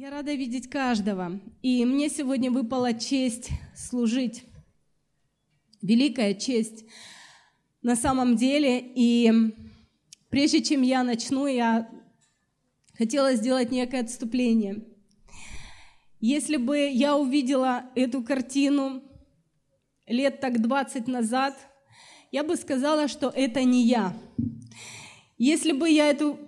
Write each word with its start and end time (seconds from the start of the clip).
Я 0.00 0.10
рада 0.10 0.32
видеть 0.32 0.70
каждого. 0.70 1.40
И 1.60 1.84
мне 1.84 2.08
сегодня 2.08 2.52
выпала 2.52 2.94
честь 2.94 3.50
служить. 3.74 4.44
Великая 5.82 6.34
честь 6.34 6.84
на 7.82 7.96
самом 7.96 8.36
деле. 8.36 8.80
И 8.80 9.32
прежде 10.28 10.62
чем 10.62 10.82
я 10.82 11.02
начну, 11.02 11.48
я 11.48 11.90
хотела 12.96 13.34
сделать 13.34 13.72
некое 13.72 14.02
отступление. 14.02 14.84
Если 16.20 16.58
бы 16.58 16.78
я 16.78 17.16
увидела 17.16 17.86
эту 17.96 18.22
картину 18.22 19.02
лет 20.06 20.40
так 20.40 20.62
20 20.62 21.08
назад, 21.08 21.58
я 22.30 22.44
бы 22.44 22.54
сказала, 22.54 23.08
что 23.08 23.30
это 23.30 23.64
не 23.64 23.84
я. 23.84 24.16
Если 25.38 25.72
бы 25.72 25.90
я 25.90 26.08
эту 26.08 26.38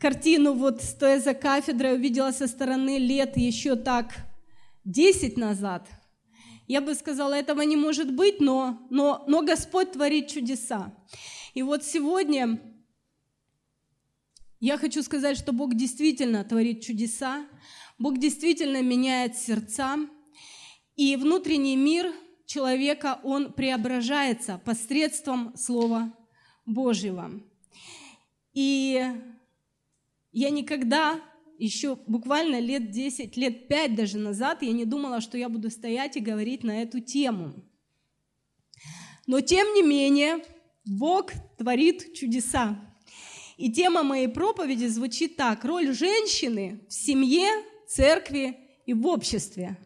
картину, 0.00 0.54
вот 0.54 0.82
стоя 0.82 1.20
за 1.20 1.34
кафедрой, 1.34 1.94
увидела 1.94 2.32
со 2.32 2.48
стороны 2.48 2.98
лет 2.98 3.36
еще 3.36 3.76
так 3.76 4.14
10 4.84 5.36
назад, 5.36 5.88
я 6.66 6.80
бы 6.80 6.94
сказала, 6.94 7.34
этого 7.34 7.62
не 7.62 7.76
может 7.76 8.14
быть, 8.14 8.40
но, 8.40 8.86
но, 8.90 9.24
но 9.26 9.42
Господь 9.42 9.92
творит 9.92 10.28
чудеса. 10.28 10.94
И 11.52 11.62
вот 11.62 11.84
сегодня 11.84 12.60
я 14.60 14.78
хочу 14.78 15.02
сказать, 15.02 15.36
что 15.36 15.52
Бог 15.52 15.74
действительно 15.74 16.44
творит 16.44 16.80
чудеса, 16.80 17.46
Бог 17.98 18.18
действительно 18.18 18.82
меняет 18.82 19.36
сердца, 19.36 19.96
и 20.96 21.16
внутренний 21.16 21.76
мир 21.76 22.12
человека, 22.46 23.20
он 23.24 23.52
преображается 23.52 24.60
посредством 24.64 25.56
Слова 25.56 26.12
Божьего. 26.66 27.30
И 28.52 29.04
я 30.32 30.50
никогда 30.50 31.20
еще 31.58 31.96
буквально 32.06 32.58
лет 32.58 32.90
10, 32.90 33.36
лет 33.36 33.68
5 33.68 33.94
даже 33.94 34.18
назад 34.18 34.62
я 34.62 34.72
не 34.72 34.84
думала, 34.84 35.20
что 35.20 35.36
я 35.36 35.48
буду 35.48 35.70
стоять 35.70 36.16
и 36.16 36.20
говорить 36.20 36.64
на 36.64 36.82
эту 36.82 37.00
тему. 37.00 37.54
Но 39.26 39.40
тем 39.40 39.74
не 39.74 39.82
менее, 39.82 40.44
Бог 40.84 41.32
творит 41.58 42.14
чудеса. 42.14 42.80
И 43.56 43.70
тема 43.70 44.02
моей 44.02 44.26
проповеди 44.26 44.86
звучит 44.86 45.36
так. 45.36 45.64
Роль 45.64 45.92
женщины 45.92 46.80
в 46.88 46.94
семье, 46.94 47.48
церкви 47.86 48.56
и 48.86 48.94
в 48.94 49.06
обществе. 49.06 49.76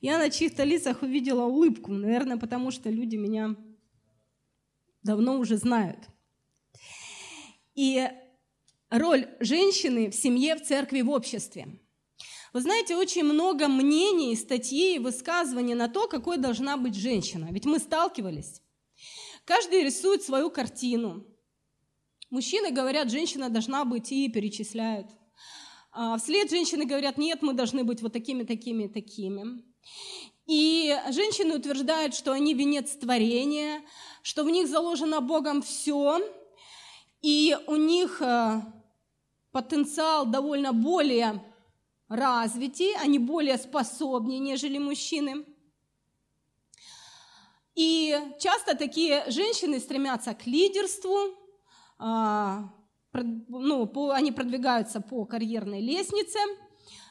Я 0.00 0.18
на 0.18 0.30
чьих-то 0.30 0.62
лицах 0.62 1.02
увидела 1.02 1.44
улыбку, 1.44 1.92
наверное, 1.92 2.36
потому 2.36 2.70
что 2.70 2.88
люди 2.88 3.16
меня 3.16 3.56
давно 5.02 5.38
уже 5.38 5.56
знают. 5.56 5.98
И 7.74 8.08
роль 8.90 9.28
женщины 9.40 10.10
в 10.10 10.14
семье, 10.14 10.56
в 10.56 10.62
церкви, 10.62 11.00
в 11.02 11.10
обществе. 11.10 11.80
Вы 12.52 12.60
знаете, 12.60 12.96
очень 12.96 13.22
много 13.22 13.68
мнений, 13.68 14.34
статей, 14.34 14.98
высказываний 14.98 15.74
на 15.74 15.88
то, 15.88 16.08
какой 16.08 16.36
должна 16.36 16.76
быть 16.76 16.96
женщина. 16.96 17.48
Ведь 17.50 17.64
мы 17.64 17.78
сталкивались. 17.78 18.60
Каждый 19.44 19.84
рисует 19.84 20.22
свою 20.22 20.50
картину. 20.50 21.24
Мужчины 22.28 22.70
говорят, 22.70 23.10
женщина 23.10 23.48
должна 23.50 23.84
быть 23.84 24.10
и 24.12 24.28
перечисляют. 24.28 25.06
А 25.92 26.18
вслед 26.18 26.50
женщины 26.50 26.84
говорят, 26.84 27.18
нет, 27.18 27.42
мы 27.42 27.52
должны 27.52 27.84
быть 27.84 28.02
вот 28.02 28.12
такими, 28.12 28.44
такими, 28.44 28.86
такими. 28.86 29.64
И 30.46 30.96
женщины 31.10 31.56
утверждают, 31.56 32.14
что 32.14 32.32
они 32.32 32.54
венец 32.54 32.90
творения, 32.96 33.82
что 34.22 34.44
в 34.44 34.50
них 34.50 34.68
заложено 34.68 35.20
Богом 35.20 35.62
все, 35.62 36.20
и 37.22 37.56
у 37.66 37.76
них 37.76 38.20
э, 38.22 38.62
потенциал 39.52 40.26
довольно 40.26 40.72
более 40.72 41.42
развитый, 42.08 42.94
они 42.96 43.18
более 43.18 43.58
способнее, 43.58 44.38
нежели 44.40 44.78
мужчины. 44.78 45.44
И 47.74 48.14
часто 48.38 48.76
такие 48.76 49.30
женщины 49.30 49.80
стремятся 49.80 50.34
к 50.34 50.46
лидерству, 50.46 51.16
а, 51.98 52.72
ну, 53.12 54.10
они 54.10 54.32
продвигаются 54.32 55.00
по 55.00 55.24
карьерной 55.24 55.80
лестнице. 55.80 56.38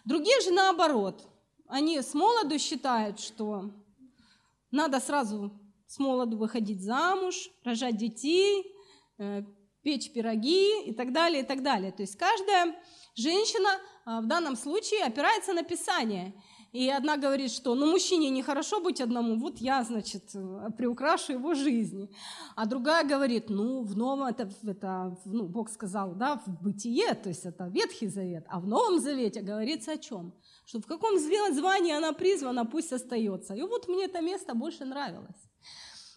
Другие 0.06 0.40
же 0.42 0.52
наоборот. 0.52 1.28
Они 1.68 2.02
с 2.02 2.14
молоду 2.14 2.58
считают, 2.58 3.20
что 3.20 3.72
надо 4.72 5.00
сразу 5.00 5.52
с 5.88 6.00
молоду 6.00 6.38
выходить 6.38 6.82
замуж, 6.84 7.50
рожать 7.64 7.98
детей, 7.98 8.76
э, 9.18 9.44
печь 9.90 10.12
пироги 10.12 10.84
и 10.86 10.94
так 10.94 11.12
далее, 11.12 11.42
и 11.42 11.46
так 11.46 11.64
далее. 11.64 11.92
То 11.92 12.04
есть 12.04 12.16
каждая 12.16 12.76
женщина 13.16 13.70
а, 14.06 14.22
в 14.22 14.28
данном 14.28 14.56
случае 14.56 15.04
опирается 15.04 15.54
на 15.54 15.64
Писание. 15.64 16.34
И 16.72 16.88
одна 16.92 17.18
говорит, 17.18 17.52
что 17.52 17.74
ну 17.74 17.88
мужчине 17.92 18.30
нехорошо 18.30 18.80
быть 18.80 19.02
одному, 19.02 19.40
вот 19.40 19.58
я, 19.58 19.84
значит, 19.84 20.26
приукрашу 20.78 21.34
его 21.34 21.56
жизни. 21.56 22.08
А 22.56 22.68
другая 22.68 23.04
говорит, 23.04 23.50
ну 23.50 23.82
в 23.82 23.98
новом, 23.98 24.28
это, 24.28 24.48
это 24.64 25.18
ну, 25.26 25.48
Бог 25.48 25.72
сказал, 25.72 26.14
да, 26.14 26.36
в 26.46 26.62
бытие, 26.62 27.16
то 27.16 27.30
есть 27.30 27.46
это 27.46 27.66
Ветхий 27.66 28.10
Завет, 28.10 28.46
а 28.48 28.60
в 28.60 28.68
Новом 28.68 29.00
Завете 29.00 29.42
говорится 29.42 29.94
о 29.94 29.98
чем? 29.98 30.36
Что 30.66 30.80
в 30.80 30.86
каком 30.86 31.18
звании 31.18 31.98
она 31.98 32.14
призвана, 32.14 32.66
пусть 32.66 32.94
остается. 32.94 33.56
И 33.56 33.62
вот 33.64 33.88
мне 33.88 34.06
это 34.06 34.22
место 34.22 34.54
больше 34.54 34.86
нравилось. 34.86 35.50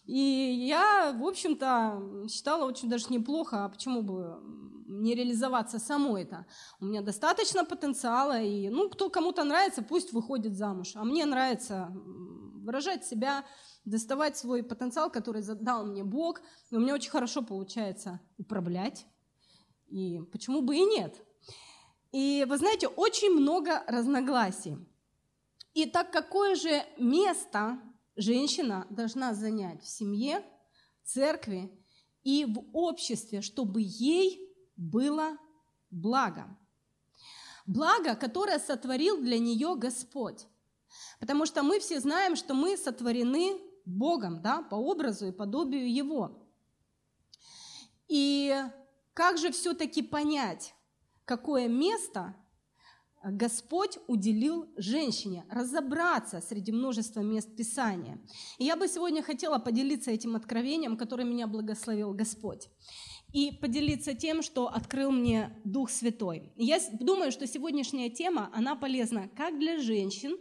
И 0.04 0.18
я, 0.66 1.12
в 1.12 1.24
общем-то, 1.24 2.26
считала 2.28 2.66
очень 2.66 2.88
даже 2.88 3.06
неплохо, 3.10 3.64
а 3.64 3.68
почему 3.68 4.02
бы 4.02 4.40
не 4.88 5.14
реализоваться 5.14 5.78
самой 5.78 6.22
это? 6.22 6.46
У 6.80 6.86
меня 6.86 7.02
достаточно 7.02 7.64
потенциала, 7.64 8.40
и, 8.40 8.68
ну, 8.68 8.88
кто 8.90 9.10
кому-то 9.10 9.44
нравится, 9.44 9.82
пусть 9.82 10.12
выходит 10.12 10.56
замуж. 10.56 10.92
А 10.96 11.04
мне 11.04 11.24
нравится 11.24 11.92
выражать 12.62 13.04
себя, 13.04 13.44
доставать 13.84 14.36
свой 14.36 14.62
потенциал, 14.62 15.10
который 15.10 15.42
дал 15.42 15.86
мне 15.86 16.04
Бог. 16.04 16.40
И 16.70 16.76
у 16.76 16.80
меня 16.80 16.94
очень 16.94 17.10
хорошо 17.10 17.42
получается 17.42 18.20
управлять. 18.38 19.06
И 19.88 20.20
почему 20.32 20.62
бы 20.62 20.76
и 20.76 20.84
нет? 20.84 21.14
И 22.12 22.44
вы 22.48 22.58
знаете, 22.58 22.88
очень 22.88 23.30
много 23.30 23.82
разногласий. 23.86 24.76
И 25.74 25.86
так 25.86 26.12
какое 26.12 26.54
же 26.54 26.82
место 26.98 27.78
женщина 28.16 28.86
должна 28.90 29.34
занять 29.34 29.82
в 29.82 29.88
семье, 29.88 30.44
церкви 31.04 31.70
и 32.22 32.44
в 32.44 32.64
обществе, 32.72 33.42
чтобы 33.42 33.80
ей 33.82 34.48
было 34.76 35.36
благо. 35.90 36.56
Благо, 37.66 38.14
которое 38.16 38.58
сотворил 38.58 39.20
для 39.20 39.38
нее 39.38 39.76
Господь. 39.76 40.46
Потому 41.20 41.46
что 41.46 41.62
мы 41.62 41.80
все 41.80 42.00
знаем, 42.00 42.36
что 42.36 42.54
мы 42.54 42.76
сотворены 42.76 43.60
Богом, 43.84 44.42
да, 44.42 44.62
по 44.62 44.74
образу 44.74 45.28
и 45.28 45.32
подобию 45.32 45.92
Его. 45.92 46.48
И 48.08 48.54
как 49.14 49.38
же 49.38 49.52
все-таки 49.52 50.02
понять, 50.02 50.74
какое 51.24 51.68
место 51.68 52.36
Господь 53.24 53.98
уделил 54.08 54.66
женщине 54.76 55.44
разобраться 55.48 56.40
среди 56.40 56.72
множества 56.72 57.20
мест 57.20 57.54
Писания. 57.56 58.20
И 58.58 58.64
я 58.64 58.76
бы 58.76 58.88
сегодня 58.88 59.22
хотела 59.22 59.58
поделиться 59.58 60.10
этим 60.10 60.34
откровением, 60.34 60.96
которое 60.96 61.24
меня 61.24 61.46
благословил 61.46 62.12
Господь. 62.14 62.68
И 63.32 63.52
поделиться 63.52 64.14
тем, 64.14 64.42
что 64.42 64.66
открыл 64.66 65.12
мне 65.12 65.56
Дух 65.64 65.90
Святой. 65.90 66.52
Я 66.56 66.80
думаю, 66.92 67.30
что 67.30 67.46
сегодняшняя 67.46 68.10
тема, 68.10 68.50
она 68.52 68.74
полезна 68.74 69.28
как 69.36 69.58
для 69.58 69.78
женщин, 69.78 70.36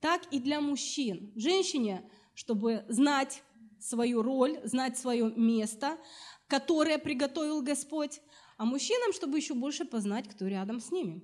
так 0.00 0.22
и 0.30 0.38
для 0.40 0.60
мужчин. 0.60 1.32
Женщине, 1.34 2.08
чтобы 2.34 2.84
знать 2.88 3.42
свою 3.80 4.22
роль, 4.22 4.60
знать 4.64 4.98
свое 4.98 5.32
место, 5.34 5.98
которое 6.46 6.98
приготовил 6.98 7.62
Господь, 7.62 8.20
а 8.58 8.64
мужчинам, 8.64 9.12
чтобы 9.12 9.38
еще 9.38 9.54
больше 9.54 9.84
познать, 9.84 10.28
кто 10.28 10.46
рядом 10.46 10.80
с 10.80 10.90
ними. 10.90 11.22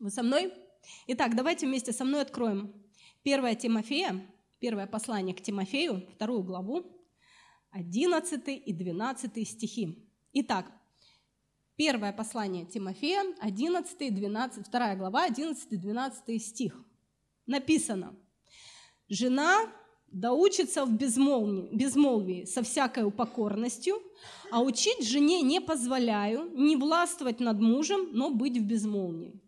Вы 0.00 0.08
со 0.10 0.22
мной? 0.22 0.50
Итак, 1.08 1.36
давайте 1.36 1.66
вместе 1.66 1.92
со 1.92 2.06
мной 2.06 2.22
откроем 2.22 2.72
1 3.22 3.56
Тимофея, 3.56 4.18
первое 4.58 4.86
послание 4.86 5.34
к 5.34 5.42
Тимофею, 5.42 6.08
вторую 6.14 6.42
главу, 6.42 6.86
11 7.72 8.48
и 8.48 8.72
12 8.72 9.46
стихи. 9.46 10.10
Итак, 10.32 10.72
первое 11.76 12.14
послание 12.14 12.64
Тимофея, 12.64 13.24
11 13.40 14.00
и 14.00 14.08
12, 14.08 14.66
вторая 14.66 14.96
глава, 14.96 15.24
11 15.24 15.70
и 15.70 15.76
12 15.76 16.42
стих. 16.42 16.82
Написано, 17.44 18.16
«Жена 19.10 19.70
да 20.10 20.32
в 20.32 20.92
безмолвии, 20.92 21.76
безмолвии 21.76 22.44
со 22.46 22.62
всякой 22.62 23.04
упокорностью, 23.04 23.96
а 24.50 24.62
учить 24.62 25.06
жене 25.06 25.42
не 25.42 25.60
позволяю, 25.60 26.50
не 26.54 26.76
властвовать 26.76 27.38
над 27.38 27.60
мужем, 27.60 28.08
но 28.12 28.30
быть 28.30 28.56
в 28.56 28.64
безмолвии. 28.64 29.38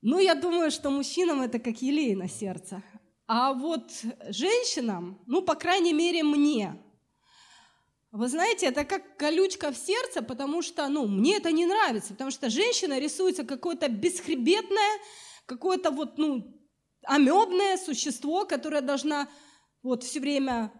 Ну, 0.00 0.18
я 0.20 0.34
думаю, 0.34 0.70
что 0.70 0.90
мужчинам 0.90 1.42
это 1.42 1.58
как 1.58 1.82
елей 1.82 2.14
на 2.14 2.28
сердце. 2.28 2.82
А 3.26 3.52
вот 3.52 3.90
женщинам, 4.28 5.22
ну, 5.26 5.42
по 5.42 5.54
крайней 5.54 5.92
мере, 5.92 6.22
мне, 6.22 6.82
Вы 8.10 8.28
знаете, 8.28 8.66
это 8.66 8.84
как 8.84 9.18
колючка 9.18 9.70
в 9.70 9.76
сердце, 9.76 10.22
потому 10.22 10.62
что, 10.62 10.88
ну, 10.88 11.06
мне 11.06 11.36
это 11.36 11.52
не 11.52 11.66
нравится, 11.66 12.14
потому 12.14 12.30
что 12.30 12.48
женщина 12.48 12.98
рисуется 12.98 13.44
какое-то 13.44 13.88
бесхребетное, 13.88 14.98
какое-то 15.44 15.90
вот, 15.90 16.16
ну, 16.16 16.58
амебное 17.04 17.76
существо, 17.76 18.46
которое 18.46 18.80
должна 18.80 19.28
вот 19.82 20.04
все 20.04 20.20
время 20.20 20.72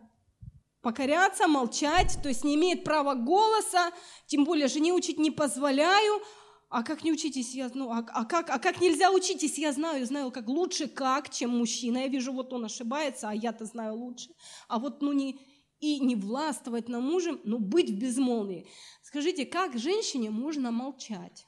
покоряться, 0.81 1.49
молчать, 1.49 2.19
то 2.23 2.29
есть 2.29 2.45
не 2.45 2.55
имеет 2.55 2.83
права 2.83 3.15
голоса, 3.15 3.93
тем 4.27 4.45
более 4.45 4.69
жене 4.69 4.93
учить 4.95 5.19
не 5.19 5.31
позволяю. 5.31 6.23
А 6.71 6.83
как 6.83 7.03
не 7.03 7.13
учитесь, 7.13 7.55
я 7.55 7.71
ну, 7.73 7.91
а, 7.91 8.07
а, 8.13 8.25
как, 8.27 8.51
а 8.51 8.59
как 8.59 8.81
нельзя 8.81 9.11
учитесь, 9.11 9.57
я 9.57 9.73
знаю, 9.73 10.05
знаю, 10.05 10.31
как 10.31 10.49
лучше 10.49 10.87
как, 10.87 11.31
чем 11.31 11.57
мужчина. 11.57 11.99
Я 11.99 12.09
вижу, 12.09 12.33
вот 12.33 12.53
он 12.53 12.67
ошибается, 12.67 13.31
а 13.31 13.35
я-то 13.35 13.65
знаю 13.65 13.95
лучше. 13.95 14.29
А 14.69 14.79
вот 14.79 15.01
ну 15.01 15.13
не, 15.13 15.41
и 15.81 15.99
не 16.01 16.15
властвовать 16.15 16.89
на 16.89 17.01
мужем, 17.01 17.41
но 17.45 17.59
быть 17.59 17.91
в 17.91 17.99
безмолвии. 17.99 18.67
Скажите, 19.03 19.47
как 19.47 19.79
женщине 19.79 20.31
можно 20.31 20.71
молчать? 20.71 21.47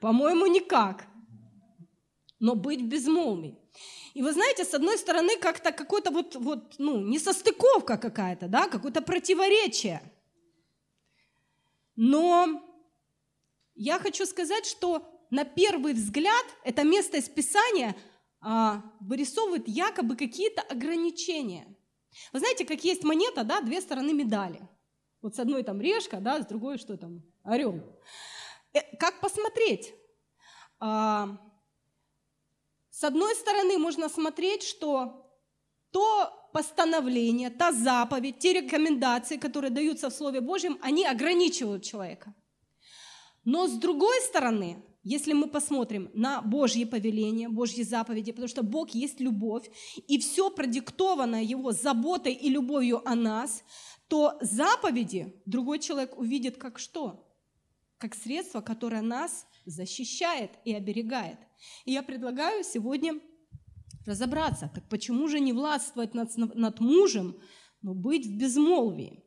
По-моему, 0.00 0.46
никак. 0.46 1.06
Но 2.38 2.54
быть 2.54 2.80
в 2.80 2.86
безмолвии. 2.86 3.58
И 4.14 4.22
вы 4.22 4.32
знаете, 4.32 4.64
с 4.64 4.72
одной 4.72 4.96
стороны, 4.96 5.36
как-то 5.36 5.72
какой-то 5.72 6.10
вот, 6.10 6.36
вот, 6.36 6.76
ну, 6.78 7.00
несостыковка 7.00 7.98
какая-то, 7.98 8.48
да, 8.48 8.66
какое-то 8.68 9.02
противоречие. 9.02 10.00
Но 11.96 12.62
я 13.74 13.98
хочу 13.98 14.26
сказать, 14.26 14.66
что 14.66 15.06
на 15.30 15.44
первый 15.44 15.94
взгляд 15.94 16.44
это 16.62 16.84
место 16.84 17.16
из 17.16 17.28
Писания 17.28 17.96
а, 18.40 18.82
вырисовывает 19.00 19.66
якобы 19.66 20.16
какие-то 20.16 20.62
ограничения. 20.62 21.76
Вы 22.32 22.38
знаете, 22.38 22.64
как 22.64 22.84
есть 22.84 23.02
монета, 23.02 23.44
да, 23.44 23.60
две 23.60 23.80
стороны 23.80 24.12
медали. 24.12 24.68
Вот 25.22 25.34
с 25.34 25.38
одной 25.38 25.62
там 25.62 25.80
решка, 25.80 26.18
да, 26.18 26.40
с 26.40 26.46
другой 26.46 26.78
что 26.78 26.96
там, 26.96 27.22
орел. 27.42 27.82
Э, 28.72 28.96
как 28.98 29.20
посмотреть? 29.20 29.94
А, 30.78 31.38
с 32.90 33.04
одной 33.04 33.34
стороны, 33.34 33.78
можно 33.78 34.08
смотреть, 34.08 34.62
что 34.62 35.26
то 35.90 36.45
постановление, 36.56 37.50
та 37.50 37.72
заповедь, 37.72 38.38
те 38.38 38.54
рекомендации, 38.54 39.36
которые 39.36 39.70
даются 39.70 40.08
в 40.08 40.14
Слове 40.14 40.40
Божьем, 40.40 40.78
они 40.80 41.04
ограничивают 41.04 41.82
человека. 41.82 42.34
Но 43.44 43.66
с 43.66 43.72
другой 43.72 44.20
стороны, 44.22 44.76
если 45.02 45.34
мы 45.34 45.48
посмотрим 45.48 46.10
на 46.14 46.40
Божьи 46.40 46.84
повеления, 46.84 47.50
Божьи 47.50 47.82
заповеди, 47.82 48.32
потому 48.32 48.48
что 48.48 48.62
Бог 48.62 48.94
есть 48.94 49.20
любовь, 49.20 49.70
и 50.08 50.18
все 50.18 50.50
продиктовано 50.50 51.44
Его 51.44 51.72
заботой 51.72 52.32
и 52.32 52.48
любовью 52.48 53.02
о 53.04 53.14
нас, 53.14 53.62
то 54.08 54.38
заповеди 54.40 55.34
другой 55.44 55.78
человек 55.78 56.18
увидит 56.18 56.56
как 56.56 56.78
что? 56.78 57.28
Как 57.98 58.14
средство, 58.14 58.62
которое 58.62 59.02
нас 59.02 59.46
защищает 59.66 60.50
и 60.64 60.72
оберегает. 60.72 61.38
И 61.84 61.92
я 61.92 62.02
предлагаю 62.02 62.64
сегодня 62.64 63.20
разобраться, 64.06 64.70
так 64.74 64.88
почему 64.88 65.28
же 65.28 65.40
не 65.40 65.52
властвовать 65.52 66.14
над, 66.14 66.36
над 66.36 66.80
мужем, 66.80 67.40
но 67.82 67.94
быть 67.94 68.26
в 68.26 68.36
безмолвии. 68.36 69.24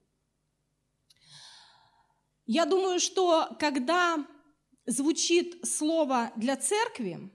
Я 2.46 2.66
думаю, 2.66 3.00
что 3.00 3.56
когда 3.60 4.26
звучит 4.86 5.66
слово 5.68 6.32
для 6.36 6.58
церкви, 6.58 7.32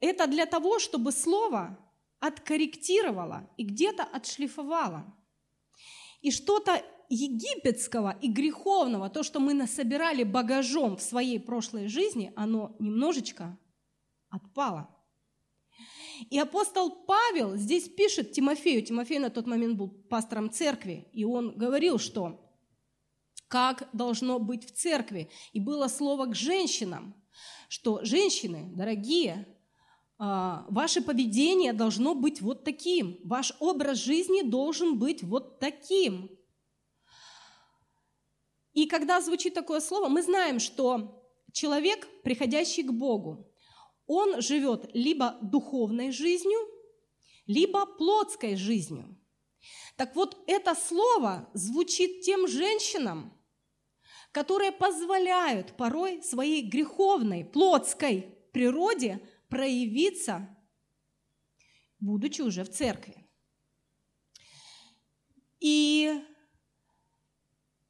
это 0.00 0.26
для 0.26 0.46
того, 0.46 0.80
чтобы 0.80 1.12
слово 1.12 1.78
откорректировало 2.18 3.48
и 3.56 3.64
где-то 3.64 4.02
отшлифовало. 4.02 5.14
И 6.20 6.30
что-то 6.30 6.82
египетского 7.08 8.16
и 8.20 8.28
греховного, 8.28 9.10
то, 9.10 9.22
что 9.22 9.38
мы 9.38 9.54
насобирали 9.54 10.24
багажом 10.24 10.96
в 10.96 11.02
своей 11.02 11.38
прошлой 11.38 11.88
жизни, 11.88 12.32
оно 12.36 12.74
немножечко 12.78 13.58
отпало. 14.32 14.88
И 16.30 16.38
апостол 16.38 16.90
Павел 17.04 17.56
здесь 17.56 17.88
пишет 17.88 18.32
Тимофею, 18.32 18.82
Тимофей 18.82 19.18
на 19.18 19.30
тот 19.30 19.46
момент 19.46 19.76
был 19.76 19.88
пастором 19.88 20.50
церкви, 20.50 21.08
и 21.12 21.24
он 21.24 21.56
говорил, 21.56 21.98
что 21.98 22.38
как 23.48 23.88
должно 23.92 24.38
быть 24.38 24.64
в 24.64 24.72
церкви. 24.72 25.30
И 25.52 25.60
было 25.60 25.88
слово 25.88 26.26
к 26.26 26.34
женщинам, 26.34 27.14
что 27.68 28.02
женщины, 28.02 28.70
дорогие, 28.74 29.46
а, 30.18 30.64
ваше 30.70 31.02
поведение 31.02 31.74
должно 31.74 32.14
быть 32.14 32.40
вот 32.40 32.64
таким, 32.64 33.18
ваш 33.24 33.54
образ 33.60 33.98
жизни 33.98 34.42
должен 34.42 34.98
быть 34.98 35.22
вот 35.22 35.58
таким. 35.58 36.30
И 38.72 38.86
когда 38.86 39.20
звучит 39.20 39.52
такое 39.52 39.80
слово, 39.80 40.08
мы 40.08 40.22
знаем, 40.22 40.58
что 40.58 41.28
человек, 41.52 42.08
приходящий 42.22 42.82
к 42.84 42.92
Богу, 42.92 43.51
он 44.12 44.40
живет 44.42 44.90
либо 44.94 45.38
духовной 45.42 46.12
жизнью, 46.12 46.58
либо 47.46 47.86
плотской 47.86 48.56
жизнью. 48.56 49.18
Так 49.96 50.14
вот, 50.16 50.42
это 50.46 50.74
слово 50.74 51.48
звучит 51.54 52.22
тем 52.22 52.48
женщинам, 52.48 53.32
которые 54.32 54.72
позволяют 54.72 55.76
порой 55.76 56.22
своей 56.22 56.62
греховной, 56.62 57.44
плотской 57.44 58.22
природе 58.52 59.20
проявиться, 59.48 60.48
будучи 62.00 62.42
уже 62.42 62.64
в 62.64 62.70
церкви. 62.70 63.16
И 65.60 66.22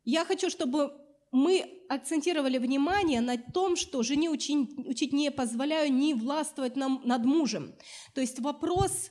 я 0.05 0.25
хочу, 0.25 0.51
чтобы 0.51 0.93
мы 1.31 1.81
акцентировали 1.94 2.59
внимание 2.59 3.21
на 3.21 3.37
том, 3.37 3.77
что 3.77 4.03
жене 4.03 4.31
учить, 4.31 4.71
учить 4.79 5.12
не 5.12 5.31
позволяю 5.31 5.93
не 5.93 6.15
властвовать 6.15 6.77
нам, 6.77 7.03
над 7.05 7.25
мужем. 7.25 7.75
То 8.15 8.21
есть 8.21 8.41
вопрос 8.41 9.11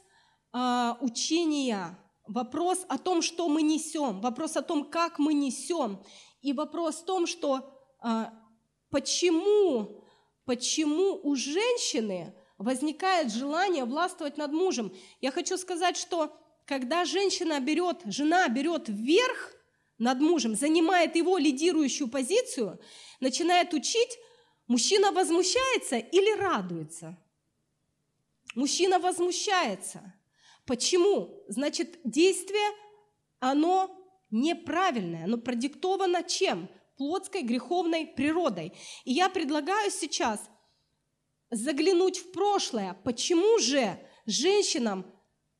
э, 0.53 0.93
учения, 0.99 1.99
вопрос 2.27 2.85
о 2.89 2.97
том, 2.97 3.21
что 3.21 3.47
мы 3.49 3.61
несем, 3.61 4.21
вопрос 4.21 4.57
о 4.57 4.61
том, 4.61 4.89
как 4.89 5.19
мы 5.19 5.33
несем, 5.33 6.03
и 6.41 6.53
вопрос 6.53 6.95
в 6.95 7.05
том, 7.05 7.27
что 7.27 7.71
э, 8.03 8.25
почему, 8.89 10.03
почему 10.45 11.19
у 11.23 11.35
женщины 11.35 12.33
возникает 12.57 13.31
желание 13.31 13.85
властвовать 13.85 14.37
над 14.37 14.51
мужем. 14.51 14.91
Я 15.19 15.31
хочу 15.31 15.57
сказать, 15.57 15.97
что 15.97 16.35
когда 16.65 17.05
женщина 17.05 17.59
берет, 17.59 18.01
жена 18.05 18.47
берет 18.49 18.87
вверх– 18.87 19.53
над 20.01 20.19
мужем, 20.19 20.55
занимает 20.55 21.15
его 21.15 21.37
лидирующую 21.37 22.09
позицию, 22.09 22.79
начинает 23.19 23.71
учить, 23.73 24.17
мужчина 24.65 25.11
возмущается 25.11 25.97
или 25.97 26.35
радуется? 26.35 27.17
Мужчина 28.55 28.97
возмущается. 28.97 30.15
Почему? 30.65 31.43
Значит, 31.47 31.99
действие, 32.03 32.67
оно 33.39 33.95
неправильное, 34.31 35.25
оно 35.25 35.37
продиктовано 35.37 36.23
чем? 36.23 36.67
Плотской 36.97 37.43
греховной 37.43 38.07
природой. 38.07 38.73
И 39.05 39.13
я 39.13 39.29
предлагаю 39.29 39.91
сейчас 39.91 40.49
заглянуть 41.51 42.17
в 42.17 42.31
прошлое. 42.31 42.95
Почему 43.03 43.59
же 43.59 43.99
женщинам 44.25 45.05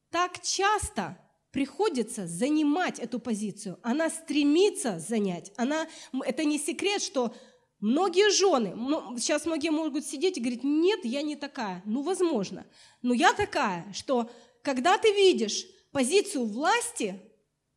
так 0.09 0.41
часто 0.41 1.20
приходится 1.51 2.27
занимать 2.27 2.99
эту 2.99 3.19
позицию. 3.19 3.79
Она 3.83 4.09
стремится 4.09 4.99
занять. 4.99 5.51
Она, 5.57 5.87
это 6.25 6.43
не 6.45 6.57
секрет, 6.57 7.01
что 7.01 7.35
многие 7.79 8.31
жены, 8.31 8.73
сейчас 9.19 9.45
многие 9.45 9.69
могут 9.69 10.05
сидеть 10.05 10.37
и 10.37 10.41
говорить, 10.41 10.63
нет, 10.63 11.03
я 11.03 11.21
не 11.21 11.35
такая. 11.35 11.81
Ну, 11.85 12.01
возможно. 12.01 12.65
Но 13.01 13.13
я 13.13 13.33
такая, 13.33 13.91
что 13.93 14.31
когда 14.63 14.97
ты 14.97 15.13
видишь 15.13 15.65
позицию 15.91 16.45
власти, 16.45 17.21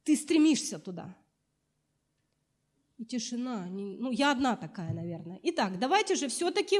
ты 0.04 0.16
стремишься 0.16 0.78
туда. 0.78 1.16
И 2.96 3.04
тишина. 3.04 3.66
Ну, 3.68 4.12
я 4.12 4.30
одна 4.30 4.56
такая, 4.56 4.94
наверное. 4.94 5.40
Итак, 5.42 5.80
давайте 5.80 6.14
же 6.14 6.28
все-таки 6.28 6.78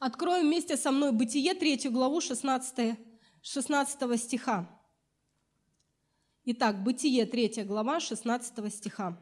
откроем 0.00 0.46
вместе 0.46 0.76
со 0.76 0.90
мной 0.90 1.12
Бытие, 1.12 1.54
3 1.54 1.90
главу, 1.90 2.20
16, 2.20 2.98
16 3.40 4.20
стиха. 4.20 4.77
Итак, 6.50 6.82
Бытие 6.82 7.26
3 7.26 7.64
глава 7.64 8.00
16 8.00 8.74
стиха. 8.74 9.18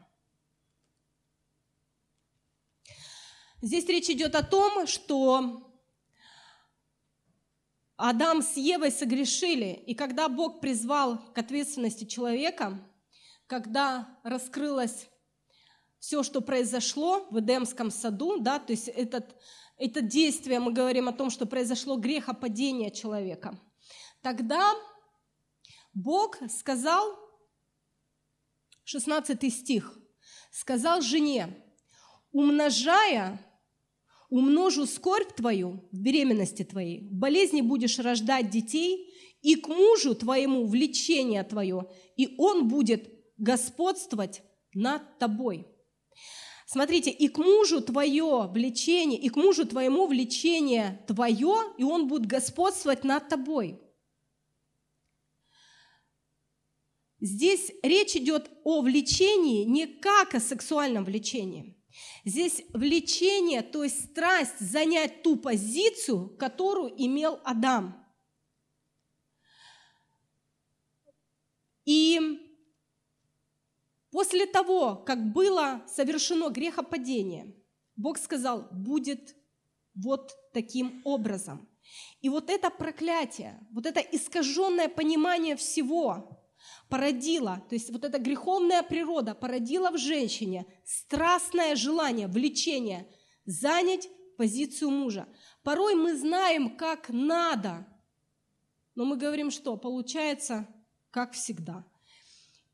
Здесь 3.61 3.85
речь 3.87 4.09
идет 4.09 4.33
о 4.33 4.43
том, 4.43 4.87
что 4.87 5.69
Адам 7.97 8.41
с 8.41 8.55
Евой 8.55 8.91
согрешили, 8.91 9.73
и 9.73 9.93
когда 9.93 10.29
Бог 10.29 10.61
призвал 10.61 11.17
к 11.33 11.37
ответственности 11.37 12.05
человека, 12.05 12.79
когда 13.45 14.07
раскрылось 14.23 15.09
все, 15.99 16.23
что 16.23 16.39
произошло 16.39 17.27
в 17.29 17.41
Эдемском 17.41 17.91
саду, 17.91 18.39
да, 18.39 18.57
то 18.57 18.71
есть 18.71 18.87
этот, 18.87 19.35
это 19.75 19.99
действие, 19.99 20.61
мы 20.61 20.71
говорим 20.71 21.09
о 21.09 21.11
том, 21.11 21.29
что 21.29 21.45
произошло 21.45 21.97
грехопадение 21.97 22.89
человека, 22.89 23.59
тогда 24.21 24.73
Бог 25.97 26.37
сказал, 26.51 27.17
16 28.83 29.51
стих, 29.51 29.97
сказал 30.51 31.01
жене, 31.01 31.47
умножая, 32.31 33.43
умножу 34.29 34.85
скорбь 34.85 35.33
твою 35.35 35.89
в 35.91 35.99
беременности 35.99 36.63
твоей, 36.63 37.09
в 37.09 37.15
болезни 37.15 37.61
будешь 37.61 37.97
рождать 37.97 38.51
детей, 38.51 39.11
и 39.41 39.55
к 39.55 39.67
мужу 39.69 40.13
твоему 40.13 40.67
влечение 40.67 41.43
твое, 41.43 41.89
и 42.15 42.35
он 42.37 42.67
будет 42.67 43.09
господствовать 43.37 44.43
над 44.75 45.17
тобой. 45.17 45.65
Смотрите, 46.67 47.09
и 47.09 47.27
к 47.27 47.39
мужу 47.39 47.81
твое 47.81 48.47
влечение, 48.53 49.19
и 49.19 49.29
к 49.29 49.35
мужу 49.35 49.65
твоему 49.65 50.05
влечение 50.05 51.03
твое, 51.07 51.55
и 51.79 51.83
он 51.83 52.07
будет 52.07 52.27
господствовать 52.27 53.03
над 53.03 53.29
тобой. 53.29 53.81
Здесь 57.19 57.71
речь 57.81 58.15
идет 58.15 58.49
о 58.63 58.81
влечении 58.81 59.65
не 59.65 59.87
как 59.87 60.35
о 60.35 60.39
сексуальном 60.39 61.03
влечении. 61.03 61.75
Здесь 62.25 62.63
влечение, 62.73 63.63
то 63.63 63.83
есть 63.83 64.11
страсть 64.11 64.59
занять 64.59 65.23
ту 65.23 65.35
позицию, 65.35 66.29
которую 66.37 66.93
имел 66.95 67.39
Адам. 67.43 68.05
И 71.85 72.19
после 74.11 74.45
того, 74.45 74.97
как 74.97 75.31
было 75.31 75.83
совершено 75.87 76.49
грехопадение, 76.49 77.55
Бог 77.95 78.19
сказал, 78.19 78.67
будет 78.71 79.35
вот 79.95 80.33
таким 80.53 81.01
образом. 81.03 81.67
И 82.21 82.29
вот 82.29 82.49
это 82.49 82.69
проклятие, 82.69 83.65
вот 83.71 83.85
это 83.85 84.01
искаженное 84.01 84.89
понимание 84.89 85.55
всего, 85.55 86.46
породила, 86.89 87.63
то 87.69 87.75
есть 87.75 87.89
вот 87.91 88.03
эта 88.03 88.19
греховная 88.19 88.83
природа 88.83 89.35
породила 89.35 89.91
в 89.91 89.97
женщине 89.97 90.65
страстное 90.85 91.75
желание, 91.75 92.27
влечение 92.27 93.07
занять 93.45 94.09
позицию 94.37 94.91
мужа. 94.91 95.27
Порой 95.63 95.95
мы 95.95 96.15
знаем, 96.15 96.77
как 96.77 97.09
надо, 97.09 97.85
но 98.95 99.05
мы 99.05 99.17
говорим, 99.17 99.51
что 99.51 99.75
получается, 99.77 100.67
как 101.11 101.33
всегда. 101.33 101.85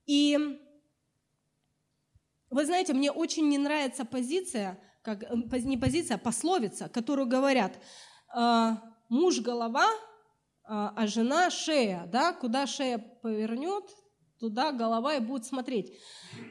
И 0.06 0.38
вы 2.50 2.66
знаете, 2.66 2.94
мне 2.94 3.12
очень 3.12 3.50
не 3.50 3.58
нравится 3.58 4.06
позиция, 4.06 4.80
как, 5.02 5.24
э, 5.24 5.60
не 5.60 5.78
позиция, 5.78 6.16
а 6.16 6.20
пословица, 6.20 6.88
которую 6.88 7.28
говорят, 7.28 7.80
«А, 8.28 8.82
муж 9.10 9.40
голова, 9.42 9.88
а, 10.66 10.94
а 10.96 11.08
жена 11.08 11.50
шея, 11.50 12.08
да, 12.12 12.34
куда 12.34 12.68
шея 12.68 12.98
повернет, 12.98 13.84
туда 14.40 14.72
голова 14.72 15.16
и 15.16 15.20
будет 15.20 15.46
смотреть. 15.46 15.94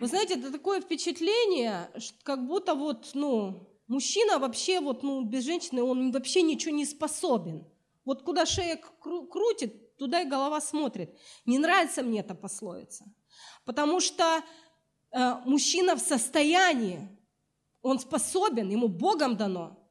Вы 0.00 0.06
знаете, 0.06 0.34
это 0.34 0.50
такое 0.50 0.80
впечатление, 0.80 1.90
как 2.22 2.46
будто 2.46 2.74
вот, 2.74 3.10
ну, 3.14 3.68
мужчина 3.86 4.38
вообще 4.38 4.80
вот, 4.80 5.02
ну, 5.02 5.22
без 5.24 5.44
женщины, 5.44 5.82
он 5.82 6.12
вообще 6.12 6.42
ничего 6.42 6.74
не 6.74 6.86
способен. 6.86 7.66
Вот 8.04 8.22
куда 8.22 8.46
шея 8.46 8.80
крутит, 9.00 9.96
туда 9.96 10.22
и 10.22 10.28
голова 10.28 10.60
смотрит. 10.60 11.16
Не 11.46 11.58
нравится 11.58 12.02
мне 12.02 12.20
эта 12.20 12.34
пословица. 12.34 13.04
Потому 13.64 14.00
что 14.00 14.42
э, 15.10 15.34
мужчина 15.44 15.94
в 15.94 16.00
состоянии, 16.00 17.08
он 17.82 17.98
способен, 17.98 18.70
ему 18.70 18.88
Богом 18.88 19.36
дано 19.36 19.81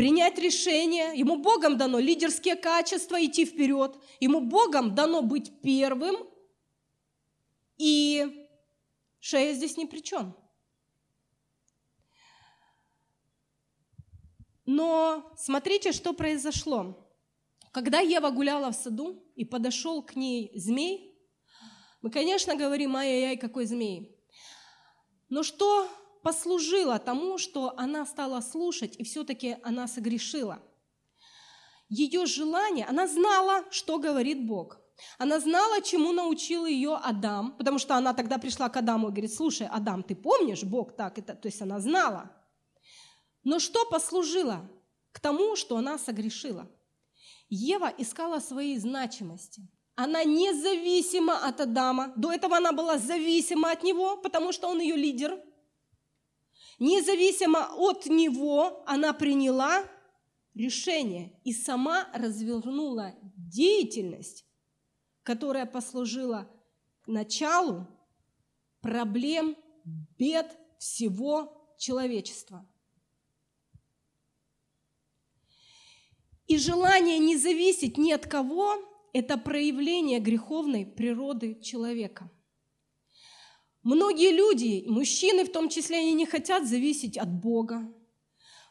принять 0.00 0.38
решение, 0.38 1.12
ему 1.14 1.36
Богом 1.36 1.76
дано 1.76 1.98
лидерские 1.98 2.56
качества, 2.56 3.22
идти 3.22 3.44
вперед, 3.44 3.98
ему 4.18 4.40
Богом 4.40 4.94
дано 4.94 5.20
быть 5.20 5.60
первым, 5.60 6.16
и 7.76 8.48
шея 9.18 9.52
здесь 9.52 9.76
ни 9.76 9.84
при 9.84 10.00
чем. 10.00 10.34
Но 14.64 15.34
смотрите, 15.36 15.92
что 15.92 16.14
произошло. 16.14 17.06
Когда 17.70 18.00
Ева 18.00 18.30
гуляла 18.30 18.72
в 18.72 18.76
саду 18.76 19.22
и 19.36 19.44
подошел 19.44 20.02
к 20.02 20.16
ней 20.16 20.50
змей, 20.54 21.14
мы, 22.00 22.10
конечно, 22.10 22.56
говорим, 22.56 22.96
ай-яй-яй, 22.96 23.36
какой 23.36 23.66
змей. 23.66 24.16
Но 25.28 25.42
что 25.42 25.86
послужило 26.22 26.98
тому, 26.98 27.38
что 27.38 27.74
она 27.76 28.06
стала 28.06 28.40
слушать, 28.40 28.96
и 28.98 29.04
все-таки 29.04 29.56
она 29.62 29.86
согрешила. 29.86 30.60
Ее 31.88 32.26
желание, 32.26 32.86
она 32.86 33.06
знала, 33.06 33.64
что 33.70 33.98
говорит 33.98 34.46
Бог. 34.46 34.78
Она 35.18 35.40
знала, 35.40 35.80
чему 35.80 36.12
научил 36.12 36.66
ее 36.66 36.94
Адам, 36.96 37.56
потому 37.56 37.78
что 37.78 37.96
она 37.96 38.12
тогда 38.12 38.38
пришла 38.38 38.68
к 38.68 38.76
Адаму 38.76 39.08
и 39.08 39.10
говорит, 39.10 39.34
слушай, 39.34 39.66
Адам, 39.66 40.02
ты 40.02 40.14
помнишь, 40.14 40.62
Бог 40.62 40.94
так 40.94 41.18
это, 41.18 41.34
то 41.34 41.48
есть 41.48 41.62
она 41.62 41.80
знала. 41.80 42.30
Но 43.42 43.58
что 43.58 43.86
послужило 43.86 44.70
к 45.12 45.20
тому, 45.20 45.56
что 45.56 45.78
она 45.78 45.98
согрешила? 45.98 46.70
Ева 47.48 47.92
искала 47.98 48.40
своей 48.40 48.78
значимости. 48.78 49.62
Она 49.96 50.22
независима 50.22 51.38
от 51.48 51.60
Адама. 51.60 52.12
До 52.16 52.30
этого 52.32 52.58
она 52.58 52.72
была 52.72 52.98
зависима 52.98 53.72
от 53.72 53.82
него, 53.82 54.16
потому 54.18 54.52
что 54.52 54.68
он 54.68 54.80
ее 54.80 54.96
лидер– 54.96 55.42
Независимо 56.80 57.74
от 57.76 58.06
него 58.06 58.82
она 58.86 59.12
приняла 59.12 59.84
решение 60.54 61.38
и 61.44 61.52
сама 61.52 62.08
развернула 62.14 63.14
деятельность, 63.36 64.46
которая 65.22 65.66
послужила 65.66 66.50
началу 67.06 67.86
проблем, 68.80 69.56
бед 70.18 70.56
всего 70.78 71.74
человечества. 71.78 72.66
И 76.46 76.56
желание 76.56 77.18
не 77.18 77.36
зависеть 77.36 77.98
ни 77.98 78.10
от 78.10 78.26
кого– 78.26 78.74
это 79.12 79.36
проявление 79.36 80.18
греховной 80.18 80.86
природы 80.86 81.60
человека– 81.60 82.30
Многие 83.82 84.32
люди, 84.32 84.84
мужчины 84.86 85.44
в 85.44 85.52
том 85.52 85.68
числе, 85.68 85.98
они 85.98 86.12
не 86.12 86.26
хотят 86.26 86.66
зависеть 86.68 87.16
от 87.16 87.32
Бога. 87.32 87.90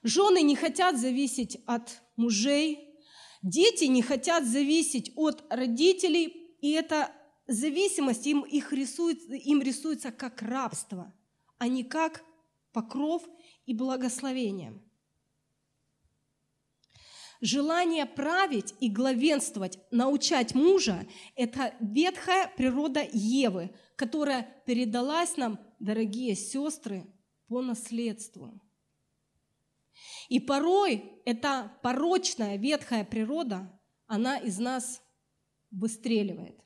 Жены 0.04 0.42
не 0.42 0.56
хотят 0.56 1.00
зависеть 1.00 1.58
от 1.66 2.02
мужей. 2.16 2.96
Дети 3.42 3.86
не 3.86 4.02
хотят 4.02 4.46
зависеть 4.46 5.12
от 5.16 5.44
родителей. 5.50 6.56
И 6.62 6.72
эта 6.72 7.12
зависимость 7.48 8.28
им, 8.28 8.42
их 8.42 8.72
рисует, 8.72 9.20
им 9.30 9.62
рисуется 9.62 10.12
как 10.12 10.42
рабство, 10.42 11.12
а 11.58 11.68
не 11.68 11.84
как 11.84 12.24
покров 12.72 13.28
и 13.66 13.74
благословение. 13.74 14.80
Желание 17.42 18.06
править 18.06 18.76
и 18.82 18.90
главенствовать, 18.90 19.80
научать 19.92 20.54
мужа– 20.54 21.08
это 21.36 21.74
ветхая 21.80 22.52
природа 22.56 23.08
Евы, 23.14 23.74
которая 24.00 24.64
передалась 24.66 25.36
нам, 25.36 25.60
дорогие 25.80 26.34
сестры, 26.34 27.06
по 27.50 27.62
наследству. 27.62 28.62
И 30.30 30.40
порой 30.40 31.04
эта 31.26 31.70
порочная 31.84 32.56
ветхая 32.56 33.04
природа, 33.04 33.70
она 34.08 34.38
из 34.38 34.58
нас 34.58 35.02
выстреливает. 35.70 36.58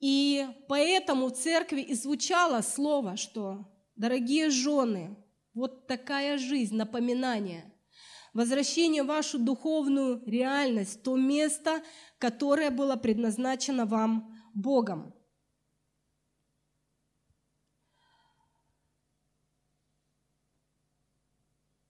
И 0.00 0.46
поэтому 0.66 1.26
в 1.26 1.32
церкви 1.32 1.82
и 1.82 1.92
звучало 1.92 2.62
слово, 2.62 3.18
что, 3.18 3.70
дорогие 3.96 4.48
жены, 4.48 5.14
вот 5.52 5.86
такая 5.86 6.38
жизнь, 6.38 6.74
напоминание– 6.74 7.70
возвращение 8.32 9.02
в 9.02 9.08
вашу 9.08 9.38
духовную 9.38 10.22
реальность, 10.26 11.02
то 11.02 11.16
место, 11.16 11.82
которое 12.18 12.70
было 12.70 12.96
предназначено 12.96 13.86
вам 13.86 14.34
Богом. 14.54 15.14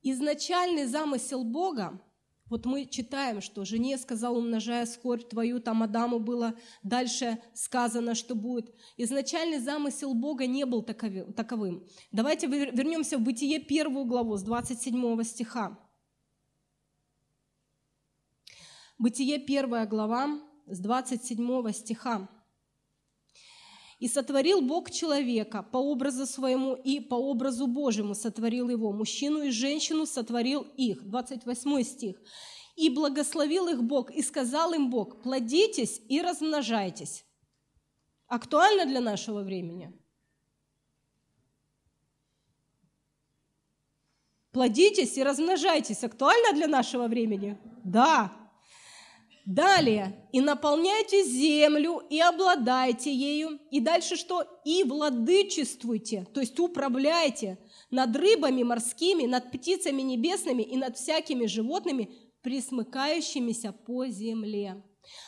Изначальный 0.06 0.84
замысел 0.84 1.44
Бога, 1.44 1.98
вот 2.50 2.66
мы 2.66 2.84
читаем, 2.84 3.40
что 3.40 3.64
жене 3.64 3.96
сказал, 3.96 4.36
умножая 4.36 4.84
скорбь 4.84 5.26
твою, 5.30 5.60
там 5.60 5.82
Адаму 5.82 6.18
было 6.18 6.54
дальше 6.82 7.42
сказано, 7.54 8.14
что 8.14 8.34
будет. 8.34 8.74
Изначальный 8.98 9.60
замысел 9.60 10.12
Бога 10.12 10.46
не 10.46 10.66
был 10.66 10.82
таковым. 10.82 11.86
Давайте 12.12 12.46
вернемся 12.46 13.16
в 13.16 13.22
Бытие 13.22 13.60
первую 13.60 14.04
главу 14.04 14.36
с 14.36 14.42
27 14.42 15.22
стиха. 15.22 15.78
Бытие 18.98 19.36
1 19.36 19.88
глава 19.88 20.38
с 20.66 20.78
27 20.80 21.72
стиха. 21.72 22.28
«И 24.00 24.08
сотворил 24.08 24.60
Бог 24.60 24.90
человека 24.90 25.62
по 25.62 25.78
образу 25.78 26.26
своему 26.26 26.74
и 26.74 27.00
по 27.00 27.14
образу 27.14 27.66
Божьему 27.66 28.14
сотворил 28.14 28.68
его. 28.68 28.92
Мужчину 28.92 29.42
и 29.42 29.50
женщину 29.50 30.06
сотворил 30.06 30.62
их». 30.76 31.04
28 31.04 31.82
стих. 31.82 32.16
И 32.76 32.90
благословил 32.90 33.68
их 33.68 33.82
Бог, 33.82 34.10
и 34.10 34.22
сказал 34.22 34.74
им 34.74 34.90
Бог, 34.90 35.22
плодитесь 35.22 36.00
и 36.08 36.20
размножайтесь. 36.20 37.24
Актуально 38.26 38.84
для 38.84 39.00
нашего 39.00 39.42
времени? 39.42 39.92
Плодитесь 44.50 45.16
и 45.16 45.22
размножайтесь. 45.22 46.02
Актуально 46.04 46.52
для 46.52 46.68
нашего 46.68 47.06
времени? 47.06 47.58
Да. 47.84 48.32
Далее. 49.44 50.26
«И 50.32 50.40
наполняйте 50.40 51.22
землю, 51.22 52.00
и 52.08 52.18
обладайте 52.18 53.14
ею». 53.14 53.58
И 53.70 53.80
дальше 53.80 54.16
что? 54.16 54.42
«И 54.64 54.84
владычествуйте», 54.84 56.26
то 56.32 56.40
есть 56.40 56.58
управляйте 56.58 57.58
над 57.90 58.16
рыбами 58.16 58.62
морскими, 58.62 59.26
над 59.26 59.52
птицами 59.52 60.00
небесными 60.00 60.62
и 60.62 60.76
над 60.78 60.96
всякими 60.96 61.44
животными, 61.44 62.10
присмыкающимися 62.42 63.72
по 63.72 64.06
земле. 64.06 64.82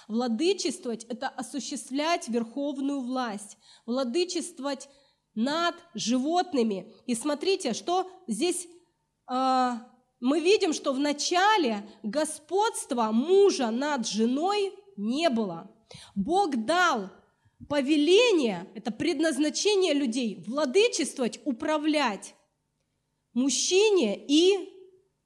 Владычествовать– 0.09 1.05
это 1.09 1.29
осуществлять 1.29 2.29
верховную 2.29 3.01
власть, 3.01 3.59
владычествовать 3.85 4.89
над 5.35 5.75
животными. 5.95 6.95
И 7.07 7.15
смотрите, 7.15 7.75
что 7.75 8.11
здесь 8.27 8.67
э, 9.31 9.73
мы 10.21 10.41
видим, 10.41 10.73
что 10.73 10.93
в 10.93 10.99
начале 10.99 11.89
господства 12.03 13.11
мужа 13.13 13.71
над 13.71 14.07
женой 14.07 14.73
не 14.97 15.29
было. 15.29 15.71
Бог 16.15 16.57
дал 16.57 17.11
повеление, 17.69 18.71
это 18.75 18.91
предназначение 18.91 19.93
людей, 19.93 20.43
владычествовать, 20.47 21.41
управлять 21.45 22.35
мужчине 23.35 24.19
и 24.27 24.71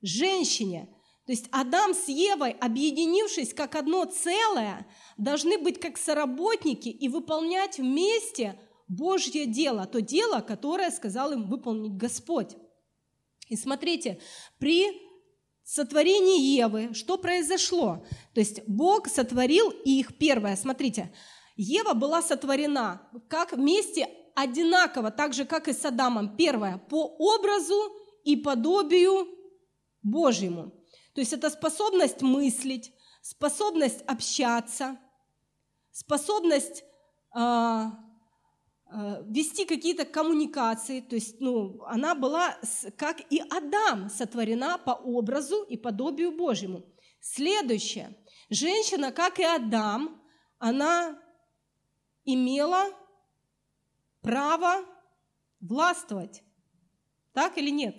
женщине. 0.03 0.89
То 1.27 1.33
есть 1.33 1.47
Адам 1.53 1.95
с 1.95 2.09
Евой, 2.09 2.51
объединившись 2.51 3.55
как 3.55 3.77
одно 3.77 4.05
целое, 4.05 4.87
должны 5.17 5.59
быть 5.59 5.79
как 5.79 5.97
соработники 5.97 6.89
и 6.89 7.09
выполнять 7.09 7.79
вместе 7.79 8.59
Божье 8.89 9.47
дело, 9.47 9.87
то 9.87 10.01
дело, 10.01 10.41
которое 10.41 10.91
сказал 10.91 11.33
им 11.33 11.47
выполнить 11.49 11.97
Господь. 11.97 12.57
И 13.51 13.57
смотрите, 13.57 14.21
при 14.59 14.87
сотворении 15.65 16.57
Евы 16.57 16.95
что 16.95 17.19
произошло? 17.19 18.03
То 18.33 18.41
есть 18.41 18.63
Бог 18.67 19.09
сотворил 19.09 19.71
их 19.71 20.17
первое, 20.17 20.57
смотрите, 20.57 21.13
Ева 21.57 21.93
была 21.93 22.23
сотворена 22.23 23.03
как 23.29 23.53
вместе 23.53 24.09
одинаково, 24.35 25.11
так 25.11 25.35
же, 25.35 25.45
как 25.45 25.69
и 25.69 25.73
с 25.73 25.85
Адамом. 25.85 26.37
Первое, 26.37 26.79
по 26.79 27.05
образу 27.05 27.75
и 28.25 28.37
подобию 28.37 29.27
Божьему. 30.03 30.73
То 31.15 31.21
есть 31.21 31.33
это 31.33 31.51
способность 31.51 32.23
мыслить, 32.23 32.93
способность 33.21 34.03
общаться, 34.07 34.97
способность 35.91 36.85
э, 37.37 37.85
вести 39.27 39.65
какие-то 39.65 40.05
коммуникации. 40.05 41.01
То 41.01 41.15
есть 41.15 41.41
ну, 41.41 41.83
она 41.85 42.15
была, 42.15 42.57
как 42.97 43.21
и 43.31 43.43
Адам, 43.51 44.09
сотворена 44.11 44.79
по 44.79 44.93
образу 44.93 45.63
и 45.63 45.77
подобию 45.77 46.33
Божьему. 46.33 46.85
Следующее. 47.21 48.17
Женщина, 48.49 49.13
как 49.13 49.39
и 49.39 49.45
Адам, 49.45 50.21
она 50.59 51.19
имела 52.25 52.87
право 54.23 54.85
властвовать. 55.61 56.43
Так 57.33 57.59
или 57.59 57.71
нет? 57.71 57.95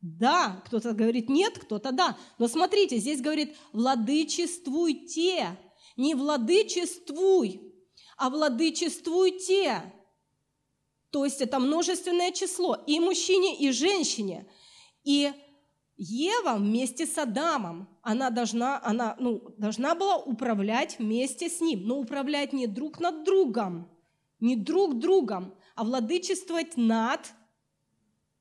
Да, 0.00 0.60
кто-то 0.66 0.94
говорит 0.94 1.28
нет, 1.28 1.58
кто-то 1.58 1.92
да. 1.92 2.18
Но 2.38 2.48
смотрите, 2.48 2.98
здесь 2.98 3.20
говорит 3.20 3.56
владычествуйте. 3.72 5.56
Не 5.96 6.14
владычествуй, 6.14 7.71
а 8.16 8.30
владычествуйте. 8.30 9.92
То 11.10 11.24
есть 11.24 11.40
это 11.40 11.58
множественное 11.58 12.32
число 12.32 12.76
и 12.86 12.98
мужчине, 13.00 13.58
и 13.58 13.70
женщине. 13.70 14.46
И 15.04 15.32
Ева 15.96 16.56
вместе 16.56 17.06
с 17.06 17.18
Адамом, 17.18 17.88
она 18.02 18.30
должна, 18.30 18.80
она, 18.82 19.16
ну, 19.20 19.54
должна 19.58 19.94
была 19.94 20.16
управлять 20.16 20.98
вместе 20.98 21.48
с 21.48 21.60
ним, 21.60 21.86
но 21.86 21.98
управлять 21.98 22.52
не 22.52 22.66
друг 22.66 22.98
над 22.98 23.24
другом, 23.24 23.88
не 24.40 24.56
друг 24.56 24.98
другом, 24.98 25.54
а 25.74 25.84
владычествовать 25.84 26.76
над, 26.76 27.20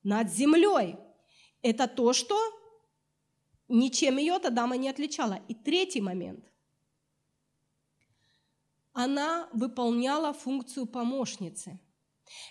над 0.04 0.32
землей– 0.32 0.96
это 1.62 1.88
то, 1.88 2.14
что 2.14 2.38
ничем 3.68 4.18
ее 4.18 4.34
от 4.34 4.46
Адама 4.46 4.78
не 4.78 4.90
отличало. 4.90 5.40
И 5.48 5.54
третий 5.54 6.02
момент. 6.02 6.51
Она 8.94 9.48
выполняла 9.54 10.34
функцию 10.34 10.86
помощницы. 10.86 11.80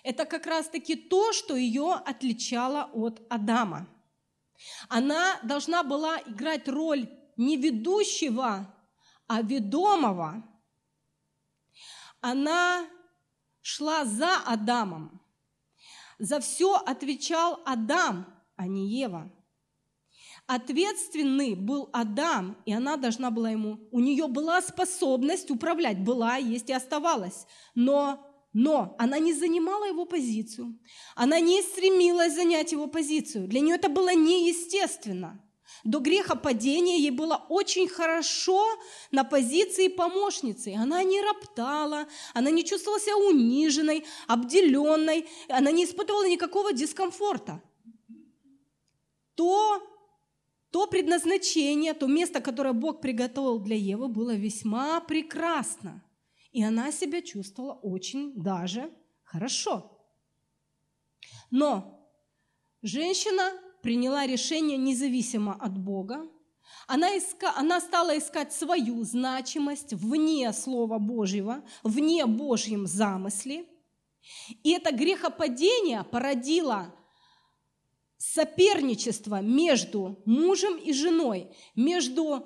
Это 0.03 0.25
как 0.25 0.45
раз-таки 0.45 0.95
то, 0.95 1.33
что 1.33 1.55
ее 1.55 1.93
отличало 1.93 2.89
от 2.93 3.21
Адама. 3.29 3.87
Она 4.89 5.39
должна 5.43 5.83
была 5.83 6.19
играть 6.19 6.67
роль 6.67 7.09
не 7.37 7.57
ведущего, 7.57 8.75
а 9.27 9.41
ведомого. 9.41 10.43
Она 12.19 12.87
шла 13.61 14.05
за 14.05 14.37
Адамом. 14.45 15.21
За 16.19 16.39
все 16.39 16.75
отвечал 16.75 17.61
Адам, 17.65 18.27
а 18.55 18.67
не 18.67 18.89
Ева. 18.89 19.31
Ответственный 20.53 21.55
был 21.55 21.87
Адам, 21.93 22.57
и 22.65 22.73
она 22.73 22.97
должна 22.97 23.31
была 23.31 23.51
ему... 23.51 23.79
У 23.89 24.01
нее 24.01 24.27
была 24.27 24.61
способность 24.61 25.49
управлять, 25.49 26.03
была, 26.03 26.35
есть 26.35 26.69
и 26.69 26.73
оставалась. 26.73 27.47
Но, 27.73 28.19
но 28.51 28.93
она 28.99 29.17
не 29.17 29.33
занимала 29.33 29.85
его 29.85 30.03
позицию. 30.03 30.77
Она 31.15 31.39
не 31.39 31.61
стремилась 31.61 32.35
занять 32.35 32.73
его 32.73 32.87
позицию. 32.87 33.47
Для 33.47 33.61
нее 33.61 33.75
это 33.75 33.87
было 33.87 34.13
неестественно. 34.13 35.41
До 35.85 35.99
греха 35.99 36.35
падения 36.35 36.97
ей 36.97 37.11
было 37.11 37.45
очень 37.47 37.87
хорошо 37.87 38.67
на 39.09 39.23
позиции 39.23 39.87
помощницы. 39.87 40.75
Она 40.77 41.01
не 41.03 41.21
роптала, 41.21 42.07
она 42.33 42.51
не 42.51 42.65
чувствовала 42.65 42.99
себя 42.99 43.15
униженной, 43.15 44.03
обделенной, 44.27 45.29
она 45.47 45.71
не 45.71 45.85
испытывала 45.85 46.27
никакого 46.27 46.73
дискомфорта 46.73 47.63
то, 49.41 49.81
то 50.71 50.87
предназначение, 50.87 51.93
то 51.93 52.07
место, 52.07 52.39
которое 52.39 52.73
Бог 52.73 53.01
приготовил 53.01 53.59
для 53.59 53.75
Евы, 53.75 54.07
было 54.07 54.33
весьма 54.33 55.01
прекрасно. 55.01 56.03
И 56.51 56.63
она 56.63 56.91
себя 56.91 57.21
чувствовала 57.21 57.73
очень 57.73 58.33
даже 58.41 58.89
хорошо. 59.23 59.99
Но 61.49 62.09
женщина 62.81 63.51
приняла 63.81 64.25
решение 64.25 64.77
независимо 64.77 65.53
от 65.53 65.77
Бога. 65.77 66.27
Она, 66.87 67.15
иска, 67.17 67.53
она 67.57 67.81
стала 67.81 68.17
искать 68.17 68.53
свою 68.53 69.03
значимость 69.03 69.93
вне 69.93 70.53
Слова 70.53 70.99
Божьего, 70.99 71.63
вне 71.83 72.25
Божьем 72.25 72.87
замысле. 72.87 73.65
И 74.63 74.71
это 74.71 74.93
грехопадение 74.93 76.03
породило 76.03 76.93
соперничество 78.21 79.41
между 79.41 80.21
мужем 80.25 80.77
и 80.77 80.93
женой, 80.93 81.47
между 81.75 82.45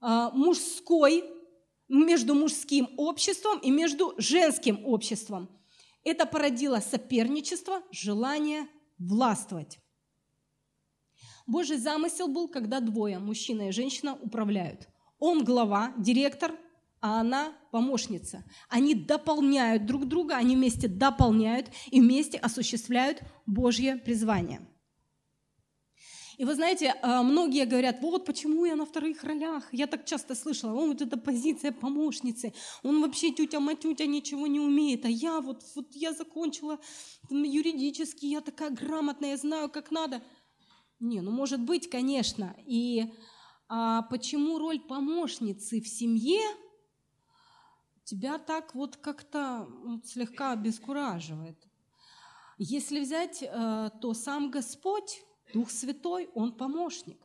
а, 0.00 0.30
мужской, 0.30 1.24
между 1.88 2.34
мужским 2.34 2.90
обществом 2.98 3.58
и 3.60 3.70
между 3.70 4.14
женским 4.18 4.84
обществом. 4.84 5.48
Это 6.02 6.26
породило 6.26 6.80
соперничество, 6.80 7.82
желание 7.90 8.68
властвовать. 8.98 9.78
Божий 11.46 11.78
замысел 11.78 12.28
был, 12.28 12.48
когда 12.48 12.80
двое, 12.80 13.18
мужчина 13.18 13.68
и 13.68 13.72
женщина, 13.72 14.18
управляют. 14.20 14.88
Он 15.18 15.42
глава, 15.42 15.94
директор, 15.96 16.52
а 17.00 17.20
она 17.20 17.54
помощница. 17.70 18.44
Они 18.68 18.94
дополняют 18.94 19.86
друг 19.86 20.06
друга, 20.06 20.36
они 20.36 20.54
вместе 20.54 20.86
дополняют 20.86 21.68
и 21.90 22.00
вместе 22.02 22.36
осуществляют 22.36 23.22
Божье 23.46 23.96
призвание– 23.96 24.68
и 26.36 26.44
вы 26.44 26.54
знаете, 26.54 26.94
а, 27.02 27.22
многие 27.22 27.64
говорят, 27.64 28.00
вот 28.00 28.24
почему 28.26 28.64
я 28.64 28.76
на 28.76 28.86
вторых 28.86 29.22
ролях. 29.22 29.64
Я 29.72 29.86
так 29.86 30.04
часто 30.04 30.34
слышала, 30.34 30.74
он 30.74 30.88
вот 30.88 31.02
эта 31.02 31.16
позиция 31.16 31.72
помощницы, 31.72 32.52
он 32.82 33.00
вообще 33.02 33.30
тютя-матютя 33.30 34.06
ничего 34.06 34.46
не 34.46 34.60
умеет, 34.60 35.04
а 35.04 35.08
я 35.08 35.40
вот, 35.40 35.62
вот 35.74 35.94
я 35.94 36.12
закончила 36.12 36.78
юридически, 37.30 38.26
я 38.26 38.40
такая 38.40 38.70
грамотная, 38.70 39.30
я 39.30 39.36
знаю, 39.36 39.70
как 39.70 39.90
надо. 39.90 40.22
Не, 41.00 41.20
ну 41.20 41.30
может 41.30 41.60
быть, 41.60 41.88
конечно. 41.88 42.56
И 42.66 43.12
а 43.68 44.02
почему 44.02 44.58
роль 44.58 44.80
помощницы 44.80 45.80
в 45.80 45.88
семье 45.88 46.40
тебя 48.04 48.38
так 48.38 48.74
вот 48.74 48.96
как-то 48.96 49.66
вот 49.84 50.06
слегка 50.06 50.52
обескураживает? 50.52 51.58
Если 52.58 53.00
взять, 53.00 53.42
э, 53.42 53.90
то 54.00 54.14
сам 54.14 54.50
Господь 54.50 55.24
Дух 55.54 55.70
Святой, 55.70 56.28
Он 56.34 56.52
помощник. 56.52 57.24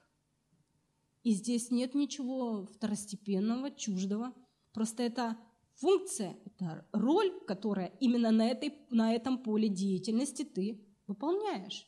И 1.23 1.31
здесь 1.31 1.71
нет 1.71 1.95
ничего 1.95 2.67
второстепенного, 2.75 3.71
чуждого. 3.71 4.33
Просто 4.71 5.01
это 5.01 5.35
функция, 5.73 6.37
это 6.45 6.87
роль, 6.93 7.31
которая 7.47 7.87
именно 7.99 8.29
на, 8.29 8.47
этой, 8.47 8.73
на 8.91 9.15
этом 9.15 9.39
поле 9.39 9.67
деятельности 9.67 10.43
ты 10.43 10.79
выполняешь. 11.07 11.87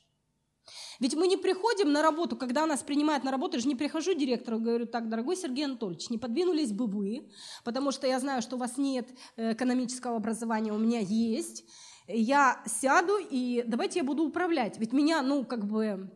Ведь 1.00 1.16
мы 1.16 1.28
не 1.28 1.38
приходим 1.38 1.92
на 1.92 2.02
работу, 2.02 2.36
когда 2.36 2.66
нас 2.66 2.82
принимают 2.82 3.24
на 3.24 3.32
работу, 3.32 3.58
я 3.58 3.62
же 3.62 3.68
не 3.68 3.76
прихожу 3.76 4.14
директору 4.14 4.60
говорю, 4.60 4.88
так, 4.88 5.10
дорогой 5.10 5.36
Сергей 5.36 5.66
Анатольевич, 5.66 6.10
не 6.10 6.18
подвинулись 6.18 6.72
бы 6.72 6.88
вы, 6.88 7.32
потому 7.64 7.92
что 7.92 8.08
я 8.08 8.20
знаю, 8.20 8.42
что 8.42 8.56
у 8.56 8.60
вас 8.60 8.78
нет 8.78 9.10
э, 9.36 9.54
экономического 9.54 10.18
образования, 10.18 10.74
у 10.74 10.78
меня 10.78 11.00
есть, 11.00 11.66
я 12.08 12.64
сяду 12.66 13.18
и 13.18 13.64
давайте 13.68 14.00
я 14.00 14.06
буду 14.06 14.24
управлять. 14.24 14.78
Ведь 14.78 14.94
меня, 14.94 15.22
ну, 15.22 15.46
как 15.46 15.66
бы, 15.66 16.12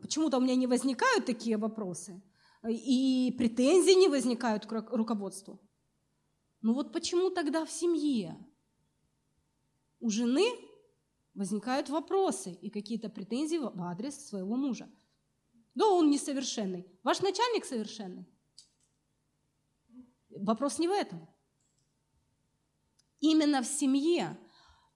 почему-то 0.00 0.38
у 0.38 0.40
меня 0.40 0.56
не 0.56 0.66
возникают 0.66 1.26
такие 1.26 1.56
вопросы, 1.56 2.22
и 2.66 3.34
претензии 3.38 3.98
не 3.98 4.08
возникают 4.08 4.66
к 4.66 4.72
руководству. 4.72 5.60
Ну 6.60 6.74
вот 6.74 6.92
почему 6.92 7.30
тогда 7.30 7.64
в 7.64 7.70
семье 7.70 8.36
у 10.00 10.10
жены 10.10 10.44
возникают 11.34 11.88
вопросы 11.88 12.52
и 12.52 12.68
какие-то 12.68 13.08
претензии 13.08 13.58
в 13.58 13.80
адрес 13.82 14.26
своего 14.26 14.56
мужа? 14.56 14.90
Да, 15.74 15.86
он 15.86 16.10
несовершенный. 16.10 16.84
Ваш 17.04 17.20
начальник 17.20 17.64
совершенный. 17.64 18.26
Вопрос 20.30 20.80
не 20.80 20.88
в 20.88 20.90
этом. 20.90 21.28
Именно 23.20 23.62
в 23.62 23.66
семье 23.66 24.36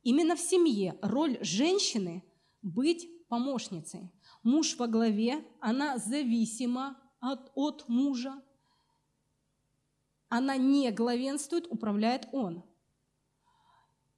Именно 0.03 0.37
в 0.37 0.41
семье 0.41 0.99
роль 1.01 1.38
женщины 1.43 2.25
быть 2.61 3.09
помощницей. 3.29 4.11
Муж 4.43 4.77
во 4.77 4.87
главе, 4.87 5.45
она 5.61 5.99
зависима 5.99 7.01
от, 7.21 7.53
от 7.55 7.88
мужа. 7.88 8.43
Она 10.29 10.57
не 10.57 10.91
главенствует, 10.91 11.67
управляет 11.71 12.29
он. 12.33 12.65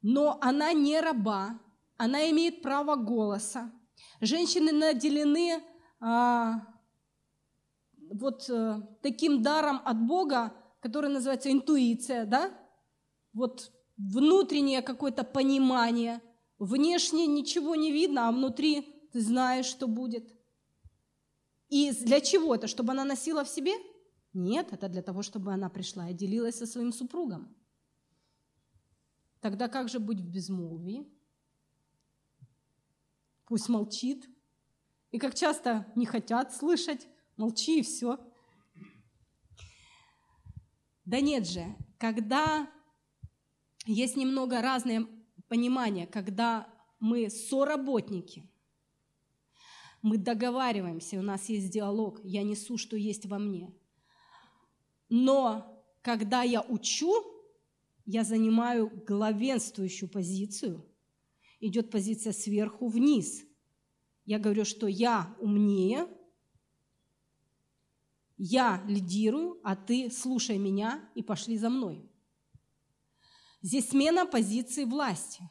Но 0.01 0.39
она 0.41 0.73
не 0.73 1.01
раба, 1.01 1.59
она 1.97 2.31
имеет 2.31 2.63
право 2.63 2.97
голоса. 2.97 3.73
Женщины 4.21 4.73
наделены 4.73 5.63
а, 6.01 6.67
вот 8.11 8.49
а, 8.51 8.83
таким 9.03 9.43
даром 9.43 9.81
от 9.85 10.01
Бога, 10.07 10.53
который 10.81 11.11
называется 11.11 11.51
интуиция, 11.51 12.27
да? 12.27 12.53
Вот 13.33 13.73
внутреннее 13.97 14.83
какое-то 14.83 15.25
понимание. 15.25 16.21
Внешне 16.59 17.27
ничего 17.27 17.75
не 17.75 17.93
видно, 17.93 18.29
а 18.29 18.33
внутри 18.33 18.83
ты 19.13 19.21
знаешь, 19.21 19.67
что 19.67 19.87
будет. 19.87 20.35
И 21.69 21.93
для 21.93 22.21
чего 22.21 22.55
это? 22.55 22.67
Чтобы 22.67 22.93
она 22.93 23.05
носила 23.05 23.45
в 23.45 23.49
себе? 23.49 23.73
Нет, 24.33 24.73
это 24.73 24.89
для 24.89 25.03
того, 25.03 25.23
чтобы 25.23 25.53
она 25.53 25.69
пришла 25.69 26.11
и 26.11 26.15
делилась 26.15 26.59
со 26.59 26.67
своим 26.67 26.93
супругом. 26.93 27.55
Тогда 29.41 29.69
как 29.69 29.89
же 29.89 29.99
быть 29.99 30.21
в 30.21 30.29
безмолвии? 30.29 31.07
Пусть 33.47 33.69
молчит. 33.69 34.29
И 35.11 35.19
как 35.19 35.35
часто 35.35 35.93
не 35.95 36.07
хотят 36.07 36.55
слышать, 36.55 37.07
молчи 37.37 37.81
и 37.81 37.83
все. 37.83 38.19
Да 41.05 41.21
нет 41.21 41.47
же, 41.47 41.77
когда 41.99 42.69
есть 43.87 44.17
немного 44.17 44.61
разное 44.63 45.07
понимание, 45.49 46.07
когда 46.07 46.69
мы 47.01 47.29
соработники, 47.29 48.49
мы 50.03 50.19
договариваемся, 50.19 51.19
у 51.19 51.23
нас 51.23 51.49
есть 51.49 51.71
диалог, 51.71 52.21
я 52.25 52.43
несу, 52.43 52.77
что 52.77 52.97
есть 52.97 53.27
во 53.27 53.39
мне. 53.39 53.73
Но 55.09 55.83
когда 56.03 56.43
я 56.43 56.61
учу, 56.61 57.13
я 58.05 58.25
занимаю 58.25 58.91
главенствующую 59.07 60.11
позицию, 60.11 60.85
идет 61.61 61.91
позиция 61.91 62.35
сверху 62.35 62.89
вниз. 62.89 63.45
Я 64.27 64.39
говорю, 64.39 64.65
что 64.67 64.87
я 64.87 65.35
умнее, 65.41 66.07
я 68.37 68.83
лидирую, 68.87 69.61
а 69.63 69.77
ты 69.77 70.11
слушай 70.11 70.59
меня 70.59 71.09
и 71.15 71.23
пошли 71.23 71.57
за 71.57 71.71
мной. 71.71 72.07
Здесь 73.65 73.89
смена 73.89 74.27
позиции 74.27 74.85
власти. 74.85 75.49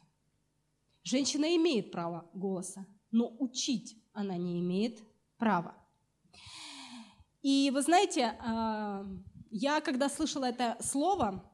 Женщина 1.02 1.56
имеет 1.56 1.90
право 1.90 2.30
голоса, 2.32 2.86
но 3.10 3.28
учить 3.40 4.00
она 4.12 4.36
не 4.36 4.60
имеет 4.60 5.00
права. 5.36 5.74
И 7.42 7.72
вы 7.74 7.82
знаете, 7.82 8.38
а, 8.38 9.04
я 9.50 9.80
когда 9.80 10.08
слышала 10.08 10.44
это 10.44 10.76
слово, 10.80 11.44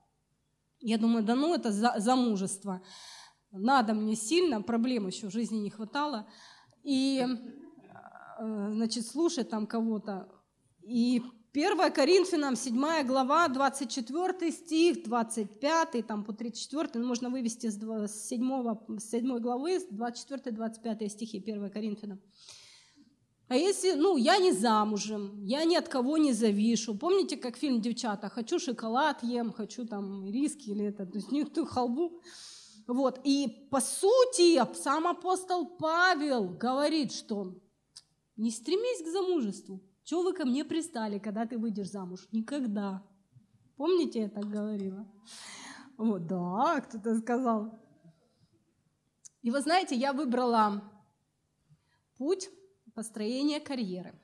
я 0.81 0.99
думаю, 0.99 1.25
да 1.25 1.35
ну 1.35 1.55
это 1.55 1.73
замужество. 1.99 2.83
Надо 3.51 3.94
мне 3.94 4.14
сильно, 4.14 4.61
проблем 4.61 5.07
еще 5.07 5.29
в 5.29 5.33
жизни 5.33 5.57
не 5.61 5.70
хватало. 5.70 6.29
И, 6.83 7.27
а, 7.88 8.70
значит, 8.70 9.07
слушать 9.07 9.49
там 9.49 9.66
кого-то. 9.66 10.29
И 10.83 11.23
1 11.53 11.93
Коринфянам 11.93 12.55
7 12.55 13.07
глава, 13.07 13.49
24 13.49 14.53
стих, 14.53 15.03
25, 15.03 16.07
там 16.07 16.25
по 16.25 16.33
34, 16.33 16.91
ну, 16.95 17.09
можно 17.09 17.29
вывести 17.29 17.69
с 17.71 17.77
7, 18.29 18.99
с 18.99 19.11
7 19.11 19.39
главы, 19.39 19.79
24-25 19.91 21.09
стихи 21.09 21.39
1 21.39 21.71
Коринфянам. 21.71 22.21
А 23.49 23.57
если, 23.57 23.95
ну, 23.95 24.17
я 24.17 24.39
не 24.39 24.53
замужем, 24.53 25.45
я 25.45 25.65
ни 25.65 25.75
от 25.75 25.89
кого 25.89 26.19
не 26.19 26.33
завишу. 26.33 26.97
Помните, 26.97 27.37
как 27.37 27.57
фильм 27.57 27.81
«Девчата»? 27.81 28.29
Хочу 28.29 28.61
шоколад 28.61 29.25
ем, 29.25 29.51
хочу 29.53 29.85
там 29.85 30.31
риски 30.31 30.71
или 30.71 30.85
это, 30.85 31.05
то 31.05 31.19
есть 31.19 31.53
ту 31.53 31.67
халбу. 31.67 32.23
Вот, 32.87 33.21
и 33.25 33.67
по 33.71 33.81
сути 33.81 34.63
сам 34.77 35.09
апостол 35.09 35.67
Павел 35.67 36.49
говорит, 36.49 37.11
что 37.11 37.57
не 38.37 38.53
стремись 38.53 39.03
к 39.03 39.09
замужеству, 39.09 39.81
чего 40.11 40.25
вы 40.25 40.33
ко 40.33 40.44
мне 40.44 40.64
пристали, 40.64 41.20
когда 41.20 41.46
ты 41.46 41.57
выйдешь 41.57 41.92
замуж? 41.92 42.27
Никогда. 42.33 43.01
Помните, 43.77 44.23
я 44.23 44.29
так 44.29 44.44
говорила? 44.44 45.07
Вот, 45.96 46.27
да, 46.27 46.81
кто-то 46.81 47.16
сказал. 47.20 47.79
И 49.42 49.53
вы 49.53 49.61
знаете, 49.61 49.94
я 49.94 50.12
выбрала 50.12 50.83
путь 52.16 52.51
построения 52.92 53.61
карьеры. 53.61 54.20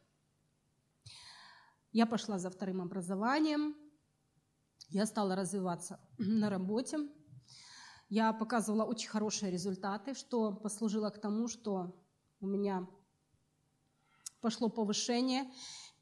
Я 1.93 2.07
пошла 2.07 2.41
за 2.41 2.51
вторым 2.51 2.83
образованием, 2.83 3.77
я 4.89 5.07
стала 5.07 5.37
развиваться 5.37 6.01
на 6.19 6.51
работе. 6.51 6.99
Я 8.09 8.33
показывала 8.33 8.83
очень 8.83 9.09
хорошие 9.09 9.53
результаты, 9.53 10.15
что 10.15 10.53
послужило 10.53 11.11
к 11.11 11.21
тому, 11.21 11.47
что 11.47 11.95
у 12.41 12.49
меня 12.49 12.89
пошло 14.41 14.69
повышение, 14.69 15.51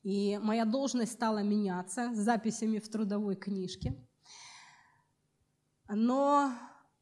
и 0.02 0.38
моя 0.42 0.64
должность 0.64 1.12
стала 1.12 1.42
меняться 1.42 2.12
с 2.14 2.18
записями 2.18 2.78
в 2.78 2.88
трудовой 2.88 3.36
книжке. 3.36 3.96
Но, 5.88 6.52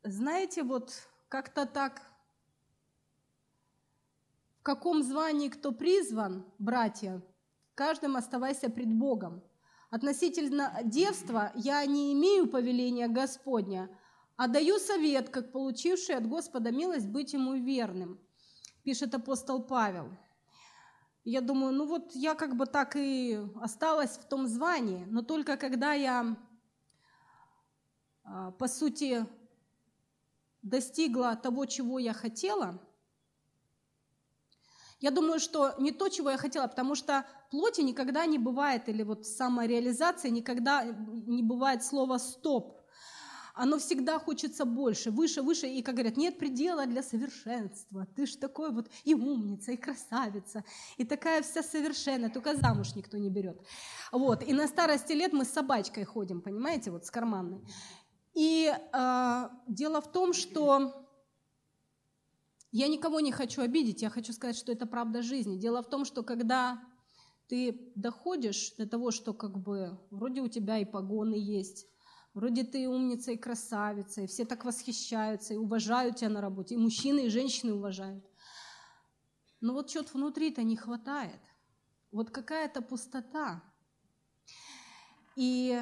знаете, 0.05 0.62
вот 0.62 0.92
как-то 1.29 1.66
так, 1.66 2.03
в 4.61 4.62
каком 4.62 5.03
звании 5.03 5.49
кто 5.49 5.73
призван, 5.73 6.45
братья, 6.59 7.21
каждым 7.75 8.16
оставайся 8.16 8.71
пред 8.71 8.92
Богом. 8.92 9.42
Относительно 9.90 10.79
девства 10.85 11.51
я 11.57 11.85
не 11.85 12.12
имею 12.12 12.49
повеления 12.49 13.09
Господня, 13.09 13.90
а 14.37 14.47
даю 14.47 14.79
совет, 14.79 15.29
как 15.29 15.53
получивший 15.53 16.14
от 16.14 16.27
Господа 16.29 16.71
милость 16.71 17.09
быть 17.09 17.33
ему 17.33 17.55
верным, 17.55 18.21
пишет 18.85 19.14
апостол 19.14 19.62
Павел– 19.62 20.16
я 21.25 21.41
думаю, 21.41 21.73
ну 21.73 21.87
вот 21.87 22.13
я 22.15 22.35
как 22.35 22.57
бы 22.57 22.67
так 22.67 22.97
и 22.97 23.41
осталась 23.61 24.19
в 24.19 24.25
том 24.25 24.47
звании, 24.47 25.05
но 25.09 25.23
только 25.23 25.57
когда 25.57 25.93
я, 25.93 26.37
а, 28.25 28.51
по 28.53 28.67
сути, 28.67 29.25
достигла 30.63 31.37
того, 31.37 31.67
чего 31.67 31.99
я 31.99 32.13
хотела, 32.13 32.81
я 35.01 35.11
думаю, 35.11 35.41
что 35.41 35.75
не 35.79 35.91
то, 35.91 36.09
чего 36.09 36.31
я 36.31 36.37
хотела, 36.37 36.69
потому 36.69 36.95
что 36.95 37.27
плоти 37.51 37.81
никогда 37.81 38.25
не 38.27 38.39
бывает, 38.39 38.89
или 38.89 39.03
вот 39.03 39.27
самореализация 39.27 40.31
никогда 40.31 40.85
не 40.85 41.43
бывает 41.43 41.85
слова 41.85 42.19
«стоп» 42.19 42.82
оно 43.55 43.79
всегда 43.79 44.19
хочется 44.19 44.65
больше, 44.65 45.11
выше, 45.11 45.43
выше. 45.43 45.67
И, 45.67 45.83
как 45.83 45.95
говорят, 45.95 46.17
нет 46.17 46.38
предела 46.38 46.87
для 46.87 47.03
совершенства. 47.03 48.07
Ты 48.17 48.27
ж 48.27 48.37
такой 48.37 48.73
вот 48.73 48.88
и 49.05 49.15
умница, 49.15 49.73
и 49.73 49.77
красавица, 49.77 50.65
и 50.97 51.05
такая 51.05 51.43
вся 51.43 51.62
совершенная, 51.62 52.31
только 52.31 52.57
замуж 52.57 52.95
никто 52.95 53.19
не 53.19 53.31
берет. 53.31 53.61
Вот. 54.11 54.43
И 54.43 54.53
на 54.53 54.67
старости 54.67 55.12
лет 55.12 55.33
мы 55.33 55.45
с 55.45 55.51
собачкой 55.51 56.05
ходим, 56.05 56.41
понимаете, 56.41 56.91
вот 56.91 57.05
с 57.05 57.11
карманной. 57.11 57.61
И 58.35 58.73
э, 58.73 59.49
дело 59.69 60.01
в 60.01 60.11
том, 60.11 60.33
что 60.33 61.07
я 62.71 62.88
никого 62.88 63.21
не 63.21 63.33
хочу 63.33 63.61
обидеть, 63.61 64.01
я 64.01 64.09
хочу 64.09 64.33
сказать, 64.33 64.57
что 64.57 64.73
это 64.73 64.87
правда 64.87 65.21
жизни. 65.21 65.59
Дело 65.59 65.83
в 65.83 65.91
том, 65.91 66.07
что 66.07 66.23
когда 66.23 66.83
ты 67.49 67.93
доходишь 67.97 68.73
до 68.79 68.88
того, 68.88 69.11
что 69.11 69.35
как 69.35 69.59
бы 69.59 70.01
вроде 70.11 70.41
у 70.41 70.49
тебя 70.49 70.79
и 70.79 70.87
погоны 70.87 71.35
есть, 71.35 71.87
вроде 72.35 72.64
ты 72.64 72.88
умница 72.88 73.33
и 73.33 73.37
красавица, 73.37 74.23
и 74.23 74.27
все 74.27 74.45
так 74.45 74.64
восхищаются 74.64 75.55
и 75.55 75.59
уважают 75.59 76.16
тебя 76.16 76.31
на 76.31 76.40
работе, 76.40 76.75
и 76.75 76.79
мужчины, 76.79 77.27
и 77.27 77.31
женщины 77.31 77.75
уважают. 77.75 78.25
Но 79.61 79.75
вот 79.75 79.90
что-то 79.90 80.12
внутри-то 80.14 80.62
не 80.62 80.77
хватает. 80.77 81.40
Вот 82.11 82.31
какая-то 82.31 82.83
пустота. 82.83 83.62
И 85.37 85.81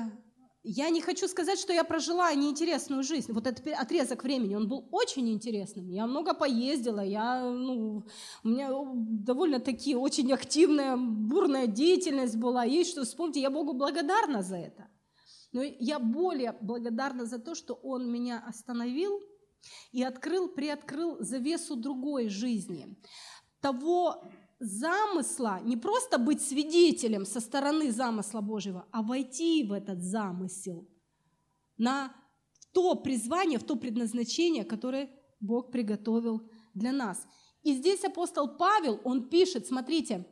я 0.62 0.90
не 0.90 1.00
хочу 1.00 1.26
сказать, 1.26 1.58
что 1.58 1.72
я 1.72 1.84
прожила 1.84 2.32
неинтересную 2.34 3.02
жизнь. 3.02 3.32
Вот 3.32 3.46
этот 3.46 3.66
отрезок 3.66 4.22
времени, 4.22 4.54
он 4.54 4.68
был 4.68 4.86
очень 4.92 5.30
интересным. 5.30 5.88
Я 5.88 6.06
много 6.06 6.34
поездила, 6.34 7.00
я, 7.00 7.42
ну, 7.42 8.04
у 8.44 8.48
меня 8.48 8.70
довольно-таки 8.94 9.96
очень 9.96 10.30
активная, 10.32 10.98
бурная 10.98 11.66
деятельность 11.66 12.36
была. 12.36 12.64
Есть 12.64 12.90
что 12.90 13.04
вспомните, 13.04 13.40
я 13.40 13.50
Богу 13.50 13.72
благодарна 13.72 14.42
за 14.42 14.56
это. 14.56 14.89
Но 15.52 15.62
я 15.62 15.98
более 15.98 16.56
благодарна 16.60 17.24
за 17.24 17.38
то, 17.38 17.54
что 17.54 17.74
Он 17.74 18.10
меня 18.10 18.42
остановил 18.46 19.20
и 19.92 20.02
открыл, 20.02 20.48
приоткрыл 20.48 21.16
завесу 21.20 21.76
другой 21.76 22.28
жизни. 22.28 22.96
Того 23.60 24.22
замысла, 24.60 25.60
не 25.62 25.76
просто 25.76 26.18
быть 26.18 26.42
свидетелем 26.42 27.24
со 27.24 27.40
стороны 27.40 27.90
замысла 27.90 28.40
Божьего, 28.40 28.86
а 28.92 29.02
войти 29.02 29.64
в 29.64 29.72
этот 29.72 30.02
замысел, 30.02 30.86
на 31.78 32.14
то 32.72 32.94
призвание, 32.94 33.58
в 33.58 33.64
то 33.64 33.76
предназначение, 33.76 34.64
которое 34.64 35.10
Бог 35.40 35.72
приготовил 35.72 36.48
для 36.74 36.92
нас. 36.92 37.26
И 37.62 37.74
здесь 37.74 38.04
апостол 38.04 38.56
Павел, 38.56 39.00
он 39.04 39.28
пишет, 39.28 39.66
смотрите, 39.66 40.26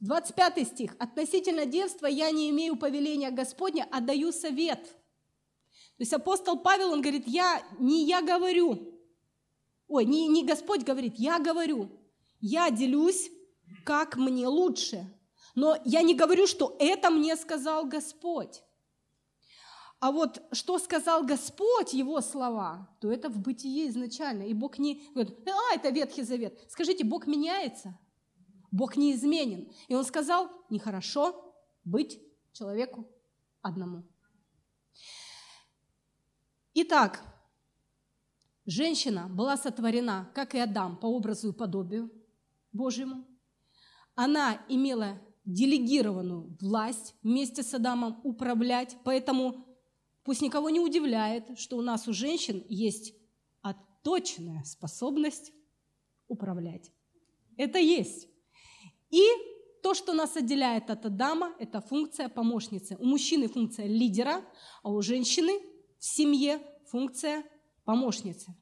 25 0.00 0.66
стих. 0.66 0.96
«Относительно 0.98 1.66
девства 1.66 2.06
я 2.06 2.30
не 2.30 2.50
имею 2.50 2.76
повеления 2.76 3.30
Господня, 3.30 3.86
а 3.90 4.00
даю 4.00 4.32
совет». 4.32 4.82
То 4.84 6.02
есть 6.02 6.12
апостол 6.14 6.58
Павел, 6.58 6.92
он 6.92 7.02
говорит, 7.02 7.28
я, 7.28 7.62
не 7.78 8.06
я 8.06 8.22
говорю, 8.22 8.98
ой, 9.86 10.06
не, 10.06 10.28
не 10.28 10.46
Господь 10.46 10.82
говорит, 10.82 11.16
я 11.18 11.38
говорю, 11.38 11.90
я 12.40 12.70
делюсь 12.70 13.30
как 13.84 14.16
мне 14.16 14.48
лучше. 14.48 15.14
Но 15.54 15.76
я 15.84 16.00
не 16.02 16.14
говорю, 16.14 16.46
что 16.46 16.74
это 16.78 17.10
мне 17.10 17.36
сказал 17.36 17.84
Господь. 17.84 18.62
А 19.98 20.10
вот 20.12 20.42
что 20.52 20.78
сказал 20.78 21.24
Господь, 21.24 21.92
его 21.92 22.22
слова, 22.22 22.88
то 23.00 23.12
это 23.12 23.28
в 23.28 23.38
бытие 23.38 23.88
изначально. 23.88 24.44
И 24.44 24.54
Бог 24.54 24.78
не 24.78 25.02
говорит, 25.12 25.46
а, 25.46 25.74
это 25.74 25.90
Ветхий 25.90 26.22
Завет. 26.22 26.58
Скажите, 26.70 27.04
Бог 27.04 27.26
меняется? 27.26 27.98
Бог 28.70 28.96
неизменен. 28.96 29.72
И 29.88 29.94
он 29.94 30.04
сказал, 30.04 30.50
нехорошо 30.70 31.54
быть 31.84 32.20
человеку 32.52 33.08
одному. 33.62 34.04
Итак, 36.74 37.22
женщина 38.66 39.28
была 39.28 39.56
сотворена, 39.56 40.30
как 40.34 40.54
и 40.54 40.58
Адам, 40.58 40.96
по 40.96 41.06
образу 41.06 41.50
и 41.50 41.52
подобию 41.52 42.10
Божьему 42.72 43.26
она 44.14 44.62
имела 44.68 45.18
делегированную 45.46 46.56
власть 46.60 47.14
вместе 47.22 47.62
с 47.62 47.72
Адамом 47.72 48.20
управлять, 48.22 48.96
поэтому 49.02 49.66
пусть 50.24 50.42
никого 50.42 50.68
не 50.68 50.78
удивляет, 50.78 51.58
что 51.58 51.78
у 51.78 51.82
нас 51.82 52.06
у 52.06 52.12
женщин 52.12 52.62
есть 52.68 53.14
отточенная 53.62 54.62
способность 54.64 55.52
управлять. 56.28 56.92
Это 57.56 57.78
есть. 57.78 58.28
И 59.10 59.22
то, 59.82 59.94
что 59.94 60.12
нас 60.12 60.36
отделяет 60.36 60.90
от 60.90 61.06
Адама, 61.06 61.54
это 61.58 61.80
функция 61.80 62.28
помощницы. 62.28 62.96
У 62.98 63.04
мужчины 63.04 63.48
функция 63.48 63.86
лидера, 63.86 64.44
а 64.82 64.90
у 64.90 65.02
женщины 65.02 65.60
в 65.98 66.04
семье 66.04 66.60
функция 66.86 67.44
помощницы. 67.84 68.54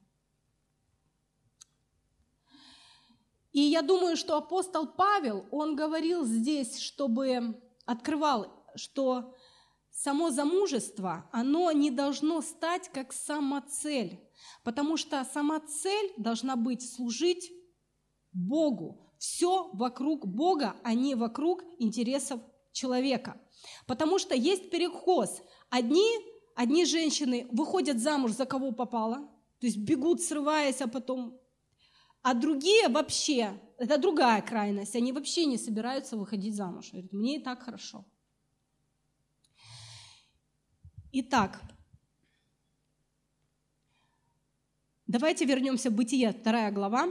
И 3.51 3.61
я 3.61 3.81
думаю, 3.81 4.15
что 4.15 4.37
апостол 4.37 4.87
Павел, 4.87 5.45
он 5.51 5.75
говорил 5.75 6.23
здесь, 6.23 6.79
чтобы 6.79 7.59
открывал, 7.85 8.47
что 8.75 9.35
само 9.91 10.29
замужество, 10.29 11.27
оно 11.31 11.71
не 11.71 11.91
должно 11.91 12.41
стать 12.41 12.89
как 12.89 13.11
самоцель, 13.11 14.19
потому 14.63 14.97
что 14.97 15.25
сама 15.25 15.59
цель 15.59 16.13
должна 16.17 16.55
быть 16.55 16.89
служить 16.93 17.51
Богу. 18.31 19.08
Все 19.19 19.69
вокруг 19.73 20.25
Бога, 20.25 20.75
а 20.83 20.95
не 20.95 21.13
вокруг 21.13 21.61
интересов 21.77 22.39
человека. 22.71 23.39
Потому 23.85 24.17
что 24.17 24.33
есть 24.33 24.71
перехоз. 24.71 25.41
Одни, 25.69 26.07
одни 26.55 26.85
женщины 26.85 27.47
выходят 27.51 27.99
замуж 27.99 28.31
за 28.31 28.45
кого 28.45 28.71
попало, 28.71 29.17
то 29.59 29.67
есть 29.67 29.77
бегут, 29.77 30.21
срываясь, 30.21 30.81
а 30.81 30.87
потом 30.87 31.37
а 32.21 32.33
другие 32.33 32.89
вообще, 32.89 33.59
это 33.77 33.97
другая 33.97 34.41
крайность, 34.41 34.95
они 34.95 35.13
вообще 35.13 35.45
не 35.45 35.57
собираются 35.57 36.17
выходить 36.17 36.55
замуж. 36.55 36.89
Говорят, 36.91 37.13
мне 37.13 37.37
и 37.37 37.43
так 37.43 37.63
хорошо. 37.63 38.05
Итак, 41.11 41.61
давайте 45.07 45.45
вернемся 45.45 45.89
в 45.89 45.93
Бытие, 45.93 46.31
вторая 46.31 46.71
глава, 46.71 47.07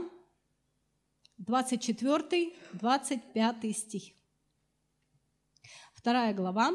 24-25 1.39 3.73
стих. 3.73 4.13
Вторая 5.93 6.33
глава. 6.33 6.73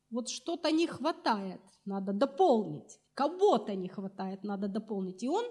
вот 0.09 0.29
что-то 0.29 0.71
не 0.71 0.87
хватает, 0.87 1.61
надо 1.85 2.13
дополнить. 2.13 2.99
Кого-то 3.13 3.75
не 3.75 3.89
хватает, 3.89 4.43
надо 4.43 4.67
дополнить. 4.67 5.23
И 5.23 5.27
он 5.27 5.45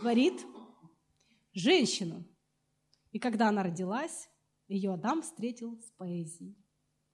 творит 0.00 0.44
женщину. 1.52 2.24
И 3.12 3.18
когда 3.18 3.48
она 3.48 3.62
родилась, 3.62 4.28
ее 4.66 4.92
Адам 4.92 5.22
встретил 5.22 5.80
с 5.80 5.90
поэзией. 5.92 6.56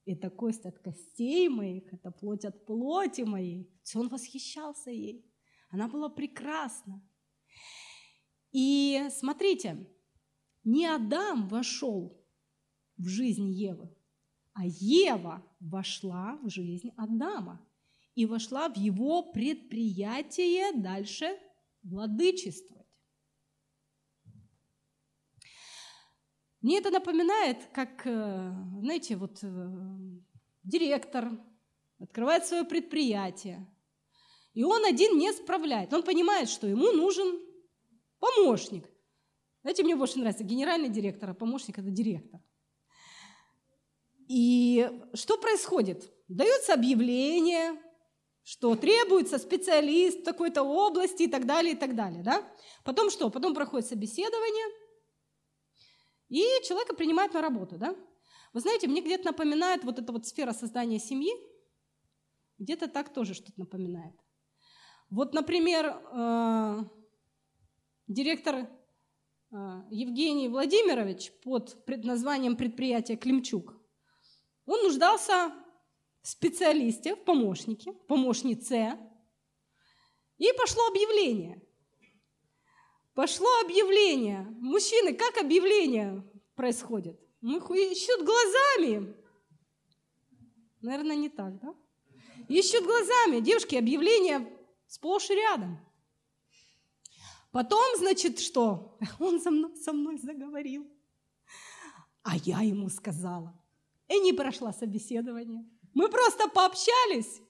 Это 0.07 0.29
кость 0.29 0.67
от 0.67 0.79
костей 0.79 1.49
моих, 1.49 1.93
это 1.93 2.11
плоть 2.11 2.45
от 2.45 2.67
плоти 2.67 3.23
моей. 3.23 3.71
Все 3.83 4.01
он 4.01 4.09
восхищался 4.09 4.91
ей. 4.91 5.25
Она 5.71 5.89
была 5.89 6.09
прекрасна. 6.09 7.03
И 8.53 9.09
смотрите, 9.11 9.89
не 10.63 10.87
Адам 10.87 11.49
вошел 11.49 12.23
в 12.97 13.07
жизнь 13.07 13.51
Евы, 13.51 13.95
а 14.53 14.65
Ева 14.65 15.45
вошла 15.59 16.39
в 16.43 16.49
жизнь 16.49 16.91
Адама 16.97 17.67
и 18.15 18.27
вошла 18.27 18.69
в 18.69 18.77
его 18.77 19.33
предприятие 19.33 20.73
дальше 20.81 21.37
владычествовать. 21.83 22.84
Мне 26.65 26.79
это 26.79 26.91
напоминает, 26.91 27.59
как, 27.75 28.07
э, 28.07 28.53
знаете, 28.81 29.17
вот 29.17 29.39
э, 29.43 29.47
директор 30.63 31.31
открывает 32.01 32.47
свое 32.47 32.65
предприятие, 32.65 33.71
и 34.55 34.65
он 34.65 34.83
один 34.87 35.19
не 35.19 35.31
справляет. 35.33 35.93
Он 35.93 36.03
понимает, 36.03 36.49
что 36.49 36.67
ему 36.67 36.91
нужен 36.93 37.39
Помощник. 38.19 38.89
Знаете, 39.61 39.83
мне 39.83 39.95
больше 39.95 40.19
нравится 40.19 40.45
генеральный 40.45 40.89
директор, 40.89 41.29
а 41.29 41.35
помощник– 41.35 41.79
это 41.79 41.91
директор. 41.91 42.41
И 44.27 44.91
что 45.13 45.37
происходит? 45.37 46.11
Дается 46.29 46.73
объявление, 46.73 47.79
что 48.43 48.75
требуется 48.77 49.37
специалист 49.37 50.21
в 50.21 50.25
такой-то 50.25 50.63
области 50.63 51.25
и 51.25 51.29
так 51.29 51.45
далее, 51.45 51.75
и 51.75 51.77
так 51.77 51.95
далее. 51.95 52.23
Да? 52.23 52.43
Потом 52.85 53.11
что? 53.11 53.29
Потом 53.29 53.55
проходит 53.55 53.87
собеседование, 53.87 54.84
и 56.35 56.65
человека 56.65 56.95
принимают 56.97 57.33
на 57.35 57.43
работу. 57.43 57.77
Да? 57.79 57.95
Вы 58.53 58.61
знаете, 58.61 58.89
мне 58.89 59.01
где-то 59.01 59.27
напоминает 59.27 59.85
вот 59.85 59.99
эта 59.99 60.13
вот 60.13 60.27
сфера 60.27 60.53
создания 60.53 60.99
семьи, 60.99 61.33
где-то 62.59 62.89
так 62.89 63.13
тоже 63.13 63.35
что-то 63.35 63.59
напоминает. 63.61 64.15
Вот, 65.11 65.33
например, 65.33 65.87
э, 65.87 66.85
директор 68.09 68.55
э, 68.57 68.67
Евгений 69.91 70.49
Владимирович 70.49 71.33
под 71.45 71.77
названием 71.87 72.57
предприятия 72.57 73.17
«Климчук», 73.17 73.75
он 74.67 74.83
нуждался 74.83 75.53
в 76.23 76.29
специалисте, 76.29 77.15
в 77.15 77.25
помощнике, 77.25 77.93
помощнице, 77.93 78.99
и 80.39 80.49
пошло 80.59 80.87
объявление. 80.89 81.63
Пошло 83.15 83.49
объявление. 83.65 84.43
Мужчины, 84.61 85.15
как 85.15 85.39
объявление 85.39 86.25
происходит? 86.57 87.19
Мы 87.41 87.59
ищут 87.59 88.25
глазами. 88.25 89.15
Наверное, 90.81 91.17
не 91.17 91.29
так, 91.29 91.61
да? 91.61 91.75
Ищут 92.49 92.85
глазами. 92.85 93.41
Девушки, 93.41 93.77
объявление 93.77 94.53
сплошь 94.89 95.31
и 95.31 95.35
рядом. 95.35 95.79
Потом, 97.53 97.97
значит, 97.99 98.41
что? 98.41 98.99
Он 99.21 99.41
со 99.41 99.53
мной, 99.53 99.77
со 99.77 99.93
мной 99.93 100.19
заговорил. 100.19 100.85
А 102.23 102.37
я 102.37 102.63
ему 102.63 102.89
сказала. 102.89 103.55
И 104.09 104.19
не 104.19 104.33
прошла 104.33 104.73
собеседование. 104.73 105.65
Мы 105.95 106.09
просто 106.09 106.49
пообщались. 106.49 107.41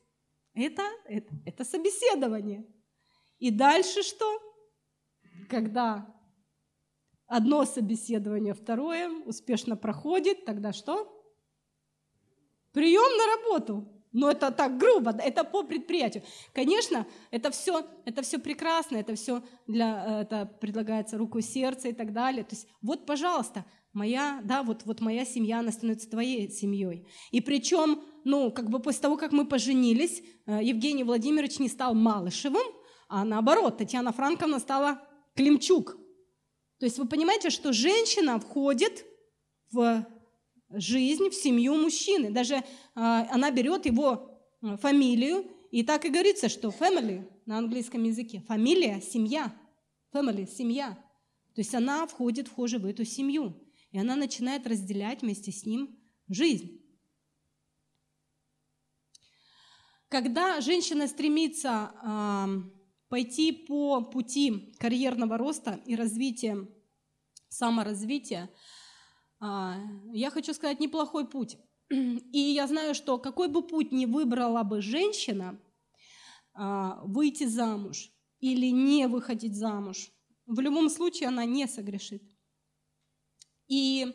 Это, 0.52 0.82
это, 1.06 1.32
это 1.46 1.64
собеседование. 1.64 2.66
И 3.38 3.50
дальше 3.50 4.02
что? 4.02 4.43
Когда 5.48 6.06
одно 7.26 7.64
собеседование, 7.64 8.54
второе 8.54 9.10
успешно 9.24 9.76
проходит, 9.76 10.44
тогда 10.44 10.72
что? 10.72 11.10
Прием 12.72 13.16
на 13.16 13.36
работу. 13.36 13.90
Но 14.14 14.30
это 14.30 14.52
так 14.52 14.78
грубо, 14.78 15.10
это 15.10 15.42
по 15.42 15.64
предприятию. 15.64 16.22
Конечно, 16.52 17.04
это 17.32 17.50
все, 17.50 17.84
это 18.04 18.22
все 18.22 18.38
прекрасно, 18.38 18.96
это 18.98 19.16
все 19.16 19.42
для, 19.66 20.20
это 20.20 20.46
предлагается 20.46 21.18
руку 21.18 21.40
сердца 21.40 21.88
и 21.88 21.92
так 21.92 22.12
далее. 22.12 22.44
То 22.44 22.54
есть 22.54 22.68
вот, 22.80 23.06
пожалуйста, 23.06 23.64
моя, 23.92 24.40
да, 24.44 24.62
вот, 24.62 24.82
вот 24.84 25.00
моя 25.00 25.24
семья, 25.24 25.58
она 25.58 25.72
становится 25.72 26.08
твоей 26.08 26.48
семьей. 26.48 27.08
И 27.32 27.40
причем, 27.40 28.04
ну, 28.22 28.52
как 28.52 28.70
бы 28.70 28.78
после 28.78 29.02
того, 29.02 29.16
как 29.16 29.32
мы 29.32 29.46
поженились, 29.46 30.22
э, 30.46 30.60
Евгений 30.62 31.02
Владимирович 31.02 31.58
не 31.58 31.68
стал 31.68 31.94
Малышевым, 31.94 32.66
а 33.08 33.24
наоборот, 33.24 33.78
Татьяна 33.78 34.12
Франковна 34.12 34.60
стала 34.60 35.02
Климчук. 35.34 35.96
То 36.78 36.86
есть 36.86 36.98
вы 36.98 37.06
понимаете, 37.06 37.50
что 37.50 37.72
женщина 37.72 38.38
входит 38.38 39.04
в 39.70 40.06
жизнь, 40.70 41.30
в 41.30 41.34
семью 41.34 41.74
мужчины. 41.76 42.30
Даже 42.30 42.62
а, 42.94 43.28
она 43.30 43.50
берет 43.50 43.86
его 43.86 44.40
а, 44.60 44.76
фамилию, 44.76 45.50
и 45.70 45.82
так 45.82 46.04
и 46.04 46.08
говорится, 46.08 46.48
что 46.48 46.68
family 46.68 47.28
на 47.46 47.58
английском 47.58 48.02
языке, 48.04 48.42
фамилия, 48.46 49.00
семья, 49.00 49.54
family, 50.12 50.46
семья. 50.46 50.92
То 51.54 51.60
есть 51.60 51.74
она 51.74 52.06
входит 52.06 52.48
вхоже 52.48 52.78
в 52.78 52.86
эту 52.86 53.04
семью, 53.04 53.60
и 53.90 53.98
она 53.98 54.16
начинает 54.16 54.66
разделять 54.66 55.22
вместе 55.22 55.52
с 55.52 55.66
ним 55.66 55.98
жизнь. 56.28 56.80
Когда 60.08 60.60
женщина 60.60 61.08
стремится 61.08 61.92
э, 62.02 62.73
пойти 63.14 63.52
по 63.52 64.02
пути 64.02 64.74
карьерного 64.80 65.38
роста 65.38 65.80
и 65.86 65.94
развития, 65.94 66.68
саморазвития, 67.48 68.50
а, 69.38 69.76
я 70.12 70.30
хочу 70.30 70.52
сказать, 70.52 70.80
неплохой 70.80 71.28
путь. 71.28 71.56
И 71.90 72.38
я 72.38 72.66
знаю, 72.66 72.92
что 72.92 73.18
какой 73.18 73.46
бы 73.46 73.62
путь 73.62 73.92
ни 73.92 74.06
выбрала 74.06 74.64
бы 74.64 74.82
женщина, 74.82 75.60
а, 76.54 77.02
выйти 77.04 77.44
замуж 77.44 78.10
или 78.40 78.66
не 78.72 79.06
выходить 79.06 79.54
замуж, 79.54 80.10
в 80.46 80.58
любом 80.58 80.90
случае 80.90 81.28
она 81.28 81.44
не 81.44 81.68
согрешит. 81.68 82.24
И 83.68 84.12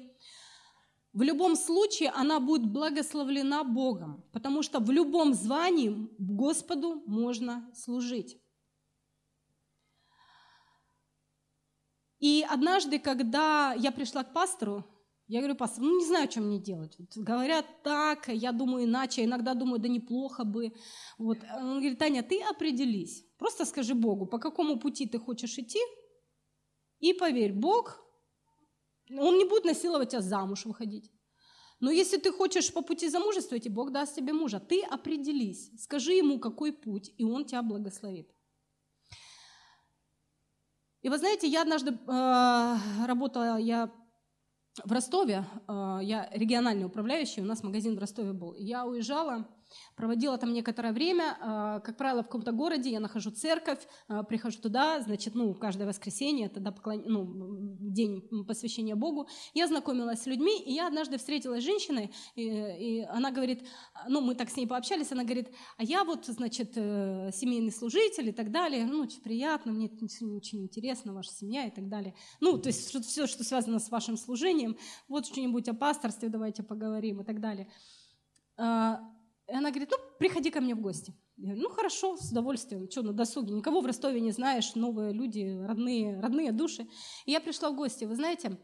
в 1.14 1.22
любом 1.22 1.56
случае 1.56 2.10
она 2.10 2.42
будет 2.42 2.70
благословлена 2.70 3.64
Богом, 3.64 4.26
потому 4.34 4.62
что 4.62 4.82
в 4.82 4.92
любом 4.92 5.34
звании 5.34 6.10
Господу 6.18 7.02
можно 7.06 7.72
служить. 7.74 8.42
И 12.20 12.46
однажды, 12.50 13.00
когда 13.00 13.74
я 13.74 13.92
пришла 13.92 14.24
к 14.24 14.34
пастору, 14.34 14.86
я 15.28 15.40
говорю, 15.40 15.56
пастор, 15.56 15.84
ну 15.84 16.00
не 16.00 16.06
знаю, 16.06 16.30
что 16.30 16.42
мне 16.42 16.60
делать. 16.60 16.96
Вот, 16.98 17.16
говорят 17.16 17.66
так, 17.84 18.28
я 18.30 18.52
думаю 18.52 18.86
иначе, 18.86 19.24
иногда 19.24 19.54
думаю, 19.54 19.80
да 19.80 19.88
неплохо 19.88 20.44
бы. 20.44 20.74
Вот. 21.18 21.38
Он 21.56 21.80
говорит, 21.80 22.00
Таня, 22.00 22.24
ты 22.24 22.42
определись. 22.42 23.26
Просто 23.38 23.66
скажи 23.66 23.94
Богу, 23.94 24.26
по 24.26 24.40
какому 24.40 24.80
пути 24.80 25.06
ты 25.06 25.20
хочешь 25.20 25.58
идти, 25.60 25.80
и 27.00 27.14
поверь, 27.14 27.54
Бог, 27.54 28.04
Он 29.18 29.38
не 29.38 29.46
будет 29.46 29.66
насиловать 29.66 30.10
тебя 30.10 30.22
замуж 30.22 30.66
выходить. 30.66 31.12
Но 31.80 31.92
если 31.92 32.18
ты 32.18 32.32
хочешь 32.32 32.74
по 32.74 32.82
пути 32.82 33.08
замужествовать, 33.08 33.66
и 33.66 33.70
Бог 33.70 33.92
даст 33.92 34.16
тебе 34.16 34.34
мужа, 34.34 34.60
ты 34.60 34.82
определись, 34.82 35.72
скажи 35.82 36.14
ему, 36.14 36.40
какой 36.40 36.74
путь, 36.74 37.14
и 37.18 37.24
Он 37.24 37.46
тебя 37.46 37.62
благословит. 37.62 38.30
И 41.02 41.10
вы 41.10 41.18
знаете, 41.18 41.48
я 41.48 41.62
однажды 41.62 41.92
э, 41.92 42.76
работала, 43.06 43.58
я 43.58 43.90
в 44.84 44.92
Ростове, 44.92 45.46
э, 45.68 46.00
я 46.02 46.30
региональный 46.34 46.86
управляющий, 46.86 47.42
у 47.42 47.46
нас 47.46 47.64
магазин 47.64 47.96
в 47.96 48.00
Ростове 48.00 48.34
был. 48.34 48.54
Я 48.56 48.86
уезжала, 48.86 49.48
проводила 49.96 50.38
там 50.38 50.54
некоторое 50.54 50.94
время, 50.94 51.38
э, 51.40 51.82
как 51.84 51.98
правило, 51.98 52.22
в 52.22 52.26
каком-то 52.26 52.52
городе 52.52 52.90
я 52.90 53.00
нахожу 53.00 53.32
церковь, 53.32 53.80
э, 54.08 54.24
прихожу 54.28 54.60
туда, 54.60 55.02
значит, 55.02 55.36
ну, 55.36 55.54
каждое 55.54 55.88
воскресенье, 55.88 56.50
тогда 56.50 56.72
поклон... 56.72 57.04
ну, 57.06 57.26
день 57.80 58.22
посвящения 58.48 58.96
Богу. 58.96 59.28
Я 59.54 59.68
знакомилась 59.68 60.22
с 60.22 60.26
людьми, 60.26 60.62
и 60.62 60.74
я 60.74 60.88
однажды 60.88 61.18
встретилась 61.18 61.64
с 61.64 61.66
женщиной, 61.66 62.12
и, 62.36 62.44
и 62.44 63.02
она 63.02 63.32
говорит, 63.32 63.66
ну, 64.08 64.22
мы 64.22 64.36
так 64.36 64.50
с 64.50 64.56
ней 64.56 64.68
пообщались, 64.68 65.12
она 65.12 65.24
говорит, 65.24 65.50
а 65.78 65.84
я 65.84 66.04
вот, 66.04 66.26
значит, 66.26 66.74
семейный 66.74 67.72
служитель 67.72 68.30
и 68.30 68.32
так 68.32 68.52
далее, 68.52 68.86
ну, 68.86 69.02
очень 69.02 69.22
приятно, 69.22 69.72
мне 69.72 69.90
очень 69.90 70.64
интересно, 70.64 71.14
ваша 71.14 71.32
семья 71.32 71.66
и 71.66 71.72
так 71.72 71.88
далее. 71.88 72.16
Ну, 72.40 72.58
то 72.58 72.68
есть 72.68 72.90
все, 73.06 73.28
что 73.28 73.44
связано 73.44 73.80
с 73.80 73.90
вашим 73.90 74.18
служением, 74.18 74.78
вот 75.08 75.26
что-нибудь 75.26 75.68
о 75.70 75.74
пасторстве 75.74 76.30
давайте 76.30 76.64
поговорим 76.64 77.22
и 77.22 77.24
так 77.24 77.40
далее. 77.40 77.68
И 79.50 79.56
она 79.56 79.70
говорит, 79.70 79.90
ну, 79.92 79.98
приходи 80.20 80.52
ко 80.52 80.62
мне 80.62 80.76
в 80.76 80.82
гости. 80.82 81.14
Я 81.38 81.54
говорю, 81.54 81.70
ну, 81.70 81.76
хорошо, 81.76 82.18
с 82.18 82.32
удовольствием. 82.32 82.90
Что, 82.90 83.02
на 83.02 83.14
досуге? 83.14 83.54
Никого 83.54 83.82
в 83.82 83.86
Ростове 83.86 84.22
не 84.22 84.32
знаешь, 84.32 84.76
новые 84.76 85.12
люди, 85.12 85.60
родные, 85.66 86.20
родные 86.20 86.52
души. 86.52 86.88
И 87.26 87.32
я 87.32 87.40
пришла 87.40 87.72
в 87.72 87.76
гости. 87.76 88.06
Вы 88.06 88.16
знаете, 88.16 88.60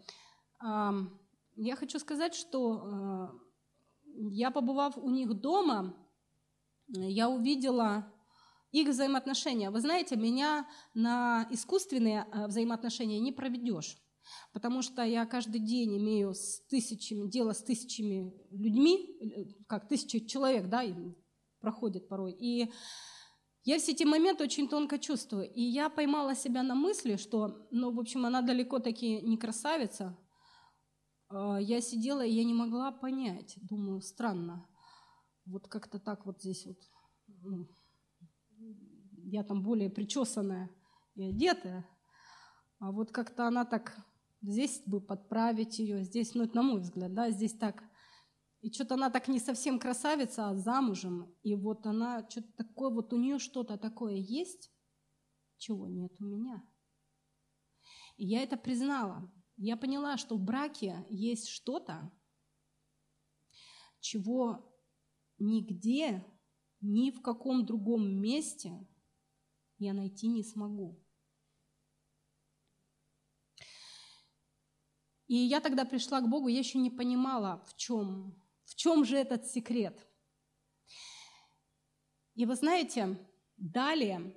я 0.62 1.76
хочу 1.76 2.00
сказать, 2.00 2.36
что 2.36 2.82
а, 2.84 3.32
я, 4.04 4.52
побывав 4.52 4.98
у 4.98 5.10
них 5.10 5.34
дома, 5.34 5.95
я 6.88 7.30
увидела 7.30 8.12
их 8.71 8.89
взаимоотношения. 8.89 9.71
Вы 9.71 9.80
знаете, 9.80 10.15
меня 10.17 10.67
на 10.93 11.48
искусственные 11.50 12.28
а, 12.32 12.48
взаимоотношения 12.48 13.19
не 13.19 13.32
проведешь 13.32 13.98
потому 14.54 14.82
что 14.82 15.04
я 15.04 15.26
каждый 15.26 15.60
день 15.60 15.97
имею 15.97 16.34
с 16.34 16.62
тысячами, 16.68 17.28
дело 17.30 17.54
с 17.54 17.64
тысячами 17.64 18.34
людьми, 18.52 19.18
э, 19.22 19.64
как 19.68 19.88
тысячи 19.88 20.20
человек, 20.26 20.70
да, 20.70 20.84
проходит 21.60 22.08
порой. 22.08 22.32
И 22.34 22.72
я 23.64 23.80
все 23.80 23.93
эти 23.93 24.04
моменты 24.04 24.43
очень 24.43 24.70
тонко 24.70 24.99
чувствую. 24.99 25.52
И 25.52 25.62
я 25.62 25.89
поймала 25.89 26.36
себя 26.36 26.62
на 26.62 26.76
мысли, 26.76 27.16
что, 27.16 27.68
ну, 27.72 27.91
в 27.91 27.99
общем, 27.99 28.26
она 28.26 28.41
далеко 28.41 28.80
таки 28.80 29.22
не 29.22 29.38
красавица. 29.38 30.16
А, 31.30 31.60
я 31.60 31.82
сидела, 31.82 32.24
и 32.24 32.32
я 32.32 32.43
не 32.43 32.54
могла 32.54 32.91
понять. 32.91 33.58
Думаю, 33.62 34.02
странно. 34.02 34.68
Вот 35.45 35.68
как-то 35.68 35.99
так 35.99 36.28
вот 36.28 36.41
здесь 36.41 36.66
вот. 36.68 36.78
Ну, 37.28 37.68
я 39.24 39.43
там 39.43 39.64
более 39.64 39.89
причесанная 39.89 40.70
и 41.16 41.24
одетая. 41.24 41.89
А 42.80 42.91
вот 42.91 43.12
как-то 43.12 43.47
она 43.47 43.66
так 43.66 43.97
Здесь 44.48 44.84
бы 44.86 45.02
подправить 45.02 45.80
ее, 45.80 46.04
здесь, 46.04 46.36
ну 46.36 46.43
это 46.43 46.56
на 46.56 46.62
мой 46.62 46.82
взгляд, 46.82 47.14
да, 47.14 47.32
здесь 47.32 47.54
так. 47.54 47.84
И 48.62 48.72
что-то 48.72 48.93
она 48.93 49.10
так 49.10 49.28
не 49.28 49.39
совсем 49.39 49.80
красавица, 49.80 50.50
а 50.50 50.56
замужем. 50.56 51.36
И 51.41 51.56
вот 51.56 51.88
она, 51.88 52.28
что-то 52.30 52.52
такое, 52.54 52.91
вот 52.91 53.12
у 53.12 53.18
нее 53.18 53.39
что-то 53.39 53.78
такое 53.78 54.16
есть, 54.16 54.72
чего 55.58 55.88
нет 55.88 56.14
у 56.20 56.26
меня. 56.26 56.64
И 58.18 58.28
я 58.28 58.43
это 58.43 58.56
признала. 58.56 59.32
Я 59.58 59.78
поняла, 59.78 60.18
что 60.18 60.36
в 60.36 60.43
браке 60.43 61.06
есть 61.10 61.48
что-то, 61.48 62.12
чего 64.00 64.72
нигде, 65.39 66.24
ни 66.82 67.10
в 67.10 67.22
каком 67.24 67.66
другом 67.66 68.22
месте 68.22 68.88
я 69.80 69.93
найти 69.93 70.28
не 70.28 70.43
смогу. 70.43 71.04
И 75.28 75.36
я 75.36 75.59
тогда 75.59 75.86
пришла 75.86 76.21
к 76.21 76.30
Богу, 76.30 76.47
я 76.47 76.59
еще 76.59 76.78
не 76.78 76.91
понимала, 76.91 77.63
в 77.67 77.76
чем, 77.76 78.36
в 78.65 78.76
чем 78.76 79.03
же 79.05 79.17
этот 79.17 79.47
секрет. 79.47 80.07
И 82.36 82.45
вы 82.45 82.55
знаете, 82.55 83.17
далее, 83.57 84.36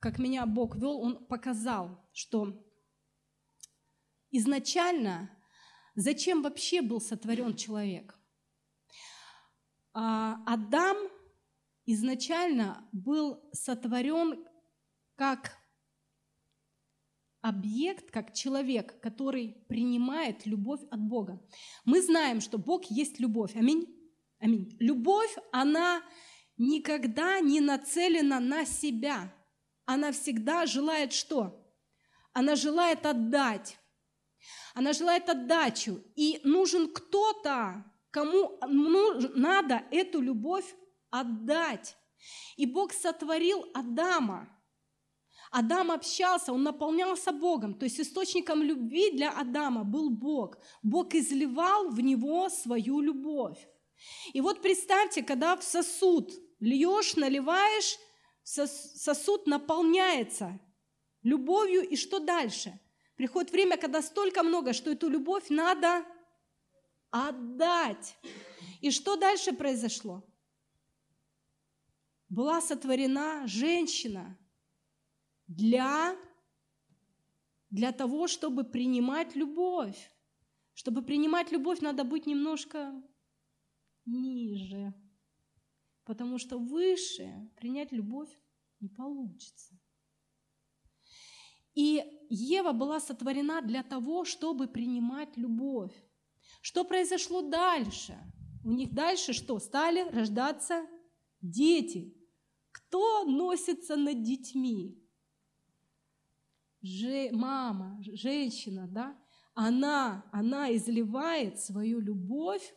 как 0.00 0.18
меня 0.18 0.44
Бог 0.46 0.76
вел, 0.76 1.00
Он 1.00 1.24
показал, 1.26 2.06
что 2.12 2.62
изначально 4.30 5.30
зачем 5.94 6.42
вообще 6.42 6.82
был 6.82 7.00
сотворен 7.00 7.56
человек. 7.56 8.18
А, 9.92 10.42
Адам 10.44 10.96
изначально 11.86 12.86
был 12.92 13.48
сотворен 13.52 14.44
как 15.14 15.56
объект, 17.44 18.10
как 18.10 18.32
человек, 18.32 18.98
который 19.00 19.62
принимает 19.68 20.46
любовь 20.46 20.80
от 20.90 20.98
Бога. 20.98 21.46
Мы 21.84 22.00
знаем, 22.00 22.40
что 22.40 22.56
Бог 22.56 22.84
есть 22.86 23.20
любовь. 23.20 23.54
Аминь. 23.54 23.86
Аминь. 24.40 24.74
Любовь, 24.80 25.36
она 25.52 26.02
никогда 26.56 27.40
не 27.40 27.60
нацелена 27.60 28.40
на 28.40 28.64
себя. 28.64 29.30
Она 29.84 30.12
всегда 30.12 30.64
желает 30.64 31.12
что? 31.12 31.62
Она 32.32 32.56
желает 32.56 33.04
отдать. 33.04 33.78
Она 34.72 34.94
желает 34.94 35.28
отдачу. 35.28 36.02
И 36.16 36.40
нужен 36.44 36.90
кто-то, 36.94 37.84
кому 38.10 38.58
надо 39.34 39.82
эту 39.90 40.22
любовь 40.22 40.74
отдать. 41.10 41.94
И 42.56 42.64
Бог 42.64 42.94
сотворил 42.94 43.66
Адама– 43.74 44.48
Адам 45.56 45.92
общался, 45.92 46.52
он 46.52 46.64
наполнялся 46.64 47.30
Богом. 47.30 47.74
То 47.74 47.84
есть 47.84 48.00
источником 48.00 48.60
любви 48.60 49.12
для 49.12 49.30
Адама 49.30 49.84
был 49.84 50.10
Бог. 50.10 50.58
Бог 50.82 51.14
изливал 51.14 51.90
в 51.90 52.00
него 52.00 52.48
свою 52.48 53.00
любовь. 53.00 53.68
И 54.32 54.40
вот 54.40 54.62
представьте, 54.62 55.22
когда 55.22 55.56
в 55.56 55.62
сосуд 55.62 56.32
льешь, 56.58 57.14
наливаешь, 57.14 57.96
сосуд 58.42 59.46
наполняется 59.46 60.58
любовью, 61.22 61.88
и 61.88 61.94
что 61.94 62.18
дальше? 62.18 62.76
Приходит 63.14 63.52
время, 63.52 63.76
когда 63.76 64.02
столько 64.02 64.42
много, 64.42 64.72
что 64.72 64.90
эту 64.90 65.08
любовь 65.08 65.50
надо 65.50 66.04
отдать. 67.10 68.16
И 68.80 68.90
что 68.90 69.14
дальше 69.14 69.52
произошло? 69.52 70.24
Была 72.28 72.60
сотворена 72.60 73.46
женщина– 73.46 74.36
для, 75.46 76.16
для 77.70 77.92
того, 77.92 78.28
чтобы 78.28 78.64
принимать 78.64 79.36
любовь. 79.36 80.10
Чтобы 80.74 81.02
принимать 81.02 81.52
любовь, 81.52 81.80
надо 81.80 82.04
быть 82.04 82.26
немножко 82.26 82.92
ниже. 84.06 84.92
Потому 86.04 86.38
что 86.38 86.58
выше 86.58 87.50
принять 87.56 87.92
любовь 87.92 88.30
не 88.80 88.88
получится. 88.88 89.78
И 91.74 92.02
Ева 92.30 92.72
была 92.72 93.00
сотворена 93.00 93.62
для 93.62 93.82
того, 93.82 94.24
чтобы 94.24 94.68
принимать 94.68 95.36
любовь. 95.36 95.92
Что 96.60 96.84
произошло 96.84 97.42
дальше? 97.42 98.16
У 98.64 98.70
них 98.70 98.92
дальше 98.92 99.32
что? 99.32 99.58
Стали 99.58 100.08
рождаться 100.10 100.86
дети. 101.40 102.16
Кто 102.70 103.24
носится 103.24 103.96
над 103.96 104.22
детьми? 104.22 105.03
Же, 106.84 107.30
мама, 107.32 107.98
женщина, 108.02 108.86
да, 108.86 109.18
она, 109.54 110.28
она 110.32 110.74
изливает 110.76 111.58
свою 111.58 111.98
любовь 112.00 112.74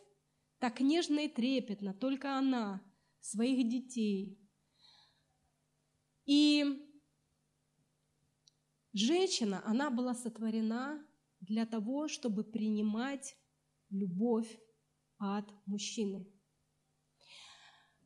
так 0.58 0.80
нежно 0.80 1.20
и 1.20 1.28
трепетно, 1.28 1.92
только 1.92 2.36
она, 2.36 2.82
своих 3.20 3.68
детей. 3.68 4.40
И 6.24 6.64
женщина, 8.92 9.62
она 9.66 9.90
была 9.90 10.14
сотворена 10.14 11.06
для 11.40 11.66
того, 11.66 12.08
чтобы 12.08 12.44
принимать 12.44 13.36
любовь 13.90 14.58
от 15.18 15.48
мужчины. 15.66 16.26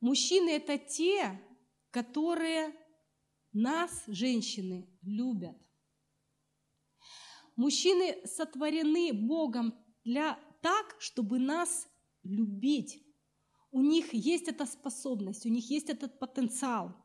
Мужчины– 0.00 0.50
это 0.50 0.78
те, 0.78 1.40
которые 1.90 2.74
нас, 3.52 4.02
женщины, 4.08 4.90
любят– 5.02 5.56
Мужчины 7.56 8.26
сотворены 8.26 9.12
Богом 9.12 9.78
для 10.04 10.38
так, 10.62 10.96
чтобы 10.98 11.38
нас 11.38 11.88
любить. 12.22 13.04
У 13.70 13.80
них 13.82 14.12
есть 14.14 14.48
эта 14.48 14.66
способность, 14.66 15.46
у 15.46 15.48
них 15.48 15.70
есть 15.70 15.90
этот 15.90 16.18
потенциал. 16.18 16.96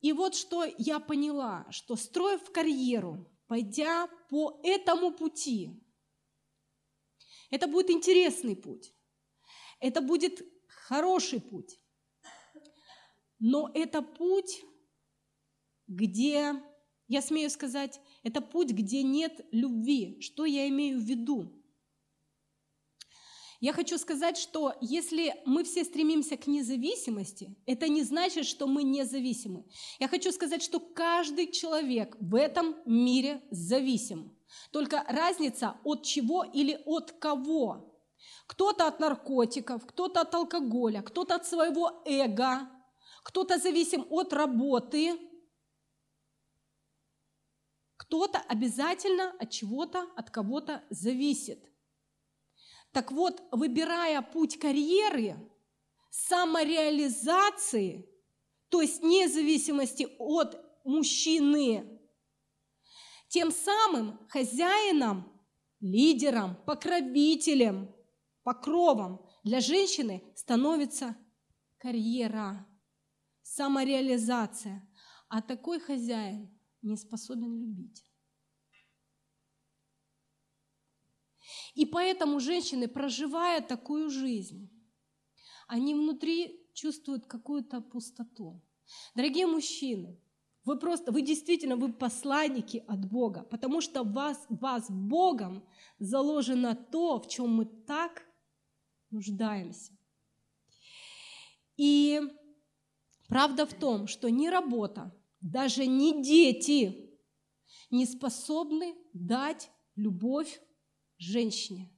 И 0.00 0.12
вот 0.12 0.34
что 0.34 0.64
я 0.78 0.98
поняла, 0.98 1.66
что 1.70 1.96
строив 1.96 2.50
карьеру, 2.52 3.30
пойдя 3.46 4.08
по 4.30 4.60
этому 4.62 5.12
пути, 5.12 5.78
это 7.50 7.66
будет 7.66 7.90
интересный 7.90 8.56
путь, 8.56 8.94
это 9.78 10.00
будет 10.00 10.40
хороший 10.66 11.40
путь, 11.40 11.78
но 13.38 13.70
это 13.74 14.00
путь, 14.00 14.64
где 15.86 16.54
я 17.10 17.22
смею 17.22 17.50
сказать, 17.50 18.00
это 18.22 18.40
путь, 18.40 18.70
где 18.70 19.02
нет 19.02 19.44
любви. 19.50 20.20
Что 20.20 20.44
я 20.44 20.68
имею 20.68 20.96
в 20.96 21.02
виду? 21.02 21.52
Я 23.58 23.72
хочу 23.72 23.98
сказать, 23.98 24.38
что 24.38 24.74
если 24.80 25.34
мы 25.44 25.64
все 25.64 25.84
стремимся 25.84 26.36
к 26.36 26.46
независимости, 26.46 27.56
это 27.66 27.88
не 27.88 28.04
значит, 28.04 28.46
что 28.46 28.68
мы 28.68 28.84
независимы. 28.84 29.64
Я 29.98 30.06
хочу 30.06 30.30
сказать, 30.30 30.62
что 30.62 30.78
каждый 30.78 31.50
человек 31.50 32.16
в 32.20 32.36
этом 32.36 32.76
мире 32.86 33.42
зависим. 33.50 34.32
Только 34.70 35.04
разница 35.08 35.80
от 35.82 36.04
чего 36.04 36.44
или 36.44 36.80
от 36.86 37.10
кого. 37.10 37.92
Кто-то 38.46 38.86
от 38.86 39.00
наркотиков, 39.00 39.84
кто-то 39.84 40.20
от 40.20 40.32
алкоголя, 40.32 41.02
кто-то 41.02 41.34
от 41.34 41.44
своего 41.44 42.02
эго, 42.04 42.70
кто-то 43.24 43.58
зависим 43.58 44.06
от 44.10 44.32
работы, 44.32 45.18
кто-то 48.10 48.40
обязательно 48.48 49.32
от 49.38 49.50
чего-то, 49.50 50.10
от 50.16 50.30
кого-то 50.30 50.82
зависит. 50.90 51.64
Так 52.90 53.12
вот, 53.12 53.40
выбирая 53.52 54.20
путь 54.20 54.58
карьеры, 54.58 55.36
самореализации, 56.10 58.10
то 58.68 58.82
есть 58.82 59.04
независимости 59.04 60.08
от 60.18 60.60
мужчины, 60.84 62.00
тем 63.28 63.52
самым 63.52 64.18
хозяином, 64.28 65.32
лидером, 65.78 66.56
покровителем, 66.66 67.94
покровом 68.42 69.24
для 69.44 69.60
женщины 69.60 70.24
становится 70.34 71.16
карьера, 71.78 72.66
самореализация. 73.42 74.84
А 75.28 75.42
такой 75.42 75.78
хозяин 75.78 76.50
не 76.82 76.96
способен 76.96 77.58
любить. 77.58 78.04
И 81.74 81.86
поэтому 81.86 82.40
женщины, 82.40 82.88
проживая 82.88 83.60
такую 83.60 84.10
жизнь, 84.10 84.70
они 85.66 85.94
внутри 85.94 86.68
чувствуют 86.74 87.26
какую-то 87.26 87.80
пустоту. 87.80 88.60
Дорогие 89.14 89.46
мужчины, 89.46 90.20
вы 90.64 90.78
просто, 90.78 91.12
вы 91.12 91.22
действительно, 91.22 91.76
вы 91.76 91.92
посланники 91.92 92.84
от 92.86 93.08
Бога, 93.08 93.44
потому 93.44 93.80
что 93.80 94.02
вас, 94.02 94.44
вас 94.48 94.90
Богом 94.90 95.66
заложено 95.98 96.74
то, 96.74 97.20
в 97.20 97.28
чем 97.28 97.54
мы 97.54 97.64
так 97.64 98.22
нуждаемся. 99.10 99.92
И 101.76 102.20
правда 103.28 103.64
в 103.64 103.74
том, 103.74 104.06
что 104.06 104.28
ни 104.30 104.48
работа, 104.48 105.16
даже 105.40 105.86
не 105.86 106.22
дети 106.22 107.10
не 107.90 108.06
способны 108.06 108.94
дать 109.12 109.70
любовь 109.96 110.60
женщине. 111.18 111.90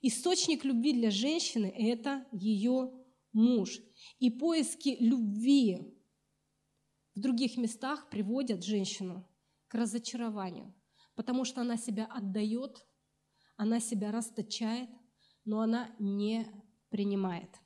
Источник 0.00 0.64
любви 0.64 0.92
для 0.92 1.10
женщины– 1.10 1.66
это 1.76 2.26
ее 2.32 2.92
муж. 3.32 3.80
И 4.18 4.30
поиски 4.30 4.96
любви 4.98 5.96
в 7.14 7.20
других 7.20 7.56
местах 7.56 8.10
приводят 8.10 8.64
женщину 8.64 9.28
к 9.68 9.74
разочарованию, 9.74 10.74
потому 11.14 11.44
что 11.44 11.60
она 11.60 11.76
себя 11.76 12.06
отдает, 12.06 12.84
она 13.56 13.80
себя 13.80 14.10
расточает, 14.10 14.90
но 15.44 15.60
она 15.60 15.94
не 15.98 16.46
принимает. 16.88 17.61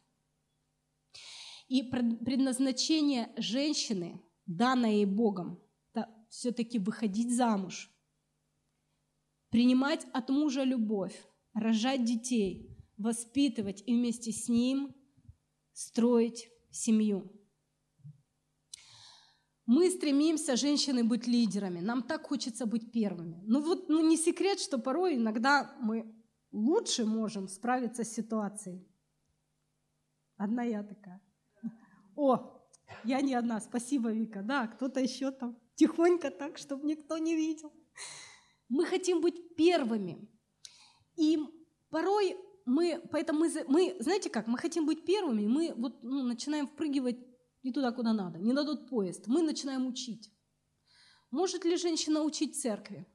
И 1.69 1.83
предназначение 1.83 3.33
женщины, 3.37 4.23
данное 4.47 4.93
ей 4.93 5.05
Богом, 5.05 5.61
это 5.93 6.09
все-таки 6.31 6.79
выходить 6.79 7.35
замуж, 7.35 7.91
принимать 9.51 10.07
от 10.13 10.29
мужа 10.29 10.63
любовь, 10.63 11.21
рожать 11.55 12.05
детей, 12.05 12.77
воспитывать 12.97 13.83
и 13.87 13.95
вместе 13.95 14.33
с 14.33 14.49
ним 14.49 14.95
строить 15.73 16.49
семью. 16.71 17.33
Мы 19.67 19.91
стремимся, 19.91 20.55
женщины, 20.55 21.03
быть 21.03 21.27
лидерами. 21.27 21.81
Нам 21.81 22.05
так 22.05 22.29
хочется 22.29 22.67
быть 22.67 22.93
первыми. 22.93 23.43
Ну 23.47 23.61
вот 23.61 23.89
ну 23.89 24.09
не 24.09 24.17
секрет, 24.17 24.61
что 24.61 24.79
порой 24.79 25.17
иногда 25.17 25.77
мы 25.81 26.15
лучше 26.53 27.05
можем 27.05 27.49
справиться 27.49 28.05
с 28.05 28.13
ситуацией. 28.13 28.87
Одна 30.37 30.63
я 30.63 30.85
такая. 30.85 31.21
О, 32.17 32.67
я 33.05 33.21
не 33.21 33.35
одна, 33.35 33.61
спасибо, 33.61 34.11
Вика. 34.11 34.43
Да, 34.43 34.67
кто-то 34.67 35.01
еще 35.01 35.31
там 35.31 35.59
тихонько 35.75 36.31
так, 36.31 36.59
чтобы 36.59 36.87
никто 36.87 37.19
не 37.19 37.37
видел. 37.37 37.73
Мы 38.69 38.87
хотим 38.87 39.21
быть 39.21 39.55
первыми. 39.55 40.29
И 41.17 41.39
порой 41.91 42.37
мы, 42.65 43.01
поэтому 43.13 43.41
мы, 43.41 43.65
мы, 43.69 43.97
знаете 44.01 44.29
как, 44.29 44.49
мы 44.49 44.59
хотим 44.59 44.87
быть 44.87 45.05
первыми, 45.05 45.47
мы 45.47 45.73
вот 45.77 46.03
ну, 46.03 46.23
начинаем 46.23 46.67
впрыгивать 46.67 47.19
не 47.63 47.73
туда, 47.73 47.93
куда 47.93 48.13
надо, 48.13 48.39
не 48.39 48.53
на 48.53 48.65
тот 48.65 48.89
поезд. 48.89 49.27
Мы 49.27 49.43
начинаем 49.43 49.87
учить. 49.87 50.33
Может 51.31 51.65
ли 51.65 51.77
женщина 51.77 52.23
учить 52.23 52.61
церкви? 52.61 53.07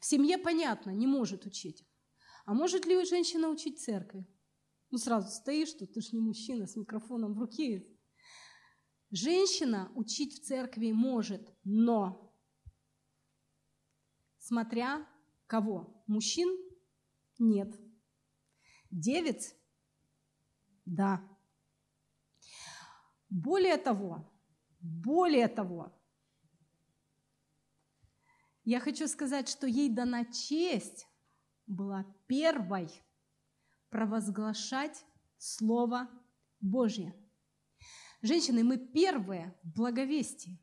В 0.00 0.04
семье 0.04 0.36
понятно, 0.36 0.90
не 0.90 1.06
может 1.06 1.46
учить. 1.46 1.86
А 2.44 2.54
может 2.54 2.86
ли 2.86 3.04
женщина 3.04 3.48
учить 3.48 3.80
церкви? 3.80 4.26
Ну, 4.90 4.98
сразу 4.98 5.28
стоишь, 5.28 5.68
что 5.68 5.86
ты 5.86 6.00
же 6.00 6.10
не 6.12 6.20
мужчина 6.20 6.66
с 6.66 6.76
микрофоном 6.76 7.34
в 7.34 7.38
руке. 7.38 7.86
Женщина 9.10 9.90
учить 9.94 10.34
в 10.34 10.44
церкви 10.44 10.92
может, 10.92 11.54
но 11.64 12.34
смотря 14.38 15.06
кого? 15.46 16.02
Мужчин 16.06 16.48
нет. 17.38 17.74
Девять? 18.90 19.54
Да. 20.84 21.22
Более 23.28 23.76
того, 23.76 24.32
более 24.80 25.48
того, 25.48 25.92
я 28.64 28.80
хочу 28.80 29.06
сказать, 29.08 29.48
что 29.48 29.66
ей 29.66 29.88
дана 29.88 30.24
честь 30.24 31.08
была 31.66 32.04
первой 32.26 32.88
провозглашать 33.90 35.04
Слово 35.38 36.08
Божье. 36.60 37.14
Женщины, 38.22 38.64
мы 38.64 38.76
первые 38.78 39.54
в 39.62 39.74
благовестии, 39.74 40.58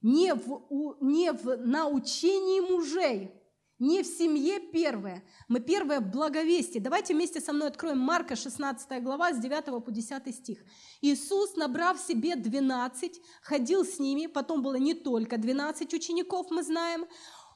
не 0.00 0.34
в, 0.34 0.96
не 1.00 1.32
в 1.32 1.56
научении 1.56 2.60
мужей, 2.60 3.42
не 3.78 4.04
в 4.04 4.06
семье 4.06 4.60
первое. 4.60 5.24
Мы 5.48 5.58
первое 5.58 5.98
в 5.98 6.08
благовестии. 6.08 6.78
Давайте 6.78 7.14
вместе 7.14 7.40
со 7.40 7.52
мной 7.52 7.66
откроем 7.66 7.98
Марка 7.98 8.36
16 8.36 9.02
глава 9.02 9.32
с 9.32 9.38
9 9.38 9.84
по 9.84 9.90
10 9.90 10.34
стих. 10.34 10.64
Иисус, 11.00 11.56
набрав 11.56 11.98
себе 11.98 12.36
12, 12.36 13.20
ходил 13.42 13.84
с 13.84 13.98
ними, 13.98 14.26
потом 14.26 14.62
было 14.62 14.76
не 14.76 14.94
только 14.94 15.36
12 15.36 15.92
учеников, 15.94 16.46
мы 16.50 16.62
знаем, 16.62 17.06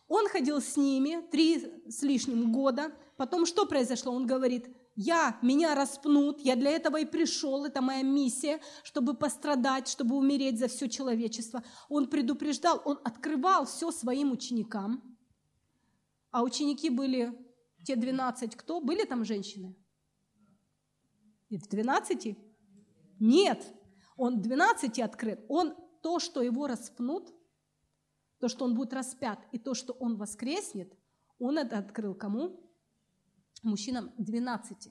он 0.08 0.28
ходил 0.28 0.60
с 0.60 0.76
ними 0.76 1.24
три 1.30 1.64
с 1.88 2.02
лишним 2.02 2.52
года. 2.52 2.92
Потом 3.16 3.46
что 3.46 3.66
произошло? 3.66 4.12
Он 4.12 4.26
говорит, 4.26 4.68
я, 4.94 5.38
меня 5.42 5.74
распнут, 5.74 6.40
я 6.40 6.56
для 6.56 6.70
этого 6.70 7.00
и 7.00 7.04
пришел, 7.04 7.64
это 7.64 7.80
моя 7.80 8.02
миссия, 8.02 8.60
чтобы 8.82 9.14
пострадать, 9.14 9.88
чтобы 9.88 10.16
умереть 10.16 10.58
за 10.58 10.68
все 10.68 10.88
человечество. 10.88 11.62
Он 11.88 12.08
предупреждал, 12.08 12.80
он 12.84 12.98
открывал 13.04 13.66
все 13.66 13.90
своим 13.90 14.32
ученикам. 14.32 15.16
А 16.30 16.42
ученики 16.42 16.90
были 16.90 17.32
те 17.84 17.96
12 17.96 18.56
кто? 18.56 18.80
Были 18.80 19.04
там 19.04 19.24
женщины? 19.24 19.74
И 21.48 21.56
в 21.56 21.68
12? 21.68 22.36
Нет. 23.20 23.66
Он 24.16 24.42
12 24.42 24.98
открыт. 25.00 25.44
Он 25.48 25.74
то, 26.02 26.18
что 26.18 26.42
его 26.42 26.66
распнут, 26.66 27.32
то, 28.38 28.48
что 28.48 28.64
он 28.64 28.74
будет 28.74 28.92
распят, 28.92 29.38
и 29.52 29.58
то, 29.58 29.74
что 29.74 29.92
он 29.94 30.16
воскреснет, 30.16 30.92
он 31.38 31.58
это 31.58 31.78
открыл 31.78 32.14
кому? 32.14 32.65
Мужчинам 33.66 34.12
12. 34.18 34.88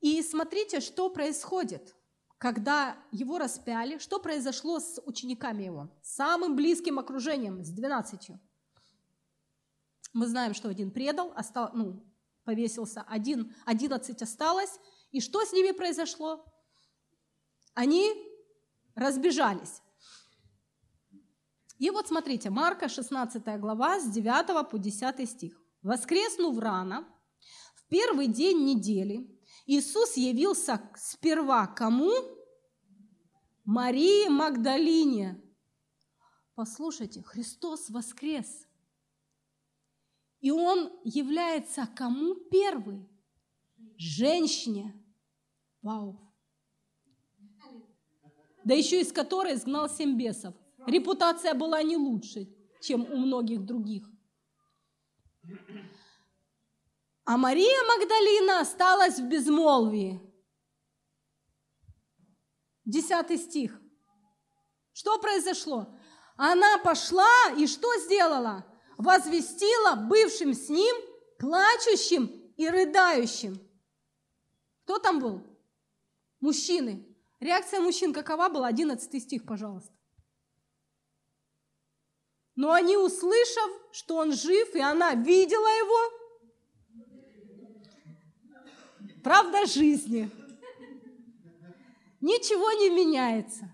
И 0.00 0.22
смотрите, 0.22 0.80
что 0.80 1.10
происходит, 1.10 1.96
когда 2.38 2.96
его 3.10 3.38
распяли, 3.38 3.98
что 3.98 4.20
произошло 4.20 4.78
с 4.78 5.00
учениками 5.04 5.64
его, 5.64 5.90
самым 6.02 6.54
близким 6.54 6.98
окружением, 6.98 7.64
с 7.64 7.70
12. 7.70 8.30
Мы 10.12 10.26
знаем, 10.26 10.54
что 10.54 10.68
один 10.68 10.90
предал, 10.92 11.32
остал, 11.34 11.70
ну, 11.74 12.04
повесился, 12.44 13.02
один, 13.02 13.54
одиннадцать 13.66 14.22
осталось. 14.22 14.78
И 15.10 15.20
что 15.20 15.44
с 15.44 15.52
ними 15.52 15.72
произошло? 15.72 16.44
Они 17.74 18.12
разбежались. 18.94 19.82
И 21.78 21.90
вот 21.90 22.08
смотрите, 22.08 22.50
Марка 22.50 22.88
16 22.88 23.60
глава 23.60 24.00
с 24.00 24.08
9 24.10 24.68
по 24.68 24.78
10 24.78 25.28
стих. 25.28 25.60
«Воскреснув 25.82 26.58
рано, 26.58 27.08
в 27.74 27.86
первый 27.88 28.26
день 28.26 28.64
недели, 28.64 29.28
Иисус 29.66 30.16
явился 30.16 30.80
сперва 30.96 31.66
кому? 31.66 32.12
Марии 33.64 34.28
Магдалине. 34.28 35.42
Послушайте, 36.54 37.22
Христос 37.22 37.90
воскрес– 37.90 38.66
и 40.40 40.50
он 40.50 40.90
является 41.04 41.88
кому 41.96 42.34
первый? 42.50 43.08
Женщине. 43.96 44.94
Вау. 45.82 46.32
Да 48.64 48.74
еще 48.74 49.00
из 49.00 49.12
которой 49.12 49.54
изгнал 49.54 49.88
семь 49.88 50.16
бесов. 50.16 50.54
Репутация 50.86 51.54
была 51.54 51.82
не 51.82 51.96
лучше, 51.96 52.48
чем 52.80 53.02
у 53.10 53.16
многих 53.16 53.64
других. 53.64 54.08
А 57.24 57.36
Мария 57.36 57.84
Магдалина 57.86 58.60
осталась 58.60 59.18
в 59.18 59.28
безмолвии. 59.28 60.20
Десятый 62.84 63.36
стих. 63.36 63.78
Что 64.92 65.18
произошло? 65.18 65.94
Она 66.36 66.78
пошла 66.78 67.52
и 67.56 67.66
что 67.66 67.94
сделала? 68.00 68.64
возвестила 68.98 69.94
бывшим 69.94 70.52
с 70.52 70.68
ним, 70.68 70.94
плачущим 71.38 72.26
и 72.56 72.68
рыдающим. 72.68 73.58
Кто 74.84 74.98
там 74.98 75.20
был? 75.20 75.42
Мужчины. 76.40 77.06
Реакция 77.40 77.80
мужчин 77.80 78.12
какова 78.12 78.48
была? 78.48 78.66
11 78.66 79.22
стих, 79.22 79.46
пожалуйста. 79.46 79.94
Но 82.58 82.72
они, 82.72 82.96
услышав, 82.96 83.70
что 83.92 84.16
он 84.16 84.32
жив, 84.32 84.74
и 84.74 84.80
она 84.80 85.14
видела 85.14 85.68
его, 85.68 85.98
правда 89.22 89.64
жизни, 89.64 90.28
ничего 92.20 92.72
не 92.72 92.90
меняется. 92.90 93.70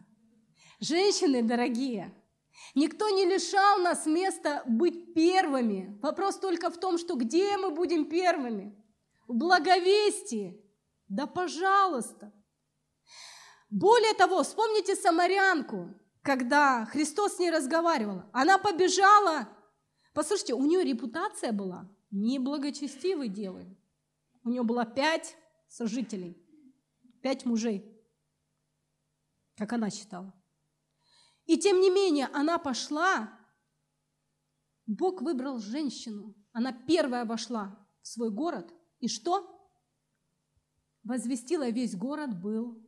Женщины 0.80 1.42
дорогие– 1.42 2.14
Никто 2.76 3.08
не 3.08 3.24
лишал 3.24 3.78
нас 3.78 4.04
места 4.04 4.64
быть 4.66 5.14
первыми. 5.14 5.96
Вопрос 6.02 6.38
только 6.38 6.70
в 6.70 6.78
том, 6.78 6.98
что 6.98 7.14
где 7.14 7.56
мы 7.56 7.70
будем 7.70 8.08
первыми? 8.08 8.74
В 9.28 9.34
благовестии. 9.34 10.60
Да 11.08 11.26
пожалуйста. 11.26 12.32
Более 13.70 14.14
того, 14.14 14.42
вспомните 14.42 14.96
самарянку, 14.96 15.94
когда 16.24 16.86
Христос 16.86 17.36
с 17.36 17.38
ней 17.38 17.50
разговаривал. 17.50 18.22
Она 18.32 18.58
побежала. 18.58 19.46
Послушайте, 20.14 20.54
у 20.54 20.64
нее 20.64 20.82
репутация 20.82 21.52
была 21.52 21.88
неблагочестивой 22.10 23.28
девой. 23.28 23.78
У 24.42 24.48
нее 24.48 24.62
было 24.62 24.86
пять 24.86 25.36
сожителей, 25.68 26.42
пять 27.22 27.44
мужей, 27.44 27.84
как 29.56 29.74
она 29.74 29.90
считала. 29.90 30.32
И 31.44 31.58
тем 31.58 31.80
не 31.80 31.90
менее 31.90 32.28
она 32.32 32.58
пошла, 32.58 33.38
Бог 34.86 35.20
выбрал 35.20 35.58
женщину, 35.58 36.34
она 36.52 36.72
первая 36.72 37.26
вошла 37.26 37.86
в 38.00 38.08
свой 38.08 38.30
город, 38.30 38.72
и 38.98 39.08
что? 39.08 39.50
Возвестила, 41.02 41.68
весь 41.68 41.94
город 41.94 42.40
был 42.40 42.82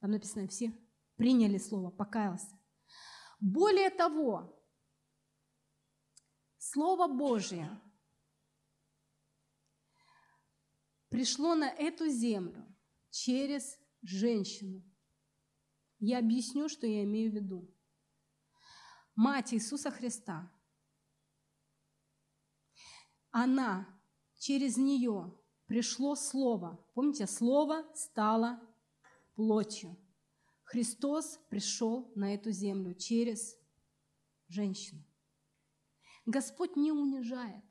Там 0.00 0.12
написано, 0.12 0.48
все 0.48 0.72
приняли 1.16 1.58
слово, 1.58 1.90
покаялся. 1.90 2.58
Более 3.40 3.90
того, 3.90 4.52
Слово 6.58 7.06
Божье 7.06 7.80
пришло 11.08 11.54
на 11.54 11.68
эту 11.68 12.08
землю 12.08 12.66
через 13.10 13.78
женщину. 14.02 14.82
Я 15.98 16.18
объясню, 16.18 16.68
что 16.68 16.86
я 16.86 17.04
имею 17.04 17.30
в 17.30 17.34
виду. 17.34 17.72
Мать 19.14 19.54
Иисуса 19.54 19.90
Христа, 19.90 20.52
она, 23.30 23.86
через 24.38 24.76
нее 24.76 25.38
пришло 25.66 26.14
Слово. 26.14 26.84
Помните, 26.94 27.26
Слово 27.26 27.84
стало 27.94 28.60
плотью. 29.34 29.96
Христос 30.66 31.38
пришел 31.48 32.12
на 32.16 32.34
эту 32.34 32.50
землю 32.50 32.92
через 32.94 33.56
женщину. 34.48 35.04
Господь 36.26 36.74
не 36.74 36.90
унижает. 36.90 37.64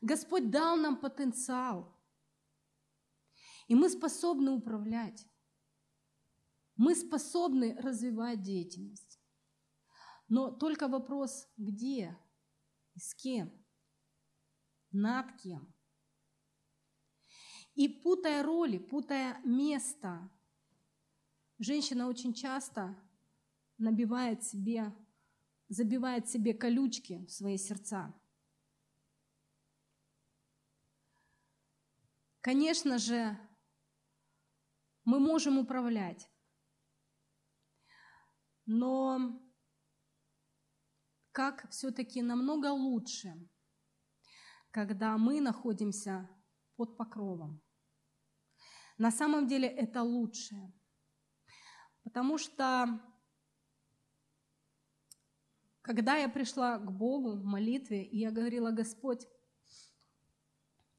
Господь 0.00 0.50
дал 0.50 0.76
нам 0.76 1.00
потенциал. 1.00 1.96
И 3.68 3.76
мы 3.76 3.88
способны 3.88 4.50
управлять. 4.50 5.24
Мы 6.74 6.96
способны 6.96 7.76
развивать 7.80 8.42
деятельность. 8.42 9.20
Но 10.28 10.50
только 10.50 10.88
вопрос, 10.88 11.48
где 11.56 12.18
и 12.94 12.98
с 12.98 13.14
кем, 13.14 13.52
над 14.90 15.30
кем. 15.40 15.72
И 17.76 17.88
путая 17.88 18.42
роли, 18.42 18.78
путая 18.78 19.40
место, 19.44 20.28
женщина 21.58 22.08
очень 22.08 22.34
часто 22.34 22.96
набивает 23.78 24.42
себе, 24.42 24.94
забивает 25.68 26.28
себе 26.28 26.54
колючки 26.54 27.24
в 27.26 27.30
свои 27.30 27.58
сердца. 27.58 28.14
Конечно 32.40 32.98
же, 32.98 33.38
мы 35.04 35.18
можем 35.18 35.58
управлять, 35.58 36.30
но 38.66 39.40
как 41.32 41.68
все-таки 41.70 42.22
намного 42.22 42.68
лучше, 42.72 43.34
когда 44.70 45.16
мы 45.16 45.40
находимся 45.40 46.28
под 46.76 46.96
покровом. 46.96 47.62
На 48.98 49.10
самом 49.10 49.46
деле 49.46 49.66
это 49.66 50.02
лучше, 50.02 50.54
потому 52.04 52.38
что 52.38 53.00
когда 55.82 56.16
я 56.16 56.28
пришла 56.28 56.78
к 56.78 56.90
Богу 56.90 57.32
в 57.32 57.44
молитве, 57.44 58.04
и 58.04 58.18
я 58.18 58.30
говорила, 58.30 58.70
Господь, 58.70 59.26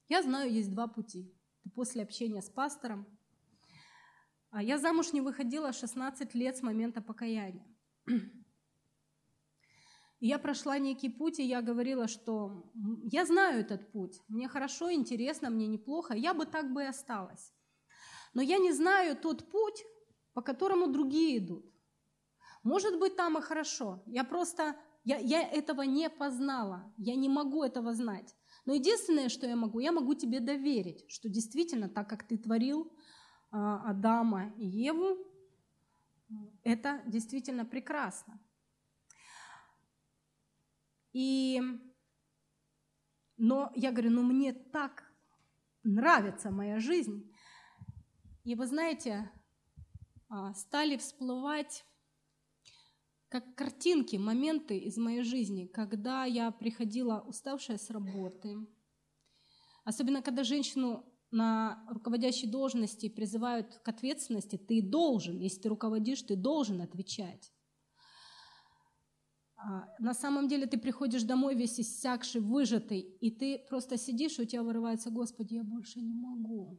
я 0.08 0.22
знаю, 0.22 0.52
есть 0.52 0.70
два 0.70 0.86
пути. 0.86 1.32
После 1.74 2.04
общения 2.04 2.40
с 2.40 2.48
пастором. 2.48 3.04
А 4.50 4.62
я 4.62 4.78
замуж 4.78 5.12
не 5.12 5.20
выходила 5.20 5.72
16 5.72 6.34
лет 6.34 6.56
с 6.56 6.62
момента 6.62 7.02
покаяния. 7.02 7.66
И 10.20 10.28
я 10.28 10.38
прошла 10.38 10.78
некий 10.78 11.10
путь, 11.10 11.38
и 11.38 11.44
я 11.44 11.60
говорила, 11.60 12.08
что 12.08 12.72
я 13.02 13.26
знаю 13.26 13.60
этот 13.60 13.92
путь, 13.92 14.22
мне 14.28 14.48
хорошо, 14.48 14.90
интересно, 14.90 15.50
мне 15.50 15.66
неплохо, 15.66 16.14
я 16.14 16.32
бы 16.32 16.46
так 16.46 16.72
бы 16.72 16.84
и 16.84 16.86
осталась. 16.86 17.52
Но 18.32 18.40
я 18.40 18.56
не 18.56 18.72
знаю 18.72 19.14
тот 19.14 19.50
путь, 19.50 19.84
по 20.36 20.42
которому 20.42 20.92
другие 20.92 21.38
идут. 21.38 21.64
Может 22.62 22.98
быть, 22.98 23.16
там 23.16 23.38
и 23.38 23.40
хорошо. 23.40 24.02
Я 24.04 24.22
просто, 24.22 24.76
я, 25.02 25.16
я 25.16 25.40
этого 25.40 25.80
не 25.80 26.10
познала, 26.10 26.92
я 26.98 27.16
не 27.16 27.30
могу 27.30 27.64
этого 27.64 27.94
знать. 27.94 28.36
Но 28.66 28.74
единственное, 28.74 29.30
что 29.30 29.46
я 29.46 29.56
могу, 29.56 29.80
я 29.80 29.92
могу 29.92 30.14
тебе 30.14 30.40
доверить, 30.40 31.06
что 31.08 31.30
действительно 31.30 31.88
так, 31.88 32.10
как 32.10 32.28
ты 32.28 32.36
творил 32.36 32.92
а, 33.50 33.90
Адама 33.90 34.52
и 34.58 34.66
Еву, 34.66 35.16
это 36.64 37.02
действительно 37.06 37.64
прекрасно. 37.64 38.38
И, 41.14 41.62
но 43.38 43.72
я 43.74 43.90
говорю, 43.90 44.10
ну 44.10 44.22
мне 44.22 44.52
так 44.52 45.10
нравится 45.82 46.50
моя 46.50 46.78
жизнь. 46.78 47.34
И 48.44 48.54
вы 48.54 48.66
знаете, 48.66 49.30
стали 50.54 50.96
всплывать 50.96 51.84
как 53.28 53.54
картинки, 53.54 54.16
моменты 54.16 54.78
из 54.78 54.96
моей 54.96 55.22
жизни, 55.22 55.66
когда 55.66 56.24
я 56.24 56.50
приходила 56.50 57.24
уставшая 57.26 57.78
с 57.78 57.90
работы. 57.90 58.56
Особенно, 59.84 60.22
когда 60.22 60.44
женщину 60.44 61.04
на 61.30 61.84
руководящей 61.88 62.48
должности 62.48 63.08
призывают 63.08 63.78
к 63.78 63.88
ответственности, 63.88 64.56
ты 64.56 64.80
должен, 64.80 65.38
если 65.38 65.62
ты 65.62 65.68
руководишь, 65.68 66.22
ты 66.22 66.36
должен 66.36 66.80
отвечать. 66.80 67.52
А, 69.56 69.88
на 69.98 70.14
самом 70.14 70.48
деле 70.48 70.66
ты 70.66 70.78
приходишь 70.78 71.22
домой 71.22 71.54
весь 71.54 71.80
иссякший, 71.80 72.40
выжатый, 72.40 73.00
и 73.00 73.30
ты 73.30 73.64
просто 73.68 73.96
сидишь, 73.96 74.38
и 74.38 74.42
у 74.42 74.44
тебя 74.44 74.62
вырывается, 74.62 75.10
Господи, 75.10 75.54
я 75.54 75.64
больше 75.64 76.00
не 76.00 76.14
могу. 76.14 76.78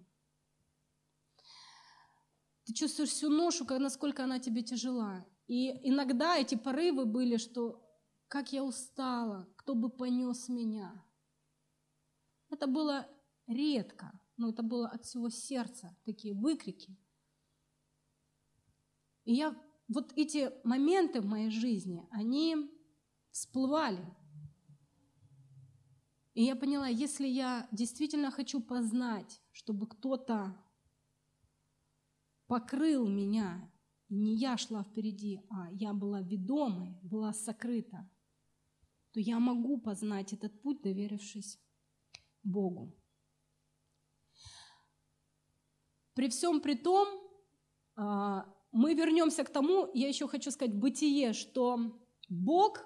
Ты 2.67 2.73
чувствуешь 2.73 3.11
всю 3.11 3.29
ношу, 3.29 3.65
насколько 3.79 4.25
она 4.25 4.39
тебе 4.39 4.61
тяжела. 4.61 5.25
И 5.47 5.71
иногда 5.87 6.37
эти 6.37 6.55
порывы 6.55 7.05
были, 7.05 7.37
что 7.37 7.81
как 8.27 8.51
я 8.51 8.61
устала, 8.61 9.47
кто 9.55 9.73
бы 9.73 9.89
понес 9.89 10.49
меня. 10.49 11.01
Это 12.49 12.67
было 12.67 13.07
редко, 13.47 14.19
но 14.35 14.49
это 14.49 14.63
было 14.63 14.89
от 14.89 15.05
всего 15.05 15.29
сердца, 15.29 15.95
такие 16.03 16.33
выкрики. 16.33 16.97
И 19.23 19.33
я 19.33 19.55
вот 19.87 20.11
эти 20.17 20.51
моменты 20.65 21.21
в 21.21 21.25
моей 21.25 21.51
жизни, 21.51 22.05
они 22.11 22.69
всплывали. 23.31 24.05
И 26.33 26.43
я 26.43 26.57
поняла, 26.57 26.89
если 26.89 27.27
я 27.27 27.65
действительно 27.71 28.29
хочу 28.29 28.59
познать, 28.59 29.41
чтобы 29.53 29.87
кто-то 29.87 30.61
покрыл 32.47 33.07
меня, 33.07 33.71
и 34.09 34.15
не 34.15 34.35
я 34.35 34.57
шла 34.57 34.83
впереди, 34.83 35.41
а 35.49 35.71
я 35.71 35.93
была 35.93 36.21
ведомой, 36.21 36.97
была 37.03 37.33
сокрыта, 37.33 38.09
то 39.11 39.19
я 39.19 39.39
могу 39.39 39.79
познать 39.79 40.33
этот 40.33 40.61
путь, 40.61 40.81
доверившись 40.81 41.59
Богу. 42.43 42.95
При 46.13 46.29
всем 46.29 46.61
при 46.61 46.75
том, 46.75 47.07
а, 47.95 48.45
мы 48.71 48.93
вернемся 48.93 49.43
к 49.43 49.49
тому, 49.49 49.91
я 49.93 50.07
еще 50.07 50.27
хочу 50.27 50.51
сказать, 50.51 50.75
бытие, 50.75 51.33
что 51.33 51.99
Бог 52.29 52.85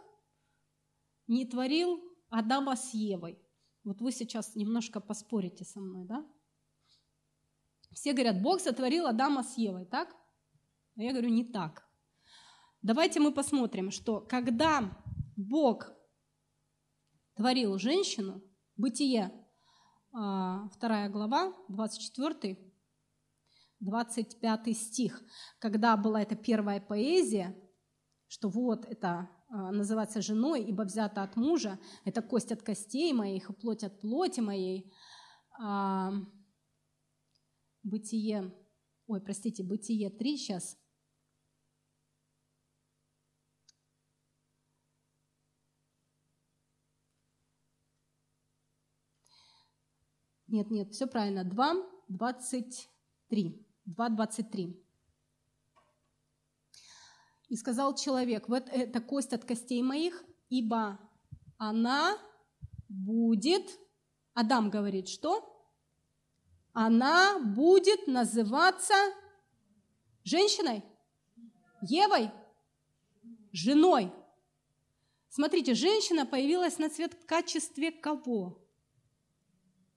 не 1.28 1.46
творил 1.46 2.02
Адама 2.30 2.76
с 2.76 2.94
Евой. 2.94 3.40
Вот 3.84 4.02
вы 4.02 4.12
сейчас 4.12 4.56
немножко 4.56 5.00
поспорите 5.00 5.66
со 5.66 5.80
мной, 5.80 6.06
да? 6.06 6.26
Все 7.94 8.14
говорят, 8.14 8.42
Бог 8.42 8.60
сотворил 8.60 9.08
Адама 9.08 9.44
с 9.44 9.58
Евой, 9.58 9.86
так? 9.86 10.16
А 10.98 11.02
я 11.04 11.12
говорю, 11.12 11.30
не 11.30 11.44
так. 11.44 11.88
Давайте 12.82 13.20
мы 13.20 13.32
посмотрим, 13.34 13.92
что 13.92 14.22
когда 14.22 14.98
Бог 15.36 15.92
творил 17.36 17.78
женщину, 17.78 18.42
Бытие, 18.78 19.32
2 20.12 20.20
а, 20.20 21.10
глава, 21.10 21.54
24 21.70 22.58
25 23.80 24.78
стих, 24.78 25.22
когда 25.60 25.98
была 25.98 26.22
эта 26.22 26.36
первая 26.36 26.80
поэзия, 26.80 27.56
что 28.28 28.50
вот 28.50 28.86
это 28.86 29.30
а, 29.50 29.72
называется 29.72 30.22
женой, 30.22 30.64
ибо 30.64 30.84
взята 30.84 31.24
от 31.24 31.36
мужа, 31.36 31.80
это 32.06 32.22
кость 32.22 32.52
от 32.52 32.62
костей 32.62 33.14
моих 33.14 33.50
и 33.50 33.54
плоть 33.54 33.84
от 33.84 34.00
плоти 34.00 34.40
моей. 34.40 34.92
Бытие, 37.84 38.54
ой, 39.08 39.22
простите, 39.22 39.64
Бытие 39.64 40.10
3 40.10 40.38
сейчас. 40.38 40.78
Нет, 50.48 50.70
нет, 50.70 50.92
все 50.94 51.08
правильно. 51.08 51.46
2, 51.46 51.76
23. 52.10 53.66
2.23. 53.88 54.84
«И 57.48 57.56
сказал 57.56 57.96
человек, 57.96 58.48
вот 58.48 58.70
это 58.70 59.02
кость 59.02 59.34
от 59.34 59.46
костей 59.46 59.82
моих, 59.82 60.24
ибо 60.50 61.00
она 61.58 62.18
будет...» 62.90 63.64
Адам 64.34 64.70
говорит, 64.70 65.10
что? 65.10 65.51
Она 66.74 67.40
будет 67.40 68.08
называться 68.08 68.94
Женщиной? 70.24 70.84
Евой? 71.82 72.32
Женой? 73.52 74.14
Смотрите, 75.30 75.74
женщина 75.74 76.26
появилась 76.26 76.78
на 76.78 76.90
свет 76.90 77.14
в 77.14 77.26
качестве 77.26 77.92
кого? 77.92 78.62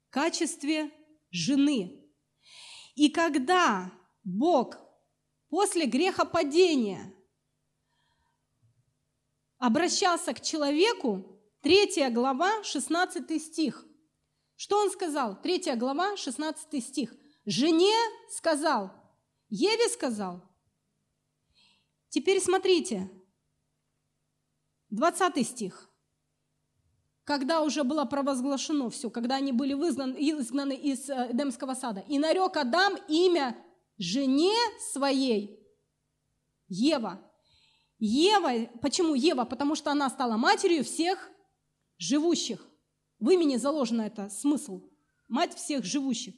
В 0.06 0.10
качестве 0.10 0.90
жены. 1.30 2.00
И 2.94 3.10
когда 3.10 3.92
Бог 4.22 4.78
после 5.50 5.86
грехопадения 5.86 7.12
обращался 9.58 10.32
к 10.32 10.40
человеку, 10.40 11.38
3 11.62 12.10
глава, 12.10 12.62
16 12.62 13.42
стих. 13.42 13.84
Что 14.56 14.78
он 14.78 14.90
сказал? 14.90 15.40
3 15.40 15.76
глава, 15.76 16.16
16 16.16 16.84
стих. 16.84 17.14
Жене 17.44 17.94
сказал, 18.30 18.92
Еве 19.48 19.88
сказал. 19.88 20.42
Теперь 22.08 22.40
смотрите, 22.40 23.10
20 24.90 25.46
стих. 25.46 25.90
Когда 27.24 27.62
уже 27.62 27.84
было 27.84 28.04
провозглашено 28.04 28.90
все, 28.90 29.10
когда 29.10 29.36
они 29.36 29.52
были 29.52 29.72
выгнаны, 29.72 30.16
изгнаны 30.18 30.74
из 30.74 31.08
э, 31.08 31.32
Эдемского 31.32 31.74
сада. 31.74 32.04
И 32.06 32.18
нарек 32.18 32.56
Адам 32.56 32.96
имя 33.08 33.56
жене 33.96 34.54
своей 34.92 35.58
Ева. 36.68 37.20
Ева, 37.98 38.66
почему 38.82 39.14
Ева? 39.14 39.44
Потому 39.44 39.74
что 39.74 39.90
она 39.90 40.10
стала 40.10 40.36
матерью 40.36 40.84
всех 40.84 41.30
живущих. 41.98 42.64
В 43.24 43.30
имени 43.30 43.56
заложено 43.56 44.02
это 44.02 44.28
смысл. 44.28 44.82
Мать 45.28 45.54
всех 45.54 45.82
живущих. 45.82 46.34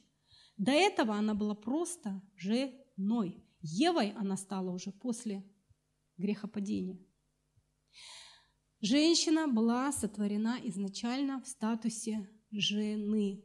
До 0.55 0.71
этого 0.71 1.15
она 1.15 1.33
была 1.33 1.53
просто 1.53 2.21
женой. 2.37 3.43
Евой 3.59 4.11
она 4.11 4.37
стала 4.37 4.71
уже 4.71 4.93
после 4.93 5.43
грехопадения. 6.15 6.97
Женщина 8.79 9.49
была 9.49 9.91
сотворена 9.91 10.59
изначально 10.63 11.41
в 11.41 11.47
статусе 11.49 12.29
жены. 12.51 13.43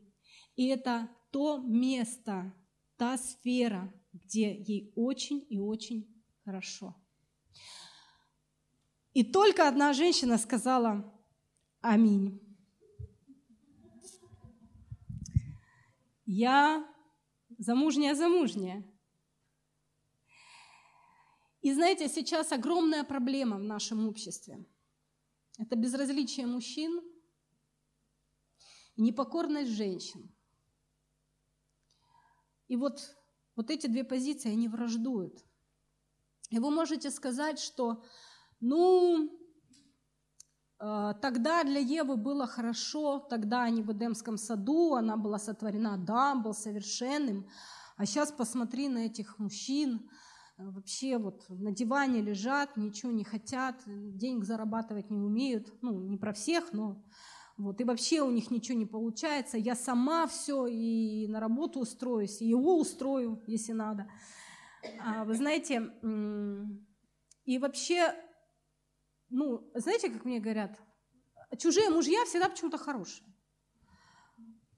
И 0.55 0.69
это 0.69 1.11
то 1.33 1.59
место, 1.59 2.55
та 2.97 3.19
сфера, 3.19 3.93
где 4.13 4.55
ей 4.55 4.93
очень 4.95 5.45
и 5.49 5.59
очень 5.59 6.07
хорошо. 6.45 6.95
И 9.15 9.25
только 9.25 9.67
одна 9.67 9.93
женщина 9.95 10.39
сказала 10.39 11.13
«Аминь». 11.81 12.52
Я 16.25 16.89
замужняя-замужняя. 17.59 18.85
И 21.61 21.73
знаете, 21.73 22.09
сейчас 22.09 22.53
огромная 22.53 23.05
проблема 23.05 23.57
в 23.57 23.63
нашем 23.63 24.09
обществе– 24.09 24.65
это 25.59 25.77
безразличие 25.77 26.47
мужчин 26.47 27.01
и 28.97 29.03
непокорность 29.03 29.71
женщин. 29.71 30.35
И 32.69 32.77
вот, 32.77 33.17
вот 33.55 33.71
эти 33.71 33.87
две 33.87 34.03
позиции, 34.03 34.51
они 34.51 34.69
враждуют. 34.69 35.45
И 36.51 36.59
вы 36.59 36.71
можете 36.71 37.11
сказать, 37.11 37.59
что, 37.59 38.03
ну, 38.61 39.31
тогда 41.21 41.63
для 41.65 41.79
Евы 41.79 42.17
было 42.17 42.47
хорошо, 42.47 43.19
тогда 43.19 43.63
они 43.63 43.83
в 43.83 43.93
Эдемском 43.93 44.37
саду, 44.37 44.95
она 44.95 45.17
была 45.17 45.39
сотворена, 45.39 45.97
да, 45.97 46.35
был 46.35 46.55
совершенным, 46.55 47.47
а 47.97 48.07
сейчас 48.07 48.33
посмотри 48.33 48.89
на 48.89 49.07
этих 49.07 49.39
мужчин, 49.39 50.09
Э, 50.59 50.71
вообще 50.71 51.19
вот 51.19 51.45
на 51.49 51.73
диване 51.73 52.21
лежат, 52.21 52.77
ничего 52.77 53.13
не 53.13 53.25
хотят, 53.25 53.83
денег 53.87 54.45
зарабатывать 54.45 55.11
не 55.11 55.21
умеют, 55.21 55.73
ну, 55.83 55.99
не 55.99 56.17
про 56.17 56.33
всех, 56.33 56.73
но 56.73 57.03
вот, 57.57 57.81
и 57.81 57.85
вообще 57.85 58.23
у 58.23 58.31
них 58.31 58.51
ничего 58.51 58.79
не 58.79 58.87
получается, 58.87 59.59
я 59.59 59.75
сама 59.75 60.27
все 60.27 60.67
и 60.67 61.27
на 61.29 61.41
работу 61.41 61.81
устроюсь, 61.81 62.41
и 62.41 62.49
его 62.49 62.79
устрою, 62.79 63.43
если 63.47 63.73
надо. 63.73 64.09
А, 64.99 65.25
вы 65.25 65.35
знаете, 65.35 65.93
и 67.45 67.59
вообще, 67.59 68.15
ну, 69.33 69.71
знаете, 69.75 70.11
как 70.11 70.25
мне 70.25 70.41
говорят, 70.41 70.79
чужие 71.59 71.91
мужья 71.91 72.25
всегда 72.25 72.49
почему-то 72.49 72.79
хорошие. 72.79 73.27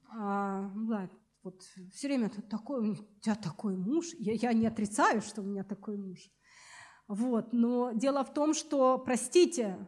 А, 0.09 0.71
да, 0.75 1.11
вот 1.43 1.61
все 1.93 2.07
время 2.07 2.31
такой, 2.31 2.91
у 2.91 2.95
тебя 3.21 3.35
такой 3.35 3.77
муж. 3.77 4.07
Я, 4.19 4.33
я 4.33 4.53
не 4.53 4.67
отрицаю, 4.67 5.21
что 5.21 5.43
у 5.43 5.45
меня 5.45 5.65
такой 5.65 5.97
муж. 5.97 6.19
Вот, 7.09 7.53
но 7.53 7.93
дело 7.93 8.25
в 8.25 8.33
том, 8.33 8.55
что, 8.55 8.99
простите, 8.99 9.87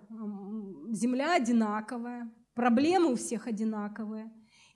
земля 0.91 1.37
одинаковая, 1.37 2.31
проблемы 2.55 3.13
у 3.13 3.17
всех 3.17 3.47
одинаковые. 3.47 4.31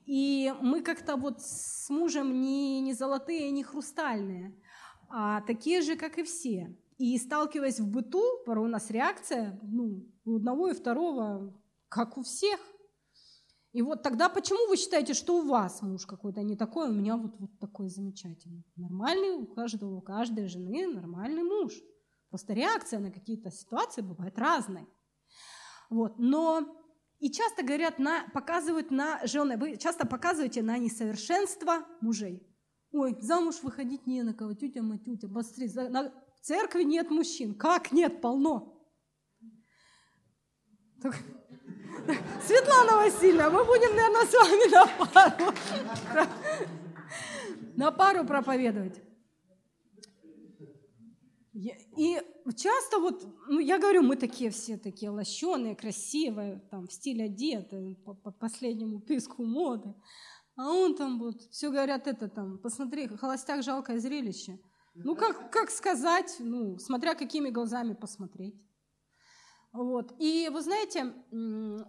И 0.07 0.55
мы 0.63 0.83
как-то 0.83 1.17
вот 1.17 1.43
с 1.43 1.91
мужем 1.91 2.41
не, 2.41 2.81
не 2.81 2.95
золотые, 2.95 3.51
не 3.51 3.63
хрустальные, 3.63 4.57
а 5.11 5.43
такие 5.43 5.83
же, 5.83 5.97
как 5.97 6.19
и 6.19 6.23
все. 6.23 6.75
И 7.01 7.17
сталкиваясь 7.19 7.81
в 7.81 7.89
быту, 7.89 8.23
порой 8.45 8.67
у 8.67 8.71
нас 8.71 8.91
реакция 8.91 9.59
ну, 9.63 10.07
у 10.25 10.37
одного 10.37 10.69
и 10.69 10.75
второго, 10.75 11.59
как 11.89 12.19
у 12.19 12.23
всех– 12.23 12.61
и 13.73 13.83
вот 13.83 14.03
тогда 14.03 14.29
почему 14.29 14.69
вы 14.69 14.77
считаете, 14.77 15.15
что 15.15 15.39
у 15.39 15.47
вас 15.47 15.81
муж 15.83 16.05
какой-то 16.05 16.43
не 16.43 16.57
такой, 16.57 16.89
а 16.89 16.91
у 16.91 16.95
меня 16.95 17.17
вот, 17.17 17.39
вот 17.39 17.57
такой 17.61 17.89
замечательный? 17.89 18.65
Нормальный 18.75 19.31
у 19.31 19.47
каждого, 19.47 19.97
у 19.97 20.01
каждой 20.01 20.49
жены 20.49 20.89
нормальный 20.89 21.45
муж. 21.45 21.73
Просто 22.31 22.53
реакция 22.53 22.99
на 22.99 23.13
какие-то 23.13 23.51
ситуации 23.51 24.03
бывает 24.03 24.37
разной. 24.39 24.89
Вот. 25.89 26.19
Но 26.19 26.67
и 27.21 27.31
часто 27.31 27.63
говорят, 27.63 28.01
на, 28.01 28.29
показывают 28.35 28.91
на 28.91 29.25
жены, 29.27 29.57
вы 29.57 29.77
часто 29.77 30.05
показываете 30.05 30.63
на 30.63 30.77
несовершенство 30.77 31.87
мужей. 32.01 32.45
Ой, 32.93 33.17
замуж 33.21 33.63
выходить 33.63 34.05
не 34.05 34.25
на 34.25 34.35
кого, 34.35 34.55
тетя 34.55 34.83
матютя, 34.83 35.29
посмотри, 35.29 35.73
на, 35.91 36.13
церкви 36.41 36.83
нет 36.83 37.11
мужчин. 37.11 37.55
Как 37.55 37.93
нет, 37.93 38.21
полно. 38.21 38.77
Так, 41.03 41.17
Светлана 42.47 42.97
Васильевна, 42.97 43.51
мы 43.51 43.65
будем, 43.65 43.95
наверное, 43.95 44.27
с 44.27 44.35
вами 44.35 44.71
на 44.71 44.87
пару, 45.07 46.27
на 47.77 47.93
пару 47.93 48.27
проповедовать. 48.27 49.01
И 51.53 52.19
часто 52.57 52.99
вот, 53.01 53.27
ну 53.49 53.59
я 53.59 53.79
говорю, 53.79 54.03
мы 54.03 54.17
такие 54.17 54.51
все 54.51 54.79
такие 54.79 55.11
лощеные, 55.11 55.77
красивые, 55.77 56.61
там 56.71 56.87
в 56.87 56.93
стиле 56.93 57.25
одеты, 57.25 57.97
по, 58.05 58.15
по 58.15 58.31
последнему 58.31 59.01
писку 59.01 59.45
моды. 59.45 59.95
А 60.57 60.73
он 60.73 60.95
там 60.95 61.19
вот, 61.19 61.41
все 61.51 61.71
говорят 61.71 62.07
это 62.07 62.29
там, 62.29 62.59
посмотри, 62.59 63.09
холостяк 63.09 63.63
жалкое 63.63 63.99
зрелище. 63.99 64.59
Ну 64.95 65.15
как, 65.17 65.53
как 65.53 65.71
сказать, 65.71 66.37
ну 66.41 66.79
смотря 66.79 67.15
какими 67.15 67.51
глазами 67.51 67.95
посмотреть. 67.95 68.61
Вот. 69.73 70.13
И 70.19 70.49
вы 70.53 70.63
знаете, 70.63 71.15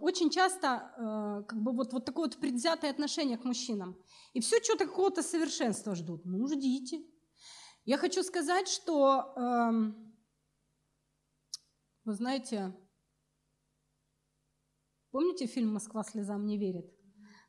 очень 0.00 0.30
часто 0.30 0.92
э, 0.96 1.44
как 1.48 1.60
бы 1.60 1.72
вот, 1.72 1.92
вот 1.92 2.04
такое 2.04 2.26
вот 2.26 2.38
предвзятое 2.38 2.90
отношение 2.90 3.36
к 3.36 3.44
мужчинам. 3.44 3.96
И 4.34 4.40
все 4.40 4.62
что-то 4.62 4.86
какого-то 4.86 5.22
совершенства 5.22 5.96
ждут. 5.96 6.24
Ну, 6.24 6.46
ждите. 6.46 7.04
Я 7.84 7.98
хочу 7.98 8.22
сказать, 8.22 8.68
что, 8.68 9.34
эм, 9.36 10.16
вы 12.04 12.14
знаете, 12.14 12.72
помните 15.10 15.46
фильм 15.46 15.74
«Москва 15.74 16.04
слезам 16.04 16.46
не 16.46 16.58
верит»? 16.58 17.01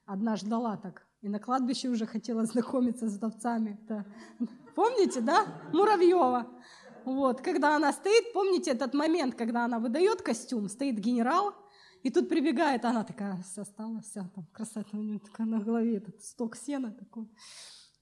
Одна 0.06 0.36
ждала 0.36 0.78
так, 0.78 1.08
и 1.22 1.30
на 1.30 1.39
кладбище 1.39 1.89
уже 1.89 2.06
хотела 2.06 2.45
знакомиться 2.54 3.08
с 3.08 3.16
вдовцами. 3.16 3.80
Помните, 4.76 5.22
да? 5.22 5.45
Муравьева. 5.72 6.47
Вот, 7.06 7.41
когда 7.41 7.76
она 7.76 7.91
стоит, 7.91 8.34
помните 8.34 8.72
этот 8.72 8.93
момент, 8.93 9.36
когда 9.36 9.66
она 9.66 9.80
выдает 9.80 10.22
костюм, 10.22 10.70
стоит 10.70 10.99
генерал, 10.99 11.54
и 12.01 12.10
тут 12.10 12.30
прибегает, 12.30 12.86
она 12.86 13.04
такая 13.04 13.41
вся 13.43 13.66
стала, 13.66 14.01
вся 14.01 14.30
там 14.36 14.45
красота, 14.54 14.97
у 14.97 15.01
нее 15.01 15.20
такая 15.20 15.47
на 15.47 15.60
голове 15.60 15.97
этот 15.97 16.22
сток 16.22 16.56
сена 16.56 16.91
такой. 16.91 17.30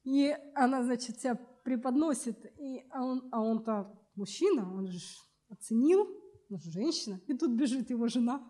И 0.03 0.35
она, 0.55 0.83
значит, 0.83 1.19
себя 1.19 1.35
преподносит, 1.63 2.45
и, 2.59 2.83
а, 2.89 3.03
он, 3.03 3.27
а 3.31 3.41
он-то 3.41 3.99
мужчина, 4.15 4.71
он 4.71 4.87
же 4.87 4.99
оценил, 5.49 6.07
он 6.49 6.59
же 6.59 6.71
женщина, 6.71 7.19
и 7.27 7.33
тут 7.35 7.51
бежит 7.51 7.89
его 7.89 8.07
жена 8.07 8.41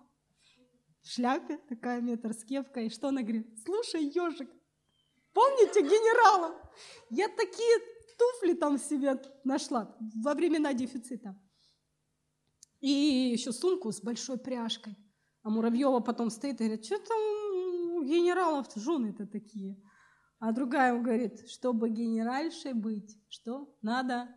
в 1.02 1.08
шляпе, 1.08 1.58
такая 1.70 2.02
метр 2.02 2.34
с 2.34 2.44
кепкой, 2.44 2.88
и 2.88 2.90
что 2.90 3.10
она 3.10 3.22
говорит? 3.22 3.48
Слушай, 3.64 4.06
ежик, 4.06 4.50
помните 5.34 5.82
генерала? 5.82 6.56
Я 7.10 7.28
такие 7.28 7.80
туфли 8.18 8.54
там 8.54 8.78
себе 8.78 9.22
нашла 9.44 9.96
во 10.24 10.34
времена 10.34 10.74
дефицита. 10.74 11.36
И 12.80 12.90
еще 12.90 13.52
сумку 13.52 13.92
с 13.92 14.02
большой 14.02 14.38
пряжкой. 14.38 14.96
А 15.44 15.50
Муравьева 15.50 16.00
потом 16.00 16.30
стоит 16.30 16.62
и 16.62 16.66
говорит, 16.66 16.86
что 16.86 16.98
там 17.00 17.20
у 17.96 18.04
генералов 18.04 18.68
жены-то 18.76 19.26
такие? 19.26 19.82
А 20.40 20.52
другая 20.52 20.94
ему 20.94 21.04
говорит, 21.04 21.48
чтобы 21.50 21.90
генеральшей 21.90 22.74
быть, 22.74 23.18
что 23.30 23.76
надо 23.82 24.28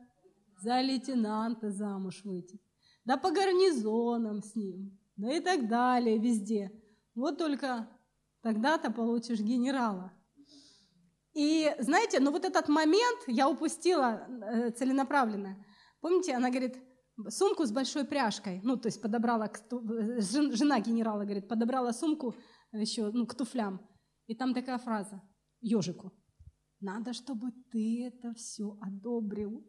за 0.61 0.81
лейтенанта 0.81 1.71
замуж 1.71 2.23
выйти, 2.25 2.61
да 3.05 3.17
по 3.17 3.31
гарнизонам 3.31 4.43
с 4.43 4.55
ним, 4.55 4.99
да 5.17 5.33
и 5.33 5.41
так 5.41 5.69
далее, 5.69 6.19
везде. 6.19 6.71
Вот 7.15 7.39
только 7.39 7.89
тогда-то 8.43 8.91
получишь 8.91 9.41
генерала. 9.41 10.13
И 11.35 11.75
знаете, 11.79 12.21
ну 12.21 12.31
вот 12.31 12.45
этот 12.45 12.69
момент 12.69 13.21
я 13.27 13.49
упустила 13.49 14.27
э, 14.29 14.71
целенаправленно. 14.71 15.65
Помните, 16.01 16.35
она 16.35 16.51
говорит, 16.51 16.77
сумку 17.29 17.65
с 17.65 17.73
большой 17.73 18.05
пряжкой, 18.05 18.61
ну, 18.63 18.77
то 18.77 18.89
есть 18.89 19.01
подобрала, 19.01 19.51
жена 20.21 20.81
генерала, 20.81 21.25
говорит, 21.25 21.49
подобрала 21.49 21.93
сумку 21.93 22.35
еще, 22.73 23.11
ну, 23.11 23.27
к 23.27 23.35
туфлям. 23.35 23.81
И 24.27 24.35
там 24.35 24.55
такая 24.55 24.79
фраза, 24.79 25.23
ежику, 25.61 26.13
надо, 26.81 27.13
чтобы 27.13 27.51
ты 27.71 28.07
это 28.07 28.35
все 28.35 28.77
одобрил. 28.81 29.67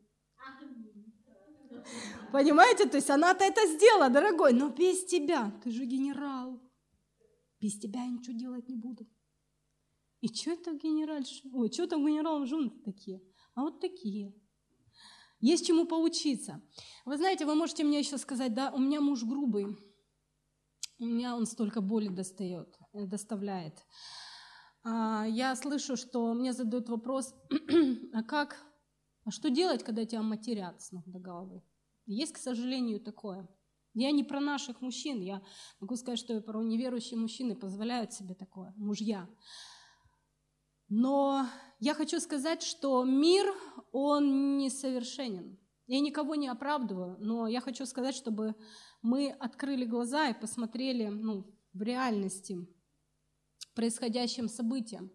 Понимаете, 2.31 2.87
то 2.87 2.97
есть 2.97 3.09
она-то 3.09 3.43
это 3.43 3.65
сделала, 3.67 4.09
дорогой, 4.09 4.53
но 4.53 4.69
без 4.69 5.05
тебя, 5.05 5.51
ты 5.63 5.71
же 5.71 5.85
генерал, 5.85 6.61
без 7.59 7.79
тебя 7.79 8.03
я 8.03 8.09
ничего 8.09 8.37
делать 8.37 8.67
не 8.67 8.75
буду. 8.75 9.07
И 10.21 10.27
что 10.27 10.51
это 10.51 10.73
генеральша? 10.73 11.47
Ой, 11.53 11.71
что 11.71 11.87
там 11.87 12.05
генерал 12.05 12.45
жены 12.45 12.71
такие? 12.83 13.21
А 13.53 13.61
вот 13.61 13.79
такие. 13.79 14.33
Есть 15.39 15.67
чему 15.67 15.85
поучиться. 15.85 16.61
Вы 17.05 17.17
знаете, 17.17 17.45
вы 17.45 17.55
можете 17.55 17.83
мне 17.83 17.99
еще 17.99 18.17
сказать, 18.17 18.53
да, 18.53 18.71
у 18.71 18.79
меня 18.79 19.01
муж 19.01 19.23
грубый, 19.23 19.77
у 20.97 21.05
меня 21.05 21.35
он 21.35 21.45
столько 21.45 21.81
боли 21.81 22.07
достает, 22.07 22.75
доставляет. 22.93 23.85
А, 24.83 25.25
я 25.27 25.55
слышу, 25.55 25.97
что 25.97 26.33
мне 26.33 26.53
задают 26.53 26.89
вопрос, 26.89 27.35
а 28.13 28.23
как, 28.23 28.65
а 29.25 29.31
что 29.31 29.49
делать, 29.49 29.83
когда 29.83 30.05
тебя 30.05 30.21
матерят 30.21 30.81
с 30.81 30.91
ног 30.91 31.03
до 31.07 31.19
головы? 31.19 31.63
Есть, 32.05 32.33
к 32.33 32.37
сожалению, 32.37 33.01
такое. 33.01 33.49
Я 33.95 34.11
не 34.11 34.23
про 34.23 34.39
наших 34.39 34.81
мужчин, 34.81 35.19
я 35.21 35.41
могу 35.79 35.95
сказать, 35.95 36.19
что 36.19 36.39
порой 36.41 36.65
неверующие 36.65 37.19
мужчины 37.19 37.55
позволяют 37.55 38.13
себе 38.13 38.35
такое, 38.35 38.73
мужья. 38.77 39.27
Но 40.89 41.47
я 41.79 41.95
хочу 41.95 42.19
сказать, 42.19 42.61
что 42.61 43.03
мир, 43.03 43.51
он 43.91 44.57
несовершенен. 44.57 45.57
Я 45.87 45.99
никого 46.01 46.35
не 46.35 46.47
оправдываю, 46.47 47.17
но 47.19 47.47
я 47.47 47.61
хочу 47.61 47.85
сказать, 47.85 48.15
чтобы 48.15 48.55
мы 49.01 49.31
открыли 49.31 49.85
глаза 49.85 50.29
и 50.29 50.39
посмотрели 50.39 51.07
ну, 51.07 51.55
в 51.73 51.81
реальности 51.81 52.67
происходящим 53.73 54.49
событиям. 54.49 55.11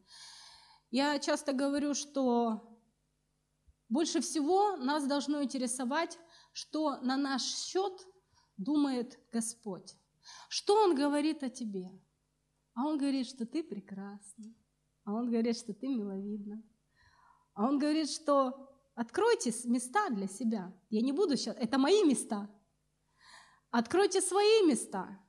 Я 0.90 1.18
часто 1.18 1.52
говорю, 1.52 1.94
что 1.94 2.69
больше 3.90 4.20
всего 4.20 4.76
нас 4.76 5.06
должно 5.06 5.42
интересовать, 5.42 6.18
что 6.52 6.96
на 7.02 7.16
наш 7.16 7.42
счет 7.42 7.92
думает 8.56 9.20
Господь. 9.30 9.96
Что 10.48 10.82
Он 10.84 10.94
говорит 10.94 11.42
о 11.42 11.50
тебе? 11.50 11.90
А 12.74 12.86
Он 12.86 12.96
говорит, 12.96 13.26
что 13.26 13.44
ты 13.44 13.62
прекрасна, 13.62 14.54
а 15.04 15.14
он 15.14 15.28
говорит, 15.28 15.56
что 15.56 15.74
ты 15.74 15.88
миловидна. 15.88 16.62
А 17.54 17.66
он 17.66 17.78
говорит, 17.78 18.10
что 18.10 18.70
откройте 18.94 19.52
места 19.64 20.08
для 20.10 20.28
себя. 20.28 20.72
Я 20.88 21.00
не 21.00 21.12
буду 21.12 21.36
сейчас, 21.36 21.56
это 21.56 21.78
мои 21.78 22.04
места. 22.04 22.48
Откройте 23.70 24.20
свои 24.20 24.66
места. 24.66 25.20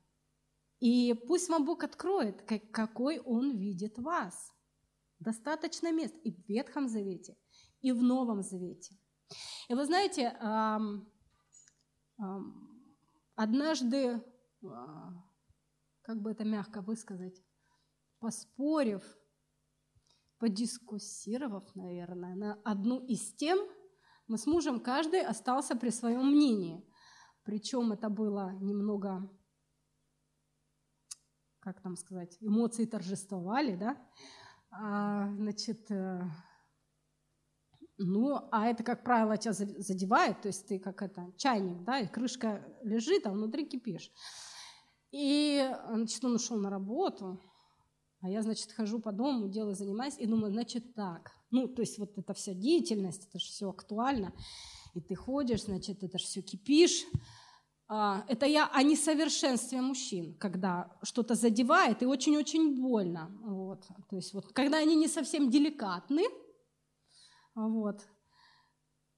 И 0.79 1.13
пусть 1.27 1.49
вам 1.49 1.65
Бог 1.65 1.83
откроет, 1.83 2.41
какой 2.71 3.19
Он 3.19 3.57
видит 3.57 3.97
вас. 3.97 4.53
Достаточно 5.19 5.91
мест 5.91 6.15
и 6.23 6.31
в 6.31 6.47
Ветхом 6.47 6.87
Завете, 6.87 7.37
и 7.81 7.91
в 7.91 8.01
Новом 8.01 8.41
Завете. 8.43 8.97
И 9.69 9.73
вы 9.73 9.85
знаете, 9.85 10.29
однажды, 13.35 14.23
а, 14.63 15.13
как 16.01 16.21
бы 16.21 16.31
это 16.31 16.43
мягко 16.43 16.81
высказать, 16.81 17.41
поспорив 18.19 19.03
подискуссировав, 20.41 21.63
наверное, 21.75 22.35
на 22.35 22.53
одну 22.63 22.99
из 23.05 23.31
тем, 23.35 23.59
мы 24.27 24.39
с 24.39 24.47
мужем 24.47 24.79
каждый 24.79 25.21
остался 25.21 25.75
при 25.75 25.91
своем 25.91 26.31
мнении. 26.31 26.83
Причем 27.43 27.91
это 27.91 28.09
было 28.09 28.51
немного, 28.59 29.29
как 31.59 31.79
там 31.81 31.95
сказать, 31.95 32.37
эмоции 32.41 32.85
торжествовали, 32.85 33.75
да? 33.75 33.97
А, 34.71 35.31
значит, 35.35 35.91
э, 35.91 36.23
ну, 38.03 38.47
а 38.51 38.67
это, 38.67 38.83
как 38.83 39.03
правило, 39.03 39.37
тебя 39.37 39.53
задевает, 39.53 40.41
то 40.41 40.47
есть 40.47 40.67
ты 40.67 40.79
как 40.79 41.01
это, 41.01 41.31
чайник, 41.37 41.83
да, 41.83 41.99
и 41.99 42.07
крышка 42.07 42.65
лежит, 42.83 43.25
а 43.25 43.31
внутри 43.31 43.65
кипишь. 43.65 44.11
И, 45.11 45.69
значит, 45.89 46.23
он 46.23 46.35
ушел 46.35 46.57
на 46.57 46.69
работу, 46.69 47.41
а 48.21 48.29
я, 48.29 48.41
значит, 48.41 48.71
хожу 48.71 48.99
по 48.99 49.11
дому, 49.11 49.49
делаю, 49.49 49.75
занимаюсь, 49.75 50.17
и 50.17 50.25
думаю, 50.25 50.51
значит, 50.51 50.93
так. 50.93 51.31
Ну, 51.49 51.67
то 51.67 51.81
есть 51.81 51.97
вот 51.97 52.17
эта 52.17 52.33
вся 52.33 52.53
деятельность, 52.53 53.27
это 53.27 53.39
же 53.39 53.45
все 53.47 53.69
актуально. 53.69 54.33
И 54.93 55.01
ты 55.01 55.15
ходишь, 55.15 55.63
значит, 55.63 56.03
это 56.03 56.17
же 56.17 56.25
все 56.25 56.41
кипишь. 56.41 57.05
А, 57.87 58.23
это 58.29 58.45
я 58.45 58.67
о 58.67 58.83
несовершенстве 58.83 59.81
мужчин, 59.81 60.35
когда 60.35 60.97
что-то 61.03 61.35
задевает 61.35 62.03
и 62.03 62.05
очень-очень 62.05 62.81
больно. 62.81 63.29
Вот. 63.43 63.85
То 64.09 64.15
есть 64.15 64.33
вот, 64.33 64.53
когда 64.53 64.77
они 64.77 64.95
не 64.95 65.07
совсем 65.07 65.49
деликатны. 65.49 66.23
Вот. 67.55 68.01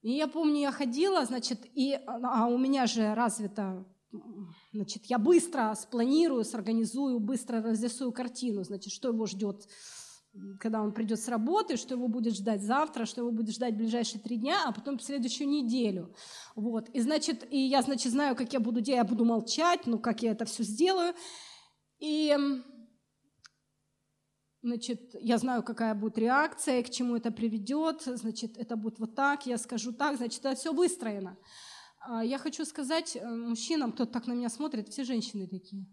И 0.02 0.12
я 0.12 0.28
помню, 0.28 0.62
я 0.62 0.72
ходила, 0.72 1.26
значит, 1.26 1.66
и, 1.74 2.00
а 2.06 2.48
у 2.48 2.58
меня 2.58 2.86
же 2.88 3.14
развито 3.14 3.86
Значит, 4.72 5.06
я 5.06 5.18
быстро 5.18 5.74
спланирую, 5.76 6.44
сорганизую, 6.44 7.20
быстро 7.20 7.62
разрисую 7.62 8.12
картину, 8.12 8.64
значит, 8.64 8.94
что 8.94 9.10
его 9.10 9.26
ждет, 9.26 9.68
когда 10.60 10.82
он 10.82 10.94
придет 10.94 11.20
с 11.20 11.28
работы, 11.28 11.78
что 11.78 11.96
его 11.96 12.08
будет 12.08 12.36
ждать 12.36 12.62
завтра, 12.62 13.06
что 13.06 13.22
его 13.22 13.32
будет 13.32 13.56
ждать 13.56 13.74
в 13.74 13.78
ближайшие 13.78 14.22
три 14.22 14.38
дня, 14.38 14.68
а 14.68 14.72
потом 14.72 14.98
в 14.98 15.04
следующую 15.04 15.50
неделю. 15.50 16.14
Вот. 16.56 16.90
И, 16.90 17.02
значит, 17.02 17.48
и 17.52 17.58
я, 17.58 17.82
значит, 17.82 18.12
знаю, 18.12 18.36
как 18.36 18.54
я 18.54 18.60
буду 18.60 18.82
делать, 18.82 19.04
я 19.04 19.10
буду 19.10 19.26
молчать, 19.26 19.88
ну, 19.88 19.98
как 19.98 20.22
я 20.22 20.32
это 20.32 20.46
все 20.46 20.64
сделаю. 20.64 21.16
И 22.00 22.36
Значит, 24.64 25.14
я 25.20 25.38
знаю, 25.38 25.62
какая 25.62 25.94
будет 25.94 26.18
реакция, 26.18 26.82
к 26.84 26.90
чему 26.90 27.18
это 27.18 27.32
приведет, 27.32 28.04
значит, 28.06 28.58
это 28.58 28.78
будет 28.78 28.98
вот 28.98 29.14
так, 29.14 29.46
я 29.46 29.58
скажу 29.58 29.92
так, 29.92 30.16
значит, 30.16 30.40
это 30.40 30.56
все 30.56 30.72
выстроено. 30.72 31.38
А, 32.00 32.24
я 32.24 32.38
хочу 32.38 32.64
сказать 32.64 33.18
э, 33.18 33.28
мужчинам, 33.28 33.92
кто 33.92 34.06
так 34.06 34.26
на 34.26 34.32
меня 34.32 34.48
смотрит, 34.48 34.88
все 34.88 35.04
женщины 35.04 35.48
такие. 35.48 35.86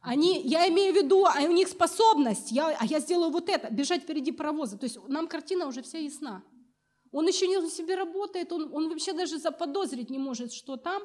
Они, 0.00 0.42
я 0.42 0.68
имею 0.68 0.92
в 0.92 0.96
виду, 0.96 1.24
а 1.24 1.40
у 1.44 1.52
них 1.52 1.68
способность, 1.68 2.50
я, 2.50 2.76
а 2.76 2.84
я 2.84 2.98
сделаю 2.98 3.30
вот 3.30 3.48
это, 3.48 3.72
бежать 3.72 4.02
впереди 4.02 4.32
паровоза. 4.32 4.76
То 4.76 4.84
есть 4.84 4.98
нам 5.06 5.28
картина 5.28 5.68
уже 5.68 5.80
вся 5.80 5.98
ясна. 5.98 6.42
Он 7.12 7.28
еще 7.28 7.46
не 7.46 7.70
себе 7.70 7.94
работает, 7.94 8.52
он, 8.52 8.74
он 8.74 8.88
вообще 8.88 9.12
даже 9.12 9.38
заподозрить 9.38 10.10
не 10.10 10.18
может, 10.18 10.52
что 10.52 10.76
там. 10.76 11.04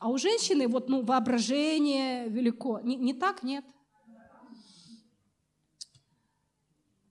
А 0.00 0.08
у 0.08 0.18
женщины 0.18 0.66
вот, 0.66 0.88
ну, 0.88 1.04
воображение 1.04 2.28
велико. 2.28 2.80
Не, 2.80 2.96
не 2.96 3.14
так, 3.14 3.44
нет. 3.44 3.64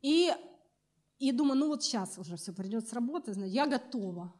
И, 0.03 0.31
и 1.17 1.31
думаю, 1.31 1.57
ну 1.57 1.67
вот 1.69 1.83
сейчас 1.83 2.19
уже 2.19 2.35
все 2.35 2.53
придет 2.53 2.87
с 2.87 2.93
работы, 2.93 3.33
я 3.47 3.65
готова 3.65 4.31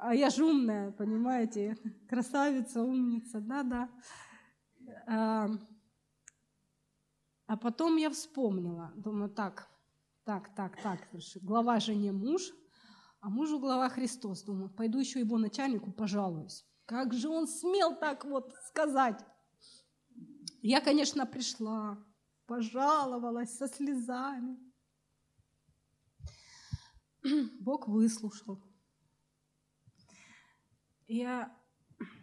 а 0.00 0.14
я 0.14 0.30
же 0.30 0.44
умная, 0.44 0.92
понимаете, 0.92 1.76
красавица, 2.08 2.82
умница, 2.82 3.40
да-да. 3.40 3.90
А, 5.06 5.48
а 7.46 7.56
потом 7.56 7.96
я 7.96 8.08
вспомнила, 8.10 8.92
думаю, 8.96 9.28
так, 9.28 9.68
так, 10.24 10.54
так, 10.54 10.80
так, 10.82 11.00
глава 11.42 11.80
жене 11.80 12.12
муж, 12.12 12.50
а 13.20 13.28
мужу 13.28 13.58
глава 13.60 13.90
Христос. 13.90 14.42
Думаю, 14.42 14.70
пойду 14.70 14.98
еще 14.98 15.20
его 15.20 15.36
начальнику 15.36 15.92
пожалуюсь. 15.92 16.64
Как 16.86 17.12
же 17.12 17.28
он 17.28 17.46
смел 17.46 17.94
так 17.94 18.24
вот 18.24 18.54
сказать? 18.68 19.22
Я, 20.62 20.80
конечно, 20.80 21.26
пришла, 21.26 21.98
пожаловалась 22.50 23.56
со 23.56 23.68
слезами. 23.68 24.58
Бог 27.60 27.88
выслушал 27.88 28.70
я, 31.10 31.52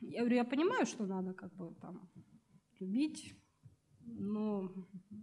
я 0.02 0.20
говорю, 0.20 0.36
я 0.36 0.46
понимаю, 0.46 0.86
что 0.86 1.06
надо 1.06 1.34
как 1.34 1.54
бы 1.56 1.76
там 1.82 2.10
любить, 2.80 3.36
но 4.02 4.72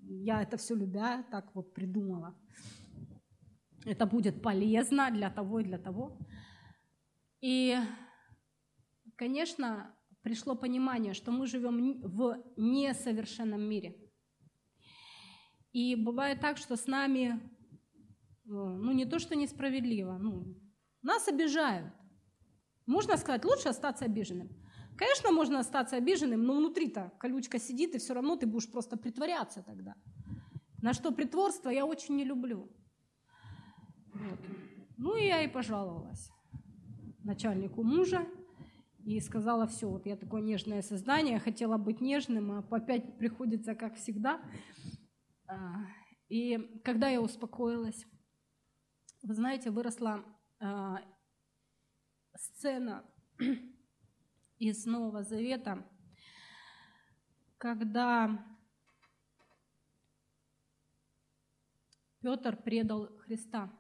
я 0.02 0.42
это 0.42 0.56
все 0.56 0.74
любя 0.74 1.22
так 1.30 1.54
вот 1.54 1.72
придумала. 1.72 2.34
Это 3.86 4.06
будет 4.06 4.42
полезно 4.42 5.10
для 5.10 5.30
того 5.30 5.60
и 5.60 5.64
для 5.64 5.78
того. 5.78 6.18
И, 7.40 7.76
конечно, 9.16 9.94
пришло 10.22 10.54
понимание, 10.54 11.14
что 11.14 11.32
мы 11.32 11.46
живем 11.46 12.00
в 12.02 12.42
несовершенном 12.56 13.62
мире. 13.62 14.03
И 15.74 15.94
бывает 15.96 16.40
так, 16.40 16.56
что 16.56 16.76
с 16.76 16.86
нами 16.86 17.38
ну 18.44 18.92
не 18.92 19.06
то, 19.06 19.18
что 19.18 19.34
несправедливо, 19.34 20.18
ну, 20.18 20.56
нас 21.02 21.28
обижают. 21.28 21.92
Можно 22.86 23.16
сказать, 23.16 23.44
лучше 23.44 23.68
остаться 23.68 24.04
обиженным. 24.04 24.48
Конечно, 24.96 25.32
можно 25.32 25.58
остаться 25.58 25.96
обиженным, 25.96 26.44
но 26.44 26.56
внутри-то 26.56 27.12
колючка 27.18 27.58
сидит, 27.58 27.94
и 27.94 27.98
все 27.98 28.14
равно 28.14 28.36
ты 28.36 28.46
будешь 28.46 28.70
просто 28.70 28.96
притворяться 28.96 29.62
тогда. 29.62 29.94
На 30.80 30.92
что 30.92 31.10
притворство 31.10 31.70
я 31.70 31.86
очень 31.86 32.16
не 32.16 32.24
люблю. 32.24 32.70
Вот. 34.12 34.40
Ну 34.96 35.16
и 35.16 35.26
я 35.26 35.42
и 35.42 35.48
пожаловалась 35.48 36.30
начальнику 37.24 37.82
мужа 37.82 38.26
и 39.04 39.18
сказала, 39.20 39.66
все, 39.66 39.88
вот 39.88 40.06
я 40.06 40.16
такое 40.16 40.42
нежное 40.42 40.82
создание, 40.82 41.40
хотела 41.40 41.78
быть 41.78 42.00
нежным, 42.00 42.52
а 42.52 42.64
опять 42.70 43.18
приходится, 43.18 43.74
как 43.74 43.96
всегда. 43.96 44.40
А, 45.46 45.86
и 46.28 46.58
когда 46.84 47.08
я 47.08 47.20
успокоилась, 47.20 48.06
вы 49.22 49.34
знаете, 49.34 49.70
выросла 49.70 50.24
а, 50.60 51.00
сцена 52.34 53.04
из 54.58 54.86
Нового 54.86 55.22
Завета, 55.22 55.86
когда 57.58 58.44
Петр 62.20 62.56
предал 62.56 63.08
Христа. 63.18 63.70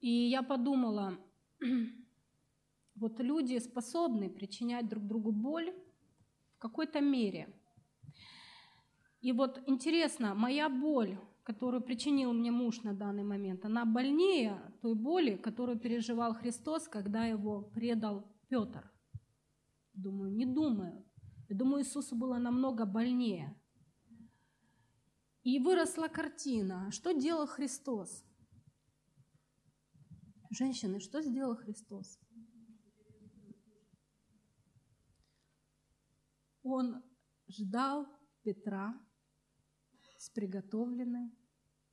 И 0.00 0.10
я 0.10 0.42
подумала, 0.42 1.18
вот 2.94 3.20
люди 3.20 3.58
способны 3.58 4.30
причинять 4.30 4.88
друг 4.88 5.06
другу 5.06 5.30
боль 5.30 5.72
в 6.56 6.58
какой-то 6.58 7.00
мере. 7.00 7.54
И 9.22 9.32
вот 9.32 9.62
интересно, 9.66 10.34
моя 10.34 10.68
боль 10.68 11.16
которую 11.44 11.82
причинил 11.82 12.32
мне 12.32 12.50
муж 12.50 12.82
на 12.82 12.94
данный 12.94 13.24
момент, 13.24 13.64
она 13.64 13.84
больнее 13.84 14.60
той 14.80 14.94
боли, 14.94 15.36
которую 15.36 15.78
переживал 15.78 16.34
Христос, 16.34 16.88
когда 16.88 17.24
его 17.24 17.62
предал 17.62 18.24
Петр. 18.48 18.90
Думаю, 19.92 20.32
не 20.32 20.46
думаю. 20.46 21.04
Я 21.48 21.56
думаю, 21.56 21.82
Иисусу 21.82 22.16
было 22.16 22.38
намного 22.38 22.86
больнее. 22.86 23.58
И 25.42 25.58
выросла 25.58 26.06
картина. 26.06 26.90
Что 26.92 27.12
делал 27.12 27.46
Христос? 27.46 28.24
Женщины, 30.50 31.00
что 31.00 31.20
сделал 31.20 31.56
Христос? 31.56 32.20
Он 36.62 37.02
ждал 37.48 38.06
Петра, 38.42 38.94
с 40.22 40.30
приготовленным, 40.30 41.36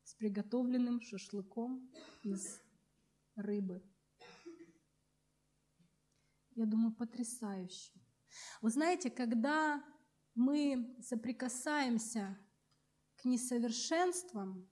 с 0.04 0.14
приготовленным 0.14 1.02
шашлыком 1.02 1.92
из 2.22 2.62
рыбы. 3.36 3.82
Я 6.52 6.68
думаю, 6.68 6.94
потрясающе. 6.94 7.92
Вы 8.62 8.70
знаете, 8.70 9.10
когда 9.10 9.84
мы 10.36 10.96
соприкасаемся 11.02 12.38
к 13.16 13.26
несовершенствам, 13.26 14.70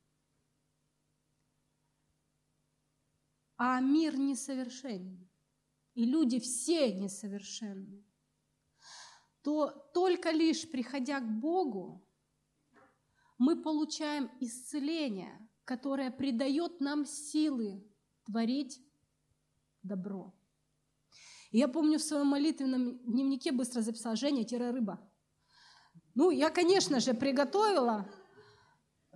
а 3.55 3.79
мир 3.79 4.19
несовершенен, 4.19 5.27
и 5.95 6.05
люди 6.05 6.39
все 6.39 6.93
несовершенны, 6.93 8.05
то 9.41 9.71
только 9.95 10.29
лишь 10.29 10.69
приходя 10.69 11.19
к 11.21 11.39
Богу, 11.39 12.06
мы 13.37 13.61
получаем 13.61 14.29
исцеление, 14.39 15.37
которое 15.65 16.11
придает 16.11 16.79
нам 16.79 17.05
силы 17.05 17.83
творить 18.25 18.81
добро. 19.83 20.33
И 21.51 21.59
я 21.59 21.67
помню 21.67 21.97
в 21.97 22.03
своем 22.03 22.27
молитвенном 22.27 22.99
дневнике 23.05 23.51
быстро 23.51 23.81
записала 23.81 24.15
«Женя-рыба». 24.15 24.99
Ну, 26.15 26.31
я, 26.31 26.49
конечно 26.49 26.99
же, 26.99 27.13
приготовила 27.13 28.09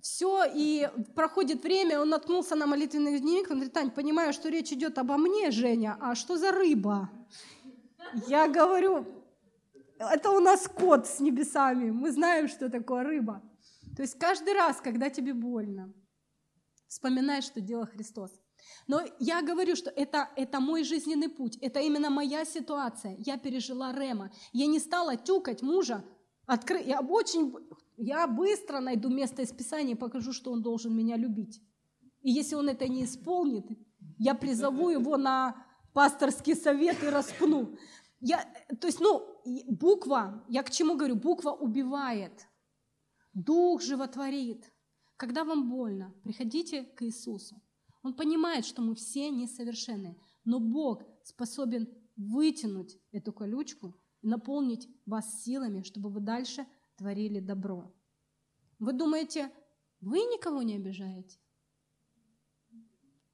все, 0.02 0.46
и 0.46 0.90
проходит 1.16 1.64
время, 1.64 2.00
он 2.00 2.10
наткнулся 2.10 2.56
на 2.56 2.66
молитвенный 2.66 3.20
дневник, 3.20 3.50
он 3.50 3.58
говорит, 3.58 3.74
Тань, 3.74 3.92
понимаю, 3.92 4.34
что 4.34 4.50
речь 4.50 4.72
идет 4.72 4.98
обо 4.98 5.18
мне, 5.18 5.52
Женя, 5.52 5.98
а 6.00 6.16
что 6.16 6.38
за 6.38 6.52
рыба? 6.52 7.10
Я 8.28 8.48
говорю, 8.48 9.06
это 10.00 10.32
у 10.32 10.40
нас 10.40 10.68
кот 10.68 11.08
с 11.08 11.20
небесами, 11.20 11.92
мы 11.92 12.12
знаем, 12.12 12.48
что 12.48 12.70
такое 12.70 13.04
рыба. 13.04 13.42
То 13.96 14.04
есть 14.04 14.18
каждый 14.18 14.54
раз, 14.54 14.82
когда 14.82 15.10
тебе 15.10 15.34
больно, 15.34 15.94
вспоминай, 16.88 17.42
что 17.42 17.62
делал 17.62 17.86
Христос. 17.86 18.32
Но 18.88 19.02
я 19.20 19.42
говорю, 19.42 19.76
что 19.76 19.90
это, 19.90 20.30
это 20.36 20.60
мой 20.60 20.84
жизненный 20.84 21.30
путь, 21.30 21.58
это 21.62 21.80
именно 21.80 22.10
моя 22.10 22.46
ситуация. 22.46 23.16
Я 23.20 23.38
пережила 23.38 23.92
Рема. 23.94 24.32
Я 24.54 24.68
не 24.68 24.80
стала 24.80 25.18
тюкать 25.18 25.62
мужа. 25.62 26.04
Откры... 26.46 26.82
Я, 26.82 27.02
очень... 27.02 27.54
я 27.98 28.28
быстро 28.28 28.80
найду 28.80 29.10
место 29.10 29.42
из 29.42 29.52
Писания 29.52 29.96
и 29.96 29.98
покажу, 29.98 30.32
что 30.32 30.52
он 30.52 30.62
должен 30.62 30.96
меня 30.96 31.18
любить. 31.18 31.62
И 32.22 32.32
если 32.32 32.56
он 32.56 32.70
это 32.70 32.88
не 32.88 33.06
исполнит, 33.06 33.66
я 34.18 34.36
призову 34.36 34.90
его 34.90 35.18
на 35.18 35.56
пасторский 35.94 36.56
совет 36.56 37.04
и 37.04 37.08
распну. 37.08 37.76
Я, 38.20 38.46
то 38.80 38.88
есть, 38.88 39.00
ну, 39.00 39.26
буква, 39.68 40.46
я 40.48 40.62
к 40.62 40.70
чему 40.70 40.96
говорю, 40.96 41.16
буква 41.16 41.52
убивает– 41.52 42.34
Дух 43.34 43.82
животворит. 43.82 44.72
Когда 45.18 45.44
вам 45.44 45.70
больно, 45.70 46.14
приходите 46.24 46.84
к 46.84 47.04
Иисусу. 47.04 47.62
Он 48.04 48.16
понимает, 48.16 48.66
что 48.66 48.82
мы 48.82 48.96
все 48.96 49.30
несовершенны, 49.30 50.20
но 50.44 50.60
Бог 50.60 51.04
способен 51.24 51.88
вытянуть 52.16 52.98
эту 53.12 53.32
колючку 53.32 53.96
и 54.22 54.28
наполнить 54.28 54.90
вас 55.06 55.44
силами, 55.44 55.84
чтобы 55.84 56.10
вы 56.10 56.20
дальше 56.20 56.66
творили 56.98 57.40
добро. 57.40 57.94
Вы 58.80 58.94
думаете, 58.94 59.52
вы 60.00 60.20
никого 60.20 60.64
не 60.64 60.76
обижаете? 60.76 61.40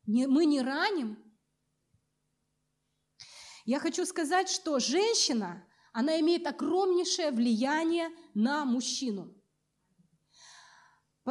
Мы 0.05 0.45
не 0.45 0.61
раним? 0.61 1.17
Я 3.65 3.79
хочу 3.79 4.05
сказать, 4.05 4.49
что 4.49 4.79
женщина, 4.79 5.65
она 5.91 6.19
имеет 6.19 6.47
огромнейшее 6.47 7.31
влияние 7.31 8.09
на 8.33 8.65
мужчину. 8.65 9.36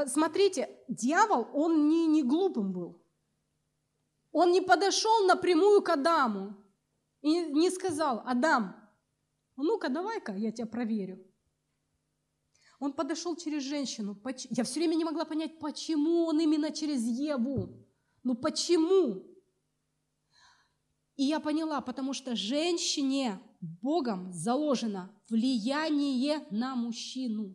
Смотрите, 0.07 0.68
дьявол, 0.88 1.49
он 1.55 1.88
не, 1.88 2.07
не 2.07 2.22
глупым 2.22 2.72
был. 2.72 3.03
Он 4.32 4.53
не 4.53 4.61
подошел 4.61 5.26
напрямую 5.26 5.82
к 5.82 5.88
Адаму 5.88 6.55
и 7.22 7.47
не 7.47 7.70
сказал, 7.70 8.22
Адам, 8.26 8.76
ну-ка 9.57 9.88
давай-ка 9.88 10.34
я 10.34 10.53
тебя 10.53 10.66
проверю. 10.66 11.24
Он 12.78 12.92
подошел 12.92 13.34
через 13.36 13.62
женщину. 13.62 14.20
Я 14.51 14.64
все 14.64 14.80
время 14.80 14.97
не 14.97 15.05
могла 15.05 15.24
понять, 15.24 15.59
почему 15.59 16.26
он 16.26 16.40
именно 16.40 16.70
через 16.70 17.03
Еву. 17.03 17.86
Ну 18.22 18.34
почему? 18.34 19.24
И 21.16 21.24
я 21.24 21.40
поняла, 21.40 21.80
потому 21.80 22.12
что 22.12 22.36
женщине 22.36 23.40
Богом 23.61 24.30
заложено 24.32 25.11
влияние 25.30 26.47
на 26.51 26.76
мужчину. 26.76 27.55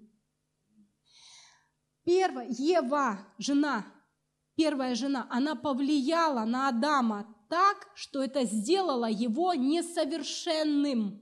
Первая, 2.04 2.47
Ева, 2.49 3.20
жена, 3.38 3.86
первая 4.56 4.95
жена, 4.95 5.28
она 5.30 5.56
повлияла 5.56 6.45
на 6.45 6.70
Адама 6.70 7.36
так, 7.49 7.89
что 7.95 8.24
это 8.24 8.43
сделало 8.45 9.10
его 9.10 9.54
несовершенным. 9.54 11.22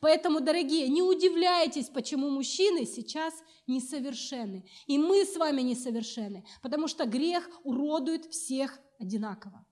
Поэтому, 0.00 0.40
дорогие, 0.40 0.88
не 0.88 1.02
удивляйтесь, 1.02 1.88
почему 1.88 2.30
мужчины 2.30 2.86
сейчас 2.86 3.34
несовершенны. 3.66 4.66
И 4.86 4.98
мы 4.98 5.24
с 5.24 5.36
вами 5.36 5.60
несовершенны, 5.62 6.44
потому 6.62 6.88
что 6.88 7.06
грех 7.06 7.48
уродует 7.62 8.24
всех 8.26 8.80
одинаково. 8.98 9.64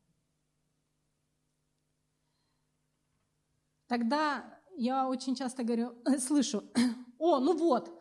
Тогда 3.89 4.61
я 4.77 5.09
очень 5.09 5.35
часто 5.35 5.65
говорю, 5.65 5.95
слышу, 6.19 6.63
о, 7.19 7.41
ну 7.41 7.57
вот, 7.57 7.98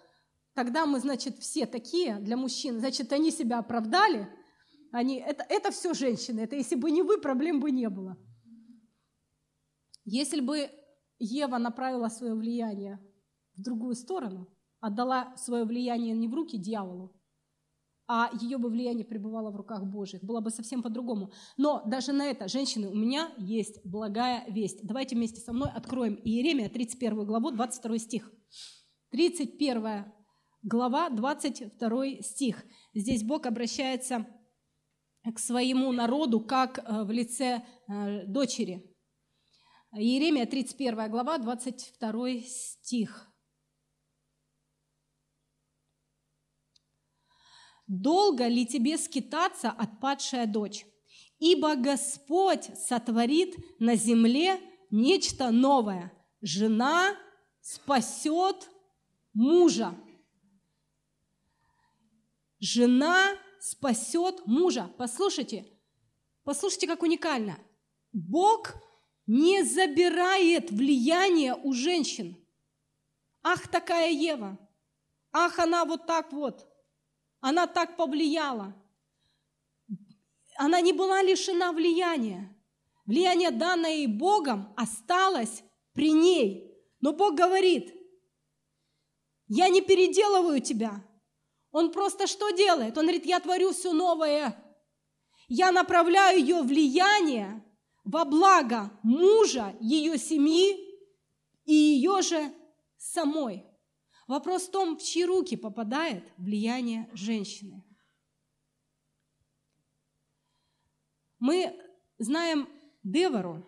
Тогда 0.57 0.87
мы, 0.87 0.99
значит, 0.99 1.37
все 1.37 1.67
такие 1.67 2.17
для 2.17 2.35
мужчин, 2.35 2.79
значит, 2.79 3.13
они 3.13 3.29
себя 3.29 3.59
оправдали, 3.59 4.27
они, 4.91 5.17
это, 5.17 5.45
это 5.47 5.69
все 5.69 5.93
женщины, 5.93 6.39
это 6.39 6.55
если 6.55 6.73
бы 6.73 6.89
не 6.89 7.03
вы, 7.03 7.21
проблем 7.21 7.59
бы 7.59 7.69
не 7.69 7.87
было. 7.89 8.17
Если 10.03 10.41
бы 10.41 10.71
Ева 11.19 11.59
направила 11.59 12.07
свое 12.07 12.33
влияние 12.33 12.99
в 13.55 13.61
другую 13.61 13.93
сторону, 13.93 14.47
отдала 14.79 15.35
свое 15.37 15.63
влияние 15.63 16.15
не 16.15 16.27
в 16.27 16.33
руки 16.33 16.57
дьяволу, 16.57 17.15
а 18.07 18.31
ее 18.41 18.57
бы 18.57 18.69
влияние 18.69 19.05
пребывало 19.05 19.51
в 19.51 19.57
руках 19.57 19.85
Божьих, 19.85 20.23
было 20.23 20.41
бы 20.41 20.49
совсем 20.49 20.81
по-другому. 20.81 21.31
Но 21.57 21.83
даже 21.85 22.13
на 22.13 22.25
это, 22.25 22.47
женщины, 22.47 22.87
у 22.87 22.95
меня 22.95 23.31
есть 23.37 23.85
благая 23.85 24.43
весть. 24.49 24.79
Давайте 24.81 25.15
вместе 25.15 25.39
со 25.39 25.53
мной 25.53 25.69
откроем 25.69 26.15
Иеремия, 26.15 26.67
31 26.67 27.27
главу, 27.27 27.51
22 27.51 27.99
стих. 27.99 28.31
31 29.11 30.16
глава, 30.67 31.09
22 31.09 32.21
стих. 32.21 32.65
Здесь 32.93 33.23
Бог 33.23 33.45
обращается 33.45 34.27
к 35.23 35.39
своему 35.39 35.91
народу, 35.93 36.41
как 36.41 36.79
э, 36.79 37.03
в 37.03 37.11
лице 37.11 37.65
э, 37.87 38.25
дочери. 38.25 38.93
Иеремия, 39.93 40.45
31 40.45 41.09
глава, 41.09 41.37
22 41.37 42.41
стих. 42.41 43.31
«Долго 47.87 48.47
ли 48.47 48.65
тебе 48.65 48.97
скитаться, 48.97 49.71
отпадшая 49.71 50.45
дочь? 50.45 50.85
Ибо 51.39 51.75
Господь 51.75 52.65
сотворит 52.75 53.55
на 53.79 53.95
земле 53.95 54.59
нечто 54.91 55.51
новое. 55.51 56.11
Жена 56.41 57.15
спасет 57.61 58.69
мужа. 59.33 59.95
Жена 62.67 63.37
спасет 63.61 64.45
мужа. 64.45 64.91
Послушайте, 64.97 65.65
послушайте, 66.43 66.85
как 66.85 67.01
уникально. 67.01 67.57
Бог 68.11 68.73
не 69.25 69.63
забирает 69.63 70.69
влияние 70.69 71.55
у 71.55 71.71
женщин. 71.71 72.35
Ах, 73.41 73.69
такая 73.69 74.11
Ева. 74.11 74.57
Ах, 75.31 75.59
она 75.59 75.85
вот 75.85 76.07
так 76.07 76.33
вот. 76.33 76.67
Она 77.39 77.67
так 77.67 77.95
повлияла. 77.95 78.75
Она 80.57 80.81
не 80.81 80.91
была 80.91 81.23
лишена 81.23 81.71
влияния. 81.71 82.53
Влияние, 83.05 83.51
данное 83.51 83.95
ей 83.95 84.07
Богом, 84.07 84.73
осталось 84.75 85.63
при 85.93 86.11
ней. 86.11 86.77
Но 86.99 87.13
Бог 87.13 87.33
говорит, 87.35 87.95
я 89.47 89.69
не 89.69 89.79
переделываю 89.79 90.59
тебя. 90.59 91.06
Он 91.71 91.91
просто 91.91 92.27
что 92.27 92.49
делает? 92.51 92.97
Он 92.97 93.03
говорит, 93.03 93.25
я 93.25 93.39
творю 93.39 93.71
все 93.71 93.93
новое. 93.93 94.55
Я 95.47 95.71
направляю 95.71 96.39
ее 96.39 96.61
влияние 96.61 97.63
во 98.03 98.25
благо 98.25 98.91
мужа, 99.03 99.75
ее 99.79 100.17
семьи 100.17 100.77
и 101.65 101.73
ее 101.73 102.21
же 102.21 102.53
самой. 102.97 103.65
Вопрос 104.27 104.63
в 104.63 104.71
том, 104.71 104.97
в 104.97 105.03
чьи 105.03 105.23
руки 105.25 105.55
попадает 105.55 106.31
влияние 106.37 107.09
женщины. 107.13 107.83
Мы 111.39 111.79
знаем 112.17 112.67
Девору. 113.03 113.63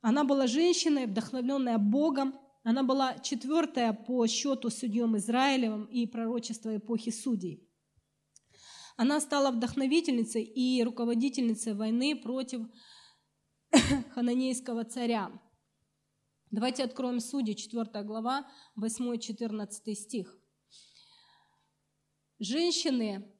Она 0.00 0.24
была 0.24 0.46
женщиной, 0.46 1.06
вдохновленная 1.06 1.78
Богом. 1.78 2.38
Она 2.64 2.84
была 2.84 3.18
четвертая 3.18 3.92
по 3.92 4.26
счету 4.26 4.70
судьем 4.70 5.16
Израилевым 5.16 5.84
и 5.86 6.06
пророчества 6.06 6.76
эпохи 6.76 7.10
судей. 7.10 7.68
Она 8.96 9.20
стала 9.20 9.50
вдохновительницей 9.50 10.44
и 10.44 10.82
руководительницей 10.84 11.74
войны 11.74 12.14
против 12.14 12.62
хананейского 14.14 14.84
царя. 14.84 15.32
Давайте 16.50 16.84
откроем 16.84 17.18
Судьи, 17.18 17.54
4 17.54 18.04
глава, 18.04 18.46
8-14 18.78 19.94
стих. 19.94 20.38
Женщины, 22.38 23.34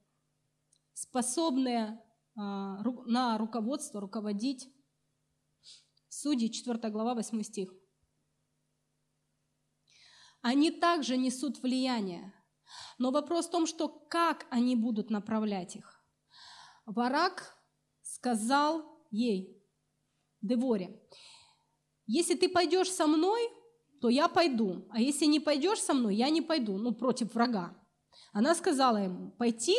способные 0.95 2.03
а, 2.35 2.83
на 3.07 3.37
руководство, 3.37 4.01
руководить. 4.01 4.69
Судьи, 6.09 6.49
4 6.49 6.91
глава, 6.91 7.15
8 7.15 7.43
стих. 7.43 7.75
Они 10.43 10.71
также 10.71 11.17
несут 11.17 11.63
влияние. 11.63 12.35
Но 12.99 13.11
вопрос 13.11 13.47
в 13.47 13.51
том, 13.51 13.67
что 13.67 13.89
как 13.89 14.47
они 14.51 14.77
будут 14.77 15.11
направлять 15.11 15.77
их. 15.77 16.05
Варак 16.85 17.57
сказал 18.03 18.85
ей, 19.11 19.63
Деворе, 20.41 21.01
если 22.07 22.35
ты 22.35 22.49
пойдешь 22.49 22.91
со 22.91 23.07
мной, 23.07 23.41
то 24.01 24.09
я 24.09 24.29
пойду, 24.29 24.89
а 24.91 25.01
если 25.01 25.27
не 25.27 25.39
пойдешь 25.39 25.79
со 25.79 25.95
мной, 25.95 26.17
я 26.17 26.29
не 26.31 26.43
пойду, 26.43 26.77
ну, 26.77 26.93
против 26.93 27.35
врага. 27.35 27.79
Она 28.33 28.57
сказала 28.57 28.97
ему, 28.97 29.31
пойти, 29.31 29.77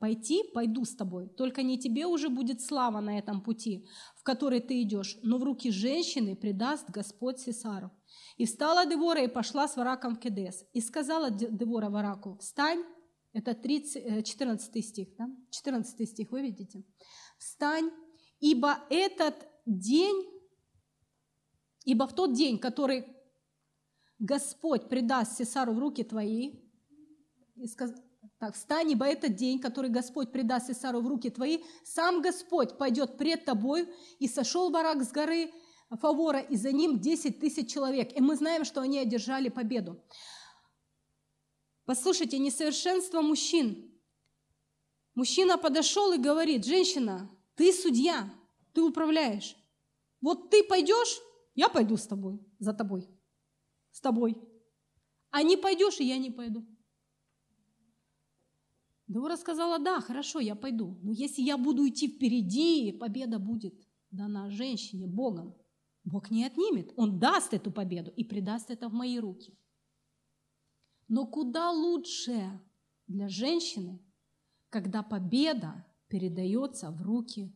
пойти, 0.00 0.42
пойду 0.52 0.84
с 0.84 0.96
тобой, 0.96 1.28
только 1.28 1.62
не 1.62 1.78
тебе 1.78 2.06
уже 2.06 2.28
будет 2.28 2.60
слава 2.60 3.00
на 3.00 3.16
этом 3.18 3.40
пути, 3.40 3.86
в 4.16 4.24
который 4.24 4.60
ты 4.60 4.82
идешь, 4.82 5.16
но 5.22 5.38
в 5.38 5.44
руки 5.44 5.70
женщины 5.70 6.34
предаст 6.34 6.90
Господь 6.90 7.38
Сесару. 7.38 7.92
И 8.36 8.46
встала 8.46 8.86
Девора 8.86 9.22
и 9.22 9.28
пошла 9.28 9.68
с 9.68 9.76
Вараком 9.76 10.16
в 10.16 10.20
Кедес. 10.20 10.64
И 10.72 10.80
сказала 10.80 11.30
Девора 11.30 11.90
Вараку, 11.90 12.38
встань, 12.38 12.84
это 13.32 13.54
30, 13.54 14.26
14 14.26 14.76
э, 14.76 14.82
стих, 14.82 15.08
да? 15.16 15.28
14 15.50 16.08
стих, 16.08 16.32
вы 16.32 16.42
видите? 16.42 16.84
Встань, 17.38 17.90
ибо 18.40 18.78
этот 18.90 19.36
день 19.66 20.40
Ибо 21.84 22.06
в 22.06 22.14
тот 22.14 22.34
день, 22.34 22.58
который 22.58 23.06
Господь 24.18 24.88
предаст 24.88 25.38
Сесару 25.38 25.72
в 25.72 25.78
руки 25.78 26.04
твои, 26.04 26.52
и 27.56 27.66
сказ... 27.66 27.92
так, 28.38 28.54
встань, 28.54 28.92
ибо 28.92 29.06
этот 29.06 29.34
день, 29.34 29.58
который 29.58 29.90
Господь 29.90 30.30
предаст 30.30 30.68
Сесару 30.68 31.00
в 31.00 31.06
руки 31.08 31.30
твои, 31.30 31.62
сам 31.84 32.20
Господь 32.20 32.76
пойдет 32.76 33.16
пред 33.16 33.44
тобой, 33.44 33.88
и 34.18 34.28
сошел 34.28 34.70
барак 34.70 35.02
с 35.02 35.10
горы 35.10 35.50
Фавора, 35.96 36.40
и 36.40 36.56
за 36.56 36.72
ним 36.72 37.00
10 37.00 37.40
тысяч 37.40 37.72
человек. 37.72 38.16
И 38.16 38.20
мы 38.20 38.36
знаем, 38.36 38.64
что 38.64 38.80
они 38.80 38.98
одержали 38.98 39.48
победу. 39.48 40.00
Послушайте, 41.84 42.38
несовершенство 42.38 43.20
мужчин. 43.20 43.90
Мужчина 45.14 45.58
подошел 45.58 46.12
и 46.12 46.18
говорит, 46.18 46.64
женщина, 46.64 47.28
ты 47.56 47.72
судья, 47.72 48.32
ты 48.72 48.82
управляешь. 48.82 49.56
Вот 50.20 50.50
ты 50.50 50.62
пойдешь, 50.62 51.18
я 51.54 51.68
пойду 51.68 51.96
с 51.96 52.06
тобой, 52.06 52.38
за 52.58 52.72
тобой, 52.72 53.08
с 53.90 54.00
тобой. 54.00 54.36
А 55.30 55.42
не 55.42 55.56
пойдешь, 55.56 55.98
и 56.00 56.04
я 56.04 56.18
не 56.18 56.30
пойду. 56.30 56.64
Девора 59.08 59.36
сказала, 59.36 59.80
да, 59.80 60.00
хорошо, 60.00 60.38
я 60.38 60.54
пойду. 60.54 60.96
Но 61.02 61.10
если 61.10 61.42
я 61.42 61.58
буду 61.58 61.88
идти 61.88 62.06
впереди, 62.06 62.92
победа 62.92 63.40
будет 63.40 63.74
дана 64.12 64.50
женщине 64.50 65.08
Богом. 65.08 65.56
Бог 66.04 66.30
не 66.30 66.44
отнимет. 66.44 66.92
Он 66.96 67.18
даст 67.18 67.54
эту 67.54 67.70
победу 67.70 68.10
и 68.16 68.24
придаст 68.24 68.70
это 68.70 68.88
в 68.88 68.92
мои 68.92 69.18
руки. 69.18 69.56
Но 71.08 71.26
куда 71.26 71.70
лучше 71.70 72.60
для 73.06 73.28
женщины, 73.28 74.00
когда 74.68 75.02
победа 75.02 75.84
передается 76.08 76.90
в 76.90 77.02
руки 77.02 77.52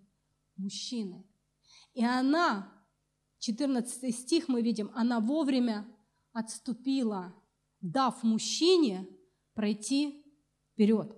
мужчины. 0.56 1.24
И 1.94 2.04
она 2.04 2.72
14 3.38 4.14
стих 4.14 4.48
мы 4.48 4.62
видим, 4.62 4.90
она 4.94 5.20
вовремя 5.20 5.86
отступила, 6.32 7.34
дав 7.80 8.22
мужчине 8.22 9.06
пройти 9.54 10.24
вперед. 10.72 11.16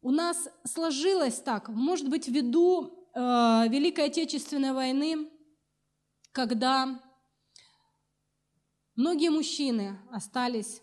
У 0.00 0.10
нас 0.10 0.48
сложилось 0.64 1.40
так, 1.40 1.68
может 1.68 2.08
быть, 2.08 2.28
ввиду 2.28 3.08
э, 3.14 3.68
Великой 3.68 4.06
Отечественной 4.06 4.72
войны, 4.72 5.31
когда 6.32 7.00
многие 8.96 9.30
мужчины 9.30 10.00
остались 10.10 10.82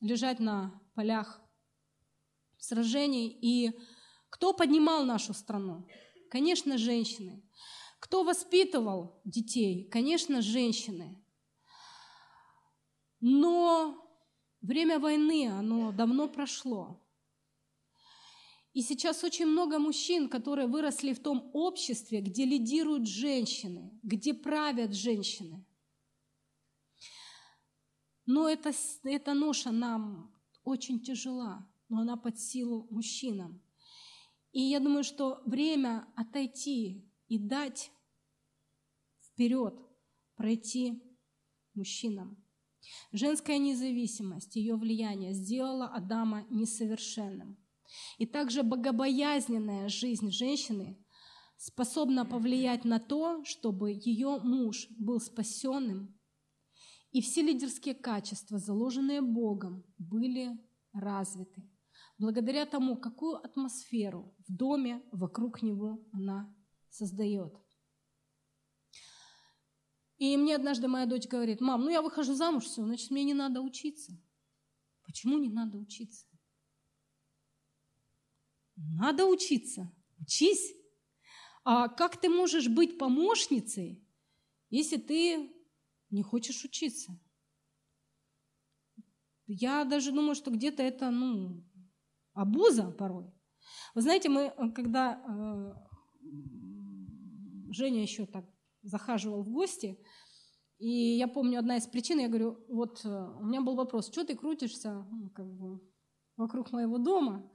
лежать 0.00 0.38
на 0.38 0.80
полях 0.94 1.40
сражений, 2.58 3.28
и 3.28 3.78
кто 4.30 4.52
поднимал 4.52 5.04
нашу 5.04 5.34
страну? 5.34 5.86
Конечно, 6.30 6.78
женщины. 6.78 7.42
Кто 7.98 8.22
воспитывал 8.24 9.20
детей? 9.24 9.88
Конечно, 9.90 10.40
женщины. 10.42 11.22
Но 13.20 13.96
время 14.60 14.98
войны, 14.98 15.48
оно 15.48 15.92
давно 15.92 16.28
прошло. 16.28 17.01
И 18.72 18.80
сейчас 18.80 19.22
очень 19.22 19.46
много 19.46 19.78
мужчин, 19.78 20.28
которые 20.28 20.66
выросли 20.66 21.12
в 21.12 21.20
том 21.20 21.50
обществе, 21.52 22.20
где 22.20 22.46
лидируют 22.46 23.06
женщины, 23.06 23.98
где 24.02 24.32
правят 24.32 24.94
женщины. 24.94 25.64
Но 28.24 28.48
эта, 28.48 28.72
эта 29.04 29.34
ноша 29.34 29.72
нам 29.72 30.34
очень 30.64 31.00
тяжела, 31.00 31.68
но 31.88 32.00
она 32.00 32.16
под 32.16 32.38
силу 32.38 32.86
мужчинам. 32.90 33.60
И 34.52 34.60
я 34.60 34.80
думаю, 34.80 35.04
что 35.04 35.42
время 35.44 36.06
отойти 36.16 37.10
и 37.28 37.38
дать 37.38 37.90
вперед, 39.20 39.74
пройти 40.36 41.02
мужчинам. 41.74 42.42
Женская 43.12 43.58
независимость, 43.58 44.56
ее 44.56 44.76
влияние 44.76 45.32
сделала 45.32 45.88
Адама 45.88 46.46
несовершенным. 46.50 47.61
И 48.18 48.26
также 48.26 48.62
богобоязненная 48.62 49.88
жизнь 49.88 50.30
женщины 50.30 50.98
способна 51.56 52.24
повлиять 52.24 52.84
на 52.84 52.98
то, 52.98 53.44
чтобы 53.44 53.92
ее 53.92 54.40
муж 54.42 54.88
был 54.98 55.20
спасенным 55.20 56.18
И 57.12 57.20
все 57.20 57.42
лидерские 57.42 57.94
качества, 57.94 58.58
заложенные 58.58 59.20
Богом, 59.20 59.84
были 59.98 60.58
развиты. 60.92 61.62
Благодаря 62.18 62.66
тому, 62.66 62.96
какую 62.96 63.36
атмосферу 63.36 64.34
в 64.46 64.52
доме 64.52 65.02
вокруг 65.12 65.62
него 65.62 66.04
она 66.12 66.54
создает. 66.88 67.54
И 70.18 70.36
мне 70.36 70.54
однажды 70.54 70.86
моя 70.86 71.06
дочь 71.06 71.26
говорит, 71.26 71.60
мам, 71.60 71.80
ну 71.82 71.90
я 71.90 72.00
выхожу 72.00 72.34
замуж, 72.34 72.64
все, 72.64 72.84
значит, 72.84 73.10
мне 73.10 73.24
не 73.24 73.34
надо 73.34 73.60
учиться. 73.60 74.12
Почему 75.04 75.36
не 75.36 75.48
надо 75.48 75.78
учиться? 75.78 76.26
Надо 78.76 79.26
учиться. 79.26 79.92
Учись. 80.20 80.74
А 81.64 81.88
как 81.88 82.20
ты 82.20 82.28
можешь 82.28 82.68
быть 82.68 82.98
помощницей, 82.98 84.04
если 84.70 84.96
ты 84.96 85.52
не 86.10 86.22
хочешь 86.22 86.64
учиться? 86.64 87.18
Я 89.46 89.84
даже 89.84 90.12
думаю, 90.12 90.34
что 90.34 90.50
где-то 90.50 90.82
это, 90.82 91.10
ну, 91.10 91.64
обуза 92.32 92.90
порой. 92.90 93.32
Вы 93.94 94.00
знаете, 94.00 94.28
мы, 94.28 94.42
э, 94.42 94.70
когда 94.70 95.22
э, 95.22 95.74
Женя 97.70 98.02
еще 98.02 98.26
так 98.26 98.44
захаживал 98.82 99.42
в 99.42 99.50
гости, 99.50 99.98
и 100.78 101.16
я 101.16 101.28
помню, 101.28 101.58
одна 101.58 101.76
из 101.76 101.86
причин, 101.86 102.18
я 102.18 102.28
говорю, 102.28 102.64
вот 102.68 103.04
э, 103.04 103.08
у 103.08 103.44
меня 103.44 103.60
был 103.60 103.76
вопрос, 103.76 104.08
что 104.08 104.24
ты 104.24 104.34
крутишься 104.34 105.06
ну, 105.10 105.30
как 105.30 105.46
бы, 105.46 105.80
вокруг 106.36 106.72
моего 106.72 106.98
дома? 106.98 107.50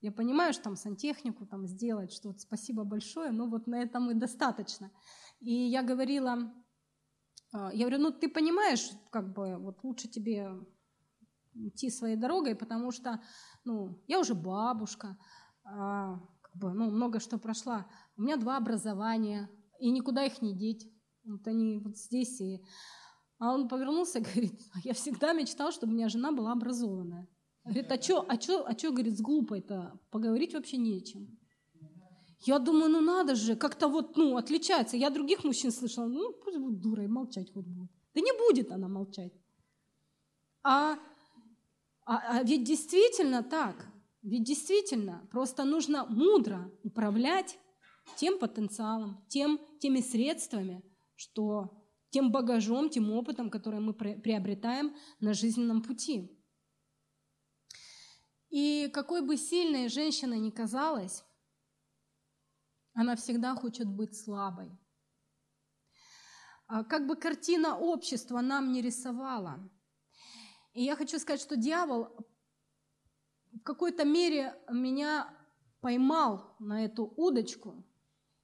Я 0.00 0.12
понимаю, 0.12 0.52
что 0.52 0.64
там 0.64 0.76
сантехнику 0.76 1.46
там 1.46 1.66
сделать, 1.66 2.12
что 2.12 2.28
вот 2.28 2.40
спасибо 2.40 2.84
большое, 2.84 3.32
но 3.32 3.46
вот 3.46 3.66
на 3.66 3.82
этом 3.82 4.10
и 4.10 4.14
достаточно. 4.14 4.90
И 5.40 5.52
я 5.52 5.82
говорила, 5.82 6.52
э, 7.52 7.70
я 7.74 7.86
говорю, 7.86 7.98
ну 7.98 8.10
ты 8.10 8.28
понимаешь, 8.28 8.90
как 9.10 9.34
бы 9.34 9.56
вот 9.58 9.82
лучше 9.82 10.08
тебе 10.08 10.50
идти 11.54 11.90
своей 11.90 12.16
дорогой, 12.16 12.54
потому 12.54 12.90
что, 12.92 13.22
ну, 13.64 14.02
я 14.06 14.20
уже 14.20 14.34
бабушка, 14.34 15.18
а, 15.64 16.18
как 16.40 16.56
бы, 16.56 16.72
ну, 16.72 16.90
много 16.90 17.20
что 17.20 17.38
прошла. 17.38 17.86
У 18.16 18.22
меня 18.22 18.36
два 18.36 18.56
образования, 18.56 19.50
и 19.78 19.90
никуда 19.90 20.24
их 20.24 20.42
не 20.42 20.56
деть. 20.56 20.90
Вот 21.24 21.46
они 21.46 21.78
вот 21.78 21.96
здесь. 21.96 22.40
И... 22.40 22.64
А 23.38 23.54
он 23.54 23.68
повернулся 23.68 24.18
и 24.18 24.22
говорит, 24.22 24.60
я 24.84 24.94
всегда 24.94 25.32
мечтал, 25.32 25.72
чтобы 25.72 25.92
у 25.92 25.96
меня 25.96 26.08
жена 26.08 26.32
была 26.32 26.52
образованная. 26.52 27.28
Говорит, 27.64 27.92
а 27.92 28.00
что, 28.00 28.24
а 28.28 28.40
что, 28.40 28.66
а 28.66 28.76
что, 28.76 28.90
говорит, 28.90 29.16
с 29.16 29.20
глупой-то? 29.20 29.98
Поговорить 30.10 30.54
вообще 30.54 30.76
нечем. 30.76 31.38
Я 32.46 32.58
думаю, 32.58 32.90
ну 32.90 33.00
надо 33.00 33.34
же, 33.34 33.54
как-то 33.54 33.88
вот, 33.88 34.16
ну, 34.16 34.36
отличается. 34.36 34.96
Я 34.96 35.10
других 35.10 35.44
мужчин 35.44 35.70
слышала, 35.70 36.06
ну, 36.06 36.32
пусть 36.32 36.56
будет 36.56 36.80
дурой, 36.80 37.06
молчать 37.06 37.52
хоть 37.52 37.66
будет. 37.66 37.90
Да 38.14 38.20
не 38.20 38.32
будет 38.32 38.72
она 38.72 38.88
молчать. 38.88 39.32
А, 40.62 40.98
а, 42.06 42.38
а 42.38 42.42
ведь 42.42 42.64
действительно 42.64 43.42
так, 43.42 43.86
ведь 44.22 44.44
действительно, 44.44 45.28
просто 45.30 45.64
нужно 45.64 46.06
мудро 46.06 46.70
управлять 46.82 47.58
тем 48.16 48.38
потенциалом, 48.38 49.22
тем, 49.28 49.60
теми 49.78 50.00
средствами, 50.00 50.82
что 51.16 51.70
тем 52.10 52.32
багажом, 52.32 52.88
тем 52.88 53.12
опытом, 53.12 53.50
который 53.50 53.80
мы 53.80 53.92
приобретаем 53.94 54.94
на 55.20 55.34
жизненном 55.34 55.82
пути. 55.82 56.36
И 58.50 58.88
какой 58.92 59.22
бы 59.22 59.36
сильной 59.36 59.88
женщина 59.88 60.34
ни 60.34 60.50
казалась, 60.50 61.24
она 62.92 63.16
всегда 63.16 63.54
хочет 63.54 63.88
быть 63.88 64.16
слабой. 64.16 64.76
А 66.66 66.84
как 66.84 67.06
бы 67.06 67.16
картина 67.16 67.78
общества 67.78 68.40
нам 68.40 68.72
не 68.72 68.82
рисовала. 68.82 69.58
И 70.72 70.82
я 70.82 70.96
хочу 70.96 71.18
сказать, 71.18 71.40
что 71.40 71.56
дьявол 71.56 72.16
в 73.52 73.60
какой-то 73.62 74.04
мере 74.04 74.54
меня 74.70 75.32
поймал 75.80 76.54
на 76.58 76.84
эту 76.84 77.04
удочку. 77.16 77.84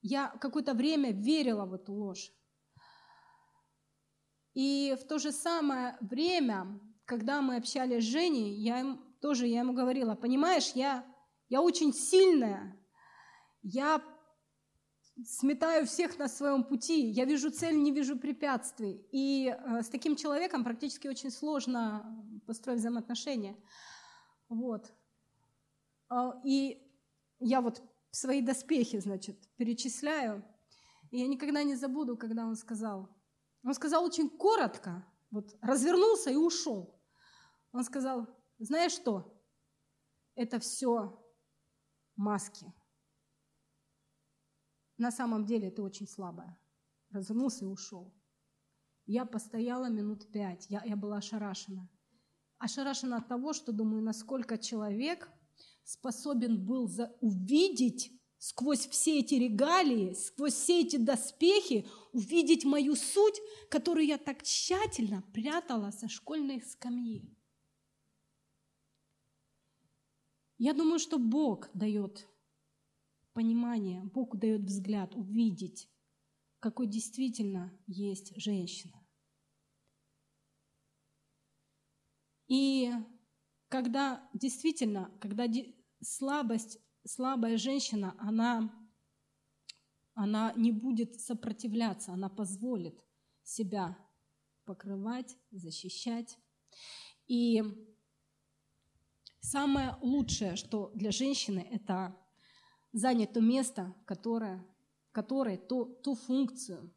Я 0.02 0.28
какое-то 0.40 0.74
время 0.74 1.12
верила 1.12 1.66
в 1.66 1.74
эту 1.74 1.92
ложь. 1.92 2.32
И 4.54 4.96
в 5.00 5.06
то 5.06 5.18
же 5.18 5.32
самое 5.32 5.98
время, 6.00 6.80
когда 7.04 7.42
мы 7.42 7.56
общались 7.56 8.04
с 8.04 8.08
Женей, 8.08 8.54
я 8.54 8.80
им, 8.80 9.05
тоже 9.20 9.46
я 9.46 9.60
ему 9.60 9.72
говорила, 9.72 10.14
понимаешь, 10.14 10.72
я, 10.74 11.04
я 11.48 11.60
очень 11.62 11.92
сильная, 11.92 12.76
я 13.62 14.02
сметаю 15.24 15.86
всех 15.86 16.18
на 16.18 16.28
своем 16.28 16.64
пути, 16.64 17.06
я 17.08 17.24
вижу 17.24 17.50
цель, 17.50 17.82
не 17.82 17.90
вижу 17.90 18.18
препятствий. 18.18 19.06
И 19.12 19.48
э, 19.48 19.82
с 19.82 19.88
таким 19.88 20.16
человеком 20.16 20.62
практически 20.62 21.08
очень 21.08 21.30
сложно 21.30 22.04
построить 22.46 22.80
взаимоотношения. 22.80 23.56
Вот. 24.48 24.92
А, 26.08 26.38
и 26.44 26.82
я 27.40 27.60
вот 27.60 27.82
свои 28.10 28.42
доспехи, 28.42 28.98
значит, 28.98 29.36
перечисляю. 29.56 30.44
И 31.10 31.18
я 31.18 31.26
никогда 31.26 31.62
не 31.62 31.76
забуду, 31.76 32.16
когда 32.16 32.44
он 32.46 32.56
сказал, 32.56 33.08
он 33.64 33.74
сказал 33.74 34.04
очень 34.04 34.28
коротко, 34.28 35.04
вот 35.30 35.56
развернулся 35.60 36.30
и 36.30 36.36
ушел. 36.36 37.00
Он 37.72 37.84
сказал, 37.84 38.26
знаешь 38.58 38.92
что, 38.92 39.42
это 40.34 40.58
все 40.58 41.22
маски. 42.16 42.72
На 44.98 45.10
самом 45.10 45.44
деле 45.44 45.70
ты 45.70 45.82
очень 45.82 46.08
слабая. 46.08 46.58
Развернулся 47.10 47.64
и 47.64 47.68
ушел. 47.68 48.14
Я 49.06 49.24
постояла 49.24 49.88
минут 49.88 50.30
пять, 50.32 50.66
я, 50.68 50.82
я 50.84 50.96
была 50.96 51.18
ошарашена. 51.18 51.88
Ошарашена 52.58 53.18
от 53.18 53.28
того, 53.28 53.52
что 53.52 53.72
думаю, 53.72 54.02
насколько 54.02 54.58
человек 54.58 55.30
способен 55.84 56.64
был 56.64 56.88
за, 56.88 57.14
увидеть 57.20 58.12
сквозь 58.38 58.86
все 58.88 59.20
эти 59.20 59.34
регалии, 59.34 60.14
сквозь 60.14 60.54
все 60.54 60.80
эти 60.80 60.96
доспехи 60.96 61.86
увидеть 62.12 62.64
мою 62.64 62.96
суть, 62.96 63.40
которую 63.70 64.06
я 64.06 64.18
так 64.18 64.42
тщательно 64.42 65.22
прятала 65.32 65.90
со 65.90 66.08
школьной 66.08 66.60
скамьи. 66.62 67.35
Я 70.58 70.72
думаю, 70.72 70.98
что 70.98 71.18
Бог 71.18 71.68
дает 71.74 72.28
понимание, 73.32 74.02
Бог 74.02 74.36
дает 74.38 74.62
взгляд 74.62 75.14
увидеть, 75.14 75.90
какой 76.60 76.86
действительно 76.86 77.78
есть 77.86 78.32
женщина. 78.36 79.06
И 82.48 82.90
когда 83.68 84.28
действительно, 84.32 85.12
когда 85.20 85.46
слабость 86.00 86.78
слабая 87.06 87.56
женщина, 87.56 88.14
она, 88.18 88.72
она 90.14 90.52
не 90.56 90.72
будет 90.72 91.20
сопротивляться, 91.20 92.12
она 92.12 92.28
позволит 92.28 92.98
себя 93.42 93.96
покрывать, 94.64 95.36
защищать. 95.50 96.38
И 97.26 97.62
самое 99.46 99.96
лучшее, 100.00 100.56
что 100.56 100.90
для 100.94 101.12
женщины, 101.12 101.66
это 101.70 102.16
занять 102.92 103.32
то 103.32 103.40
место, 103.40 103.94
которое, 104.04 104.66
которое 105.12 105.56
ту, 105.56 105.84
ту 106.02 106.14
функцию, 106.14 106.92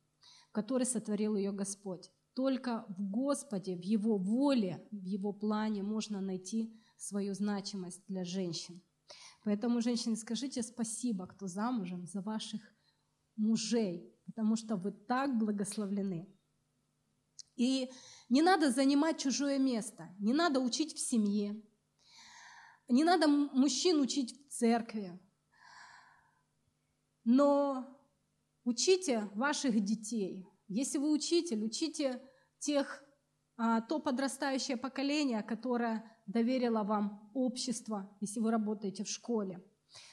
которую 0.51 0.87
сотворил 0.87 1.35
ее 1.35 1.51
Господь. 1.51 2.11
Только 2.33 2.85
в 2.89 3.01
Господе, 3.11 3.75
в 3.75 3.83
Его 3.83 4.17
воле, 4.17 4.87
в 4.91 5.05
Его 5.05 5.31
плане 5.31 5.83
можно 5.83 6.21
найти 6.21 6.73
свою 6.97 7.33
значимость 7.33 8.03
для 8.07 8.23
женщин. 8.23 8.81
Поэтому, 9.43 9.81
женщины, 9.81 10.15
скажите 10.15 10.63
спасибо, 10.63 11.27
кто 11.27 11.47
замужем, 11.47 12.07
за 12.07 12.21
ваших 12.21 12.61
мужей, 13.35 14.11
потому 14.25 14.55
что 14.55 14.75
вы 14.75 14.91
так 14.91 15.37
благословлены. 15.37 16.27
И 17.55 17.89
не 18.29 18.41
надо 18.41 18.71
занимать 18.71 19.19
чужое 19.19 19.59
место, 19.59 20.09
не 20.19 20.33
надо 20.33 20.59
учить 20.59 20.93
в 20.93 20.99
семье, 20.99 21.61
не 22.89 23.03
надо 23.03 23.27
мужчин 23.27 24.01
учить 24.01 24.35
в 24.47 24.51
церкви, 24.51 25.19
но 27.23 27.85
учите 28.63 29.29
ваших 29.35 29.79
детей. 29.83 30.47
Если 30.67 30.97
вы 30.97 31.11
учитель, 31.11 31.63
учите 31.63 32.21
тех, 32.59 33.03
а, 33.57 33.81
то 33.81 33.99
подрастающее 33.99 34.77
поколение, 34.77 35.43
которое 35.43 36.03
доверило 36.25 36.83
вам 36.83 37.31
общество, 37.33 38.15
если 38.21 38.39
вы 38.39 38.51
работаете 38.51 39.03
в 39.03 39.09
школе. 39.09 39.63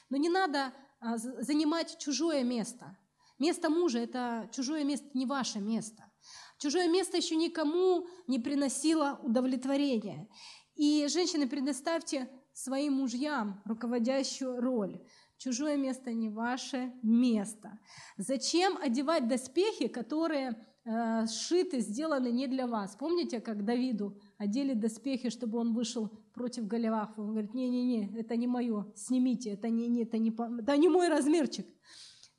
Но 0.09 0.17
не 0.17 0.29
надо 0.29 0.73
а, 0.99 1.17
занимать 1.17 1.97
чужое 1.99 2.43
место. 2.43 2.97
Место 3.39 3.69
мужа– 3.69 3.99
это 3.99 4.49
чужое 4.51 4.83
место, 4.83 5.07
не 5.13 5.25
ваше 5.25 5.59
место. 5.59 6.11
Чужое 6.57 6.89
место 6.89 7.17
еще 7.17 7.35
никому 7.35 8.07
не 8.27 8.39
приносило 8.39 9.19
удовлетворения. 9.21 10.27
И, 10.75 11.07
женщины, 11.07 11.47
предоставьте 11.47 12.29
своим 12.57 12.93
мужьям 12.93 13.61
руководящую 13.65 14.59
роль. 14.59 14.99
Чужое 15.37 15.77
место 15.77 16.11
не 16.11 16.29
ваше 16.29 16.91
место. 17.03 17.77
Зачем 18.17 18.77
одевать 18.77 19.27
доспехи, 19.27 19.87
которые 19.87 20.55
э, 20.83 21.27
сшиты, 21.27 21.81
сделаны 21.81 22.31
не 22.31 22.47
для 22.47 22.65
вас. 22.65 22.95
Помните, 22.95 23.41
как 23.41 23.63
Давиду 23.63 24.19
одели 24.39 24.73
доспехи, 24.73 25.29
чтобы 25.29 25.59
он 25.59 25.75
вышел 25.75 26.09
против 26.33 26.65
Голиафа? 26.65 27.21
Он 27.21 27.29
говорит, 27.29 27.53
не-не-не, 27.53 28.17
это 28.17 28.35
не 28.35 28.47
мое, 28.47 28.91
снимите, 28.95 29.51
это 29.51 29.69
не, 29.69 29.87
не, 29.87 30.01
это 30.01 30.17
не, 30.17 30.31
это 30.31 30.77
не 30.77 30.89
мой 30.89 31.09
размерчик. 31.09 31.67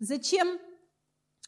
Зачем 0.00 0.58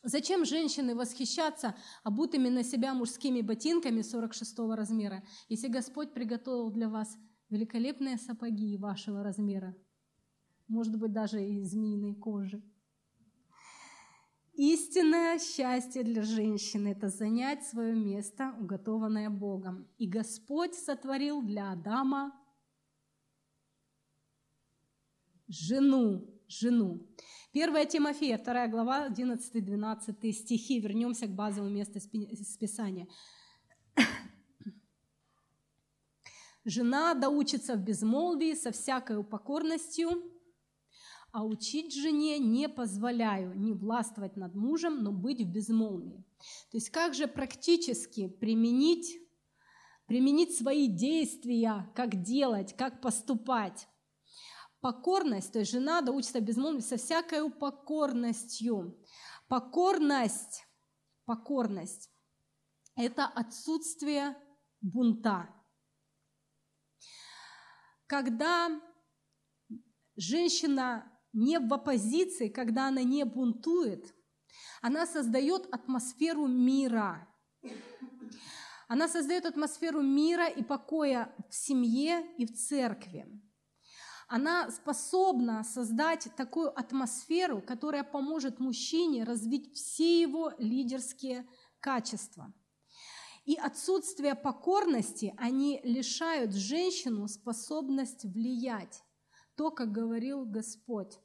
Зачем 0.03 0.47
женщины 0.47 0.95
восхищаться 0.95 1.77
обутыми 2.05 2.49
на 2.49 2.65
себя 2.65 2.95
мужскими 2.95 3.43
ботинками 3.43 4.01
46 4.01 4.59
размера, 4.75 5.23
если 5.51 5.69
Господь 5.69 6.15
приготовил 6.15 6.71
для 6.71 6.89
вас 6.89 7.19
великолепные 7.51 8.16
сапоги 8.16 8.77
вашего 8.77 9.22
размера, 9.22 9.77
может 10.68 10.97
быть, 10.98 11.12
даже 11.12 11.44
из 11.44 11.70
змеиной 11.70 12.14
кожи? 12.14 12.62
Истинное 14.55 15.39
счастье 15.39 16.02
для 16.02 16.22
женщины– 16.22 16.89
это 16.97 17.09
занять 17.09 17.64
свое 17.64 17.94
место, 17.94 18.55
уготованное 18.60 19.31
Богом. 19.31 19.89
И 19.97 20.06
Господь 20.06 20.74
сотворил 20.74 21.40
для 21.43 21.72
Адама 21.72 22.39
жену, 25.48 26.28
жену. 26.47 27.06
1 27.52 27.89
Тимофея, 27.89 28.39
2 28.39 28.68
глава, 28.68 29.09
11-12 29.09 30.32
стихи. 30.32 30.81
Вернемся 30.81 31.27
к 31.27 31.35
базовому 31.35 31.70
месту 31.70 31.98
Писания. 32.59 33.09
Жена 36.71 37.15
доучится 37.15 37.75
в 37.75 37.81
безмолвии 37.81 38.55
со 38.55 38.71
всякой 38.71 39.25
покорностью, 39.25 40.23
а 41.33 41.45
учить 41.45 41.93
жене 41.93 42.39
не 42.39 42.69
позволяю 42.69 43.59
не 43.59 43.73
властвовать 43.73 44.37
над 44.37 44.55
мужем, 44.55 45.03
но 45.03 45.11
быть 45.11 45.43
в 45.43 45.51
безмолвии. 45.51 46.25
То 46.71 46.77
есть 46.77 46.91
как 46.91 47.15
же 47.15 47.27
практически 47.27 48.29
применить, 48.29 49.19
применить 50.07 50.57
свои 50.57 50.87
действия, 50.87 51.91
как 51.97 52.23
делать, 52.23 52.77
как 52.77 53.01
поступать. 53.01 53.89
Покорность, 54.81 55.53
то 55.53 55.59
есть 55.59 55.73
жена 55.73 56.03
да 56.03 56.13
учится 56.13 56.41
безмолвию 56.41 56.83
со 56.83 56.99
всякой 56.99 57.51
покорностью. 57.51 58.97
Покорность, 59.49 60.69
покорность– 61.25 62.13
это 62.95 63.27
отсутствие 63.27 64.37
бунта. 64.81 65.49
Когда 68.11 68.69
женщина 70.16 71.09
не 71.32 71.61
в 71.61 71.73
оппозиции, 71.73 72.49
когда 72.49 72.89
она 72.89 73.05
не 73.05 73.24
бунтует, 73.24 74.12
она 74.82 75.07
создает 75.07 75.73
атмосферу 75.73 76.49
мира. 76.49 77.28
Она 78.89 79.07
создает 79.07 79.47
атмосферу 79.47 80.03
мира 80.03 80.49
и 80.49 80.65
покоя 80.65 81.32
в 81.49 81.55
семье 81.55 82.27
и 82.37 82.47
в 82.47 82.53
церкви 82.57 83.28
она 84.32 84.70
способна 84.70 85.65
создать 85.65 86.28
такую 86.37 86.69
атмосферу, 86.78 87.61
которая 87.61 88.05
поможет 88.05 88.61
мужчине 88.61 89.24
развить 89.24 89.74
все 89.74 90.20
его 90.23 90.53
лидерские 90.57 91.49
качества. 91.81 92.55
И 93.51 93.56
отсутствие 93.56 94.36
покорности, 94.36 95.35
они 95.36 95.81
лишают 95.82 96.55
женщину 96.55 97.27
способность 97.27 98.24
влиять. 98.24 99.02
То, 99.56 99.72
как 99.72 99.90
говорил 99.90 100.44
Господь, 100.44 101.18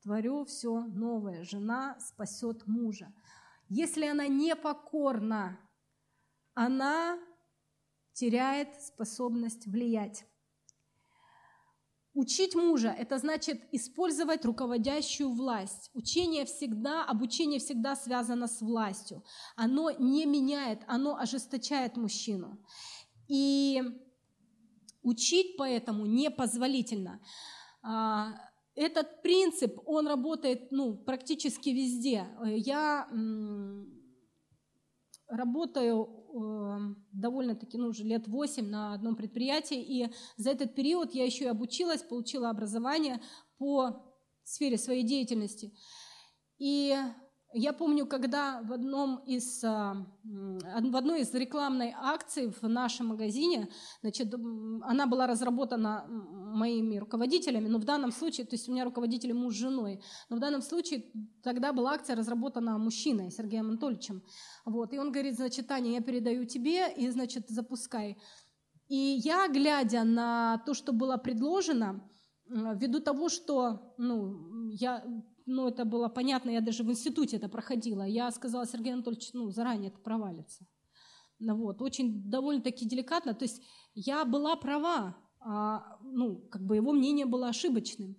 творю 0.00 0.44
все 0.44 0.84
новое, 0.84 1.42
жена 1.42 1.98
спасет 1.98 2.68
мужа. 2.68 3.12
Если 3.68 4.06
она 4.06 4.28
не 4.28 4.54
покорна, 4.54 5.58
она 6.54 7.18
теряет 8.12 8.80
способность 8.80 9.66
влиять. 9.66 10.24
Учить 12.14 12.54
мужа– 12.54 12.94
это 12.98 13.18
значит 13.18 13.62
использовать 13.72 14.44
руководящую 14.44 15.30
власть. 15.30 15.90
Учение 15.94 16.44
всегда, 16.44 17.04
обучение 17.04 17.58
всегда 17.58 17.96
связано 17.96 18.48
с 18.48 18.60
властью. 18.60 19.24
Оно 19.56 19.90
не 19.90 20.26
меняет, 20.26 20.80
оно 20.86 21.16
ожесточает 21.16 21.96
мужчину. 21.96 22.58
И 23.28 23.82
учить 25.02 25.56
поэтому 25.56 26.04
непозволительно. 26.04 27.20
А, 27.82 28.34
этот 28.74 29.22
принцип, 29.22 29.78
он 29.86 30.06
работает 30.06 30.70
ну, 30.70 30.94
практически 30.94 31.70
везде. 31.70 32.28
Я 32.44 33.08
работаю 35.36 36.22
Эм, 36.34 37.04
довольно-таки, 37.12 37.76
ну, 37.76 37.88
уже 37.88 38.04
лет 38.04 38.26
8 38.26 38.66
на 38.66 38.94
одном 38.94 39.16
предприятии, 39.16 39.82
и 39.82 40.10
за 40.38 40.50
этот 40.50 40.74
период 40.74 41.12
я 41.12 41.26
еще 41.26 41.44
и 41.44 41.48
обучилась, 41.48 42.02
получила 42.02 42.48
образование 42.48 43.20
по 43.58 44.02
сфере 44.42 44.78
своей 44.78 45.02
деятельности. 45.02 45.74
И 46.56 46.96
я 47.54 47.72
помню, 47.72 48.06
когда 48.06 48.62
в, 48.62 48.72
одном 48.72 49.16
из, 49.26 49.62
а, 49.64 50.06
в 50.24 50.96
одной 50.96 51.20
из 51.20 51.34
рекламной 51.34 51.94
акций 51.96 52.50
в 52.50 52.68
нашем 52.68 53.08
магазине, 53.08 53.68
значит, 54.00 54.34
она 54.34 55.06
была 55.06 55.26
разработана 55.26 56.06
моими 56.08 56.96
руководителями, 56.96 57.68
но 57.68 57.78
в 57.78 57.84
данном 57.84 58.12
случае, 58.12 58.46
то 58.46 58.54
есть 58.54 58.68
у 58.68 58.72
меня 58.72 58.84
руководители 58.84 59.32
муж 59.32 59.54
с 59.54 59.58
женой, 59.58 60.02
но 60.28 60.36
в 60.36 60.40
данном 60.40 60.62
случае 60.62 61.04
тогда 61.42 61.72
была 61.72 61.92
акция 61.92 62.16
разработана 62.16 62.78
мужчиной, 62.78 63.30
Сергеем 63.30 63.68
Анатольевичем. 63.68 64.22
Вот, 64.64 64.92
и 64.92 64.98
он 64.98 65.12
говорит, 65.12 65.36
значит, 65.36 65.66
Таня, 65.66 65.92
я 65.92 66.00
передаю 66.00 66.44
тебе, 66.44 66.92
и, 66.92 67.08
значит, 67.10 67.48
запускай. 67.48 68.18
И 68.88 69.20
я, 69.24 69.48
глядя 69.48 70.04
на 70.04 70.62
то, 70.66 70.74
что 70.74 70.92
было 70.92 71.16
предложено, 71.16 72.08
ввиду 72.48 73.00
того, 73.00 73.28
что 73.28 73.94
ну, 73.98 74.68
я 74.68 75.04
ну, 75.46 75.68
это 75.68 75.84
было 75.84 76.08
понятно, 76.08 76.50
я 76.50 76.60
даже 76.60 76.84
в 76.84 76.90
институте 76.90 77.36
это 77.36 77.48
проходила. 77.48 78.02
Я 78.02 78.30
сказала 78.30 78.66
Сергею 78.66 78.94
Анатольевичу, 78.94 79.30
ну, 79.34 79.50
заранее 79.50 79.90
это 79.90 80.00
провалится. 80.00 80.64
Ну, 81.38 81.56
вот, 81.56 81.82
очень 81.82 82.22
довольно-таки 82.30 82.86
деликатно. 82.86 83.34
То 83.34 83.44
есть 83.44 83.62
я 83.94 84.24
была 84.24 84.56
права, 84.56 85.16
а, 85.40 85.98
ну, 86.02 86.36
как 86.50 86.64
бы 86.64 86.76
его 86.76 86.92
мнение 86.92 87.26
было 87.26 87.48
ошибочным. 87.48 88.16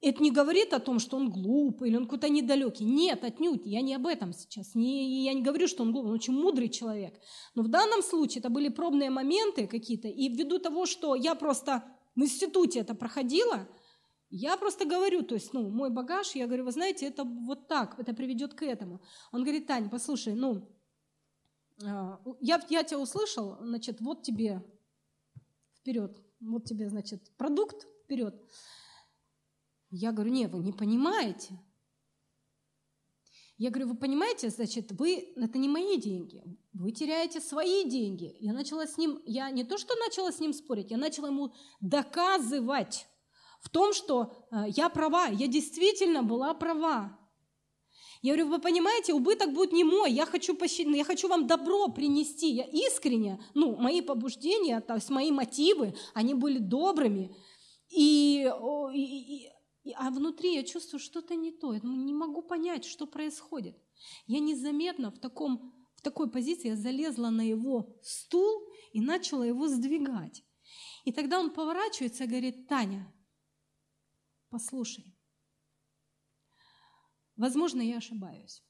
Это 0.00 0.22
не 0.22 0.30
говорит 0.30 0.72
о 0.72 0.78
том, 0.78 1.00
что 1.00 1.16
он 1.16 1.30
глупый 1.30 1.88
или 1.88 1.96
он 1.96 2.04
какой-то 2.04 2.28
недалекий. 2.28 2.86
Нет, 2.86 3.24
отнюдь, 3.24 3.62
я 3.64 3.80
не 3.80 3.94
об 3.94 4.06
этом 4.06 4.32
сейчас. 4.32 4.74
Не, 4.74 5.24
я 5.24 5.32
не 5.32 5.42
говорю, 5.42 5.66
что 5.66 5.82
он 5.82 5.92
глупый, 5.92 6.10
он 6.10 6.14
очень 6.14 6.34
мудрый 6.34 6.68
человек. 6.68 7.20
Но 7.54 7.62
в 7.62 7.68
данном 7.68 8.02
случае 8.02 8.40
это 8.40 8.48
были 8.48 8.68
пробные 8.68 9.10
моменты 9.10 9.66
какие-то, 9.66 10.06
и 10.06 10.28
ввиду 10.28 10.58
того, 10.58 10.86
что 10.86 11.16
я 11.16 11.34
просто 11.34 11.84
в 12.14 12.20
институте 12.20 12.80
это 12.80 12.94
проходила, 12.94 13.68
я 14.30 14.56
просто 14.56 14.84
говорю, 14.84 15.22
то 15.22 15.34
есть, 15.34 15.52
ну, 15.54 15.70
мой 15.70 15.90
багаж, 15.90 16.34
я 16.34 16.46
говорю, 16.46 16.64
вы 16.64 16.72
знаете, 16.72 17.06
это 17.06 17.24
вот 17.24 17.66
так, 17.68 17.98
это 17.98 18.12
приведет 18.12 18.54
к 18.54 18.62
этому. 18.62 19.00
Он 19.32 19.42
говорит, 19.42 19.66
Таня, 19.66 19.88
послушай, 19.88 20.34
ну, 20.34 20.68
а, 21.84 22.20
я, 22.40 22.60
я 22.68 22.84
тебя 22.84 22.98
услышал, 22.98 23.56
значит, 23.60 24.00
вот 24.00 24.22
тебе 24.22 24.62
вперед, 25.76 26.16
вот 26.40 26.64
тебе, 26.64 26.90
значит, 26.90 27.30
продукт 27.36 27.86
вперед. 28.04 28.34
Я 29.90 30.12
говорю, 30.12 30.30
не, 30.30 30.46
вы 30.46 30.62
не 30.62 30.72
понимаете. 30.72 31.58
Я 33.56 33.70
говорю, 33.70 33.88
вы 33.88 33.96
понимаете, 33.96 34.50
значит, 34.50 34.92
вы, 34.92 35.32
это 35.34 35.58
не 35.58 35.68
мои 35.68 35.96
деньги, 35.96 36.44
вы 36.74 36.92
теряете 36.92 37.40
свои 37.40 37.88
деньги. 37.88 38.36
Я 38.38 38.52
начала 38.52 38.86
с 38.86 38.98
ним, 38.98 39.20
я 39.24 39.50
не 39.50 39.64
то, 39.64 39.78
что 39.78 39.96
начала 39.96 40.30
с 40.30 40.38
ним 40.38 40.52
спорить, 40.52 40.90
я 40.90 40.96
начала 40.96 41.26
ему 41.26 41.52
доказывать, 41.80 43.08
в 43.60 43.70
том, 43.70 43.92
что 43.92 44.32
э, 44.50 44.64
я 44.68 44.88
права, 44.88 45.26
я 45.26 45.46
действительно 45.46 46.22
была 46.22 46.54
права. 46.54 47.18
Я 48.20 48.34
говорю, 48.34 48.48
вы 48.48 48.58
понимаете, 48.58 49.14
убыток 49.14 49.52
будет 49.52 49.72
не 49.72 49.84
мой, 49.84 50.10
я 50.12 50.26
хочу, 50.26 50.56
пощадить, 50.56 50.96
я 50.96 51.04
хочу 51.04 51.28
вам 51.28 51.46
добро 51.46 51.88
принести, 51.88 52.50
я 52.50 52.64
искренне, 52.64 53.40
ну, 53.54 53.76
мои 53.76 54.00
побуждения, 54.00 54.80
то 54.80 54.94
есть 54.94 55.08
мои 55.08 55.30
мотивы, 55.30 55.94
они 56.14 56.34
были 56.34 56.58
добрыми, 56.58 57.36
и, 57.88 58.50
и, 58.92 59.48
и, 59.84 59.92
а 59.96 60.10
внутри 60.10 60.54
я 60.54 60.64
чувствую 60.64 60.98
что-то 60.98 61.36
не 61.36 61.52
то, 61.52 61.72
я 61.72 61.80
не 61.82 62.12
могу 62.12 62.42
понять, 62.42 62.84
что 62.84 63.06
происходит. 63.06 63.76
Я 64.26 64.40
незаметно 64.40 65.10
в, 65.12 65.18
таком, 65.18 65.72
в 65.94 66.02
такой 66.02 66.28
позиции, 66.28 66.68
я 66.68 66.76
залезла 66.76 67.30
на 67.30 67.42
его 67.42 67.96
стул 68.02 68.62
и 68.92 69.00
начала 69.00 69.44
его 69.44 69.68
сдвигать. 69.68 70.42
И 71.04 71.12
тогда 71.12 71.38
он 71.38 71.50
поворачивается 71.50 72.24
и 72.24 72.26
говорит, 72.26 72.66
Таня, 72.68 73.12
послушай, 74.50 75.16
возможно, 77.36 77.80
я 77.80 77.98
ошибаюсь. 77.98 78.62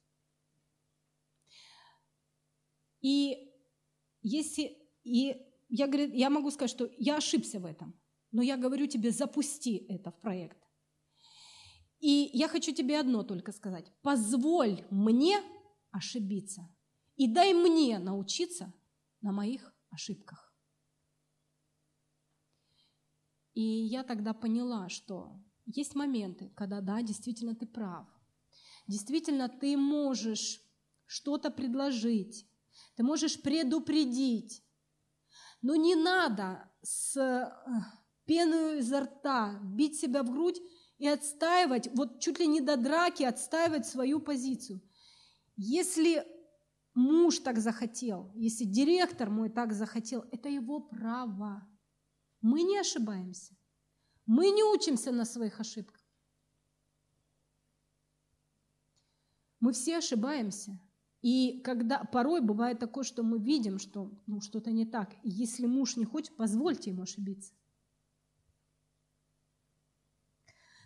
И 3.00 3.52
если 4.22 4.76
и 5.04 5.46
я, 5.68 5.86
говорю, 5.86 6.12
я 6.14 6.30
могу 6.30 6.50
сказать, 6.50 6.70
что 6.70 6.90
я 6.98 7.16
ошибся 7.16 7.60
в 7.60 7.66
этом, 7.66 7.98
но 8.32 8.42
я 8.42 8.56
говорю 8.56 8.86
тебе, 8.86 9.10
запусти 9.10 9.86
это 9.88 10.10
в 10.10 10.20
проект. 10.20 10.58
И 12.00 12.30
я 12.32 12.48
хочу 12.48 12.72
тебе 12.74 13.00
одно 13.00 13.22
только 13.22 13.52
сказать. 13.52 13.92
Позволь 14.02 14.84
мне 14.90 15.40
ошибиться. 15.90 16.68
и 17.16 17.26
дай 17.26 17.52
мне 17.52 17.98
научиться 17.98 18.72
на 19.20 19.32
моих 19.32 19.74
ошибках. 19.90 20.54
И 23.54 23.60
я 23.60 24.04
тогда 24.04 24.32
поняла, 24.32 24.88
что 24.88 25.42
есть 25.76 25.94
моменты, 25.94 26.50
когда, 26.56 26.80
да, 26.80 27.02
действительно 27.02 27.54
ты 27.54 27.66
прав. 27.66 28.06
Действительно, 28.86 29.48
ты 29.48 29.76
можешь 29.76 30.62
что-то 31.06 31.50
предложить, 31.50 32.46
ты 32.96 33.02
можешь 33.02 33.40
предупредить, 33.40 34.62
но 35.60 35.74
не 35.76 35.94
надо 35.94 36.70
с 36.82 37.16
э, 37.16 37.52
пеной 38.24 38.78
изо 38.78 39.00
рта 39.00 39.58
бить 39.62 39.98
себя 39.98 40.22
в 40.22 40.30
грудь 40.30 40.60
и 40.98 41.06
отстаивать, 41.06 41.88
вот 41.94 42.20
чуть 42.20 42.38
ли 42.38 42.46
не 42.46 42.60
до 42.60 42.76
драки 42.76 43.22
отстаивать 43.22 43.86
свою 43.86 44.20
позицию. 44.20 44.80
Если 45.56 46.24
муж 46.94 47.40
так 47.40 47.58
захотел, 47.58 48.32
если 48.34 48.64
директор 48.64 49.28
мой 49.28 49.50
так 49.50 49.72
захотел, 49.72 50.24
это 50.32 50.48
его 50.48 50.80
право. 50.80 51.66
Мы 52.40 52.62
не 52.62 52.78
ошибаемся. 52.78 53.54
Мы 54.28 54.50
не 54.50 54.62
учимся 54.62 55.10
на 55.10 55.24
своих 55.24 55.58
ошибках. 55.58 56.04
Мы 59.58 59.72
все 59.72 59.96
ошибаемся. 59.96 60.78
И 61.22 61.62
когда 61.64 62.04
порой 62.04 62.42
бывает 62.42 62.78
такое, 62.78 63.04
что 63.04 63.22
мы 63.22 63.38
видим, 63.38 63.78
что 63.78 64.12
ну, 64.26 64.42
что-то 64.42 64.70
не 64.70 64.84
так, 64.84 65.14
и 65.22 65.30
если 65.30 65.64
муж 65.64 65.96
не 65.96 66.04
хочет, 66.04 66.36
позвольте 66.36 66.90
ему 66.90 67.02
ошибиться. 67.04 67.54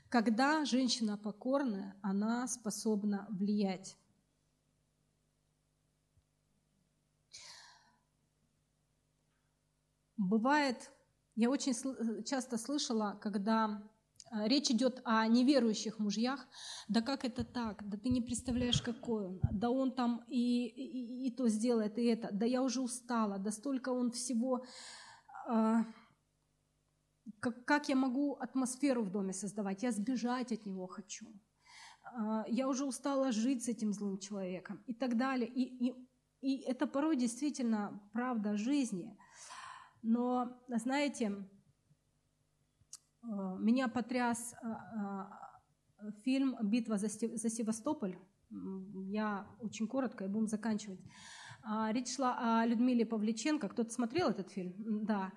Когда 0.08 0.64
женщина 0.64 1.18
покорная, 1.18 1.98
она 2.00 2.46
способна 2.46 3.26
влиять. 3.28 3.98
Бывает, 10.16 10.92
я 11.34 11.50
очень 11.50 11.74
часто 12.24 12.58
слышала, 12.58 13.18
когда 13.22 13.82
э, 14.32 14.48
речь 14.48 14.70
идет 14.70 15.00
о 15.04 15.26
неверующих 15.26 15.98
мужьях, 15.98 16.46
да 16.88 17.02
как 17.02 17.24
это 17.24 17.44
так, 17.44 17.88
да 17.88 17.96
ты 17.96 18.08
не 18.08 18.20
представляешь, 18.20 18.82
какой 18.82 19.26
он, 19.26 19.40
да 19.52 19.70
он 19.70 19.92
там 19.92 20.24
и, 20.28 20.66
и, 20.66 21.26
и 21.26 21.30
то 21.30 21.48
сделает, 21.48 21.98
и 21.98 22.04
это, 22.04 22.28
да 22.32 22.46
я 22.46 22.62
уже 22.62 22.80
устала, 22.80 23.38
да 23.38 23.50
столько 23.50 23.90
он 23.90 24.10
всего 24.10 24.64
а, 25.46 25.84
как, 27.40 27.64
как 27.64 27.88
я 27.88 27.96
могу 27.96 28.34
атмосферу 28.34 29.02
в 29.02 29.10
доме 29.10 29.32
создавать? 29.32 29.82
Я 29.82 29.92
сбежать 29.92 30.52
от 30.52 30.66
него 30.66 30.86
хочу. 30.86 31.26
А, 32.04 32.44
я 32.48 32.68
уже 32.68 32.84
устала 32.84 33.32
жить 33.32 33.64
с 33.64 33.68
этим 33.68 33.92
злым 33.92 34.18
человеком 34.18 34.82
и 34.86 34.94
так 34.94 35.16
далее. 35.16 35.48
И, 35.48 35.88
и, 35.88 35.94
и 36.40 36.62
это 36.62 36.86
порой 36.86 37.16
действительно 37.16 38.00
правда 38.12 38.56
жизни. 38.56 39.16
Но, 40.02 40.60
знаете, 40.68 41.32
а, 43.22 43.56
меня 43.56 43.88
потряс 43.88 44.54
а, 44.62 45.30
фильм 46.24 46.56
«Битва 46.62 46.98
за 46.98 47.08
Севастополь». 47.08 48.18
Я 48.50 49.46
очень 49.60 49.88
коротко 49.88 50.24
и 50.24 50.28
будем 50.28 50.46
заканчивать. 50.46 51.00
Речь 51.92 52.16
шла 52.16 52.60
о 52.60 52.66
Людмиле 52.66 53.06
Павличенко. 53.06 53.68
Кто-то 53.68 53.90
смотрел 53.90 54.28
этот 54.30 54.50
фильм? 54.50 54.74
Да. 55.06 55.32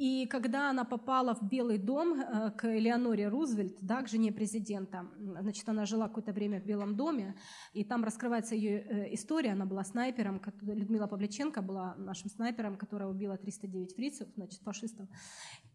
И 0.00 0.26
когда 0.26 0.70
она 0.70 0.86
попала 0.86 1.34
в 1.34 1.42
Белый 1.42 1.76
дом 1.76 2.18
э, 2.18 2.50
к 2.52 2.64
Элеоноре 2.64 3.28
Рузвельт, 3.28 3.76
да, 3.82 4.00
к 4.00 4.08
жене 4.08 4.32
президента, 4.32 5.06
значит, 5.18 5.68
она 5.68 5.84
жила 5.84 6.08
какое-то 6.08 6.32
время 6.32 6.58
в 6.58 6.64
Белом 6.64 6.96
доме, 6.96 7.36
и 7.74 7.84
там 7.84 8.02
раскрывается 8.02 8.54
ее 8.54 8.80
э, 8.80 9.14
история. 9.14 9.52
Она 9.52 9.66
была 9.66 9.84
снайпером, 9.84 10.40
Людмила 10.62 11.06
Павличенко 11.06 11.60
была 11.60 11.96
нашим 11.98 12.30
снайпером, 12.30 12.78
которая 12.78 13.10
убила 13.10 13.36
309 13.36 13.94
фрицев, 13.94 14.28
значит, 14.36 14.62
фашистов. 14.62 15.06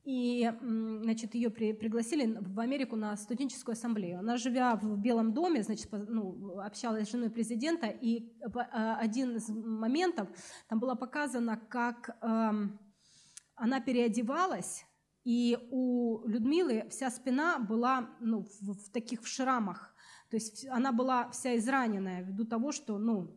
И, 0.06 0.52
значит, 0.60 1.36
ее 1.36 1.52
при, 1.52 1.74
пригласили 1.74 2.36
в 2.42 2.60
Америку 2.60 2.96
на 2.96 3.16
студенческую 3.18 3.74
ассамблею. 3.74 4.18
Она, 4.18 4.38
живя 4.38 4.76
в 4.76 4.98
Белом 4.98 5.36
доме, 5.36 5.62
значит, 5.62 5.88
ну, 5.92 6.58
общалась 6.62 7.10
с 7.10 7.12
женой 7.12 7.30
президента, 7.30 7.86
и 7.86 8.34
э, 8.42 8.60
один 8.72 9.36
из 9.36 9.50
моментов, 9.50 10.30
там 10.68 10.80
было 10.80 10.96
показано, 10.96 11.62
как 11.70 12.18
эм, 12.24 12.80
она 13.56 13.80
переодевалась, 13.80 14.86
и 15.24 15.58
у 15.72 16.28
Людмилы 16.28 16.88
вся 16.90 17.10
спина 17.10 17.58
была 17.60 18.10
ну, 18.20 18.44
в, 18.62 18.74
в 18.74 18.90
таких 18.92 19.24
в 19.24 19.28
шрамах. 19.28 19.94
То 20.30 20.38
есть 20.38 20.66
она 20.68 20.92
была 20.92 21.30
вся 21.32 21.58
израненная 21.58 22.22
ввиду 22.22 22.46
того, 22.46 22.72
что 22.72 22.98
ну, 22.98 23.32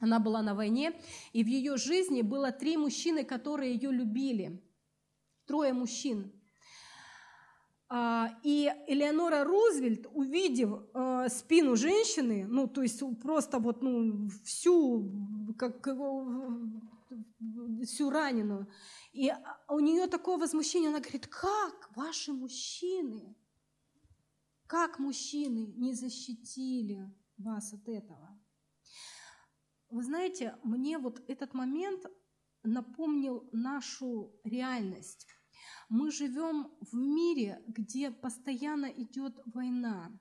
она 0.00 0.20
была 0.20 0.42
на 0.42 0.54
войне. 0.54 0.92
И 1.32 1.42
в 1.42 1.46
ее 1.46 1.76
жизни 1.76 2.22
было 2.22 2.52
три 2.52 2.76
мужчины, 2.76 3.24
которые 3.24 3.74
ее 3.74 3.90
любили. 3.90 4.62
Трое 5.46 5.72
мужчин. 5.72 6.32
А, 7.88 8.38
и 8.42 8.70
Элеонора 8.86 9.44
Рузвельт, 9.44 10.06
увидев 10.12 10.82
э, 11.24 11.28
спину 11.28 11.76
женщины, 11.76 12.46
ну, 12.46 12.66
то 12.68 12.82
есть 12.82 13.02
просто 13.20 13.58
вот, 13.58 13.82
ну, 13.82 14.28
всю, 14.44 15.54
как, 15.58 15.86
всю 17.84 18.10
раненую, 18.10 18.68
и 19.12 19.32
у 19.68 19.80
нее 19.80 20.06
такое 20.06 20.36
возмущение, 20.36 20.90
она 20.90 21.00
говорит, 21.00 21.26
как 21.26 21.90
ваши 21.96 22.32
мужчины, 22.32 23.36
как 24.66 24.98
мужчины 24.98 25.72
не 25.76 25.94
защитили 25.94 27.10
вас 27.38 27.72
от 27.72 27.88
этого? 27.88 28.38
Вы 29.90 30.02
знаете, 30.02 30.56
мне 30.62 30.98
вот 30.98 31.22
этот 31.28 31.54
момент 31.54 32.04
напомнил 32.62 33.48
нашу 33.52 34.38
реальность. 34.44 35.26
Мы 35.88 36.10
живем 36.10 36.70
в 36.80 36.94
мире, 36.94 37.62
где 37.66 38.10
постоянно 38.10 38.86
идет 38.86 39.40
война 39.46 40.12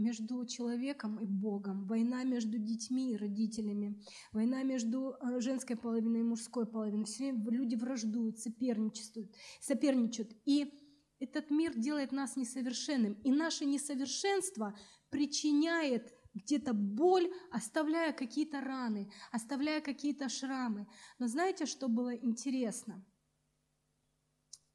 между 0.00 0.44
человеком 0.46 1.18
и 1.18 1.26
Богом, 1.26 1.86
война 1.86 2.24
между 2.24 2.58
детьми 2.58 3.12
и 3.12 3.16
родителями, 3.16 4.02
война 4.32 4.62
между 4.62 5.14
э, 5.20 5.40
женской 5.40 5.76
половиной 5.76 6.20
и 6.20 6.24
мужской 6.24 6.66
половиной. 6.66 7.04
Все 7.04 7.32
время 7.32 7.50
люди 7.50 7.76
враждуют, 7.76 8.38
соперничают, 8.38 9.34
соперничают. 9.60 10.32
И 10.46 10.72
этот 11.20 11.50
мир 11.50 11.78
делает 11.78 12.12
нас 12.12 12.36
несовершенным. 12.36 13.12
И 13.24 13.30
наше 13.30 13.66
несовершенство 13.66 14.76
причиняет 15.10 16.14
где-то 16.32 16.72
боль, 16.72 17.30
оставляя 17.50 18.12
какие-то 18.12 18.60
раны, 18.60 19.12
оставляя 19.30 19.80
какие-то 19.80 20.28
шрамы. 20.28 20.88
Но 21.18 21.26
знаете, 21.26 21.66
что 21.66 21.88
было 21.88 22.14
интересно? 22.14 23.04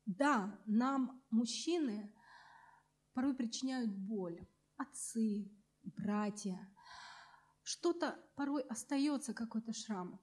Да, 0.06 0.60
нам, 0.68 1.24
мужчины, 1.32 2.14
порой 3.14 3.34
причиняют 3.36 3.92
боль 3.92 4.46
отцы, 4.78 5.52
братья. 5.84 6.58
Что-то 7.64 8.20
порой 8.36 8.64
остается, 8.64 9.34
какой-то 9.34 9.74
шрам. 9.74 10.20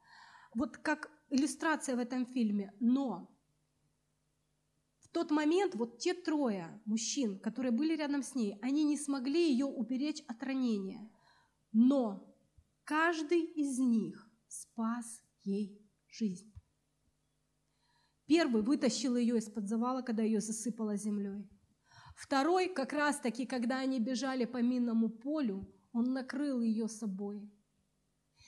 Вот 0.54 0.76
как 0.76 1.10
иллюстрация 1.30 1.96
в 1.96 1.98
этом 1.98 2.26
фильме. 2.26 2.72
Но 2.78 3.28
в 5.00 5.08
тот 5.08 5.30
момент 5.30 5.74
вот 5.74 5.98
те 5.98 6.14
трое 6.14 6.80
мужчин, 6.84 7.38
которые 7.40 7.72
были 7.72 7.96
рядом 7.96 8.22
с 8.22 8.34
ней, 8.34 8.58
они 8.62 8.84
не 8.84 8.96
смогли 8.96 9.50
ее 9.50 9.66
уберечь 9.66 10.22
от 10.28 10.42
ранения. 10.42 11.10
Но 11.72 12.34
каждый 12.84 13.40
из 13.40 13.78
них 13.78 14.28
спас 14.48 15.22
ей 15.42 15.80
жизнь. 16.06 16.52
Первый 18.26 18.62
вытащил 18.62 19.16
ее 19.16 19.36
из-под 19.38 19.68
завала, 19.68 20.02
когда 20.02 20.22
ее 20.22 20.40
засыпало 20.40 20.96
землей. 20.96 21.50
Второй, 22.14 22.68
как 22.68 22.92
раз-таки, 22.92 23.46
когда 23.46 23.80
они 23.80 24.00
бежали 24.00 24.44
по 24.44 24.62
минному 24.62 25.08
полю, 25.08 25.66
он 25.92 26.12
накрыл 26.12 26.60
ее 26.60 26.88
собой. 26.88 27.50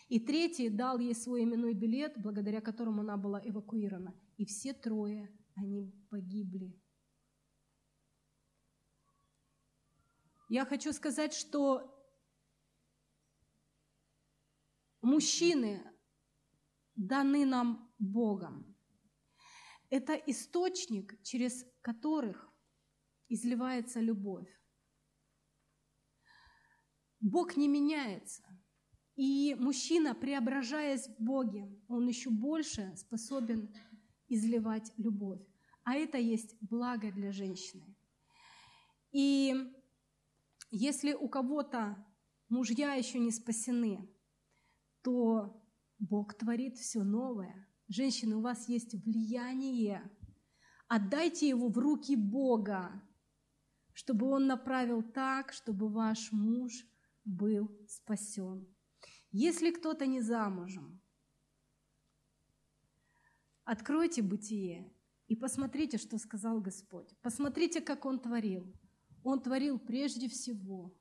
И 0.08 0.20
третий 0.20 0.68
дал 0.68 0.98
ей 0.98 1.14
свой 1.14 1.44
именной 1.44 1.74
билет, 1.74 2.14
благодаря 2.16 2.60
которому 2.60 3.00
она 3.00 3.16
была 3.16 3.40
эвакуирована. 3.42 4.14
И 4.36 4.44
все 4.44 4.72
трое, 4.72 5.30
они 5.54 5.92
погибли. 6.10 6.78
Я 10.48 10.66
хочу 10.66 10.92
сказать, 10.92 11.32
что 11.32 11.90
мужчины 15.00 15.82
даны 16.94 17.46
нам 17.46 17.92
Богом. 17.98 18.76
Это 19.90 20.14
источник, 20.14 21.20
через 21.22 21.64
которых 21.80 22.53
изливается 23.28 24.00
любовь. 24.00 24.48
Бог 27.20 27.56
не 27.56 27.68
меняется. 27.68 28.42
И 29.16 29.56
мужчина, 29.58 30.14
преображаясь 30.14 31.08
в 31.08 31.22
Боге, 31.22 31.68
он 31.88 32.08
еще 32.08 32.30
больше 32.30 32.94
способен 32.96 33.74
изливать 34.28 34.92
любовь. 34.96 35.40
А 35.84 35.94
это 35.94 36.18
есть 36.18 36.56
благо 36.60 37.12
для 37.12 37.30
женщины. 37.30 37.96
И 39.12 39.54
если 40.70 41.12
у 41.12 41.28
кого-то 41.28 42.04
мужья 42.48 42.94
еще 42.94 43.18
не 43.18 43.30
спасены, 43.30 44.10
то 45.02 45.62
Бог 45.98 46.34
творит 46.34 46.76
все 46.76 47.04
новое. 47.04 47.68
Женщины, 47.86 48.36
у 48.36 48.40
вас 48.40 48.68
есть 48.68 48.94
влияние. 49.04 50.10
Отдайте 50.88 51.48
его 51.48 51.68
в 51.68 51.78
руки 51.78 52.16
Бога, 52.16 53.02
чтобы 53.94 54.26
он 54.26 54.46
направил 54.46 55.02
так, 55.02 55.52
чтобы 55.52 55.88
ваш 55.88 56.30
муж 56.32 56.86
был 57.24 57.70
спасен. 57.88 58.66
Если 59.30 59.70
кто-то 59.70 60.06
не 60.06 60.20
замужем, 60.20 61.00
откройте 63.64 64.20
бытие 64.20 64.92
и 65.26 65.36
посмотрите, 65.36 65.96
что 65.96 66.18
сказал 66.18 66.60
Господь. 66.60 67.16
Посмотрите, 67.22 67.80
как 67.80 68.04
Он 68.04 68.20
творил. 68.20 68.72
Он 69.22 69.40
творил 69.40 69.78
прежде 69.78 70.28
всего 70.28 70.94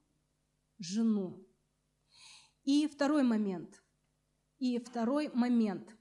жену. 0.79 1.45
И 2.63 2.87
второй 2.87 3.23
момент. 3.23 3.83
И 4.59 4.79
второй 4.79 5.29
момент. 5.33 5.95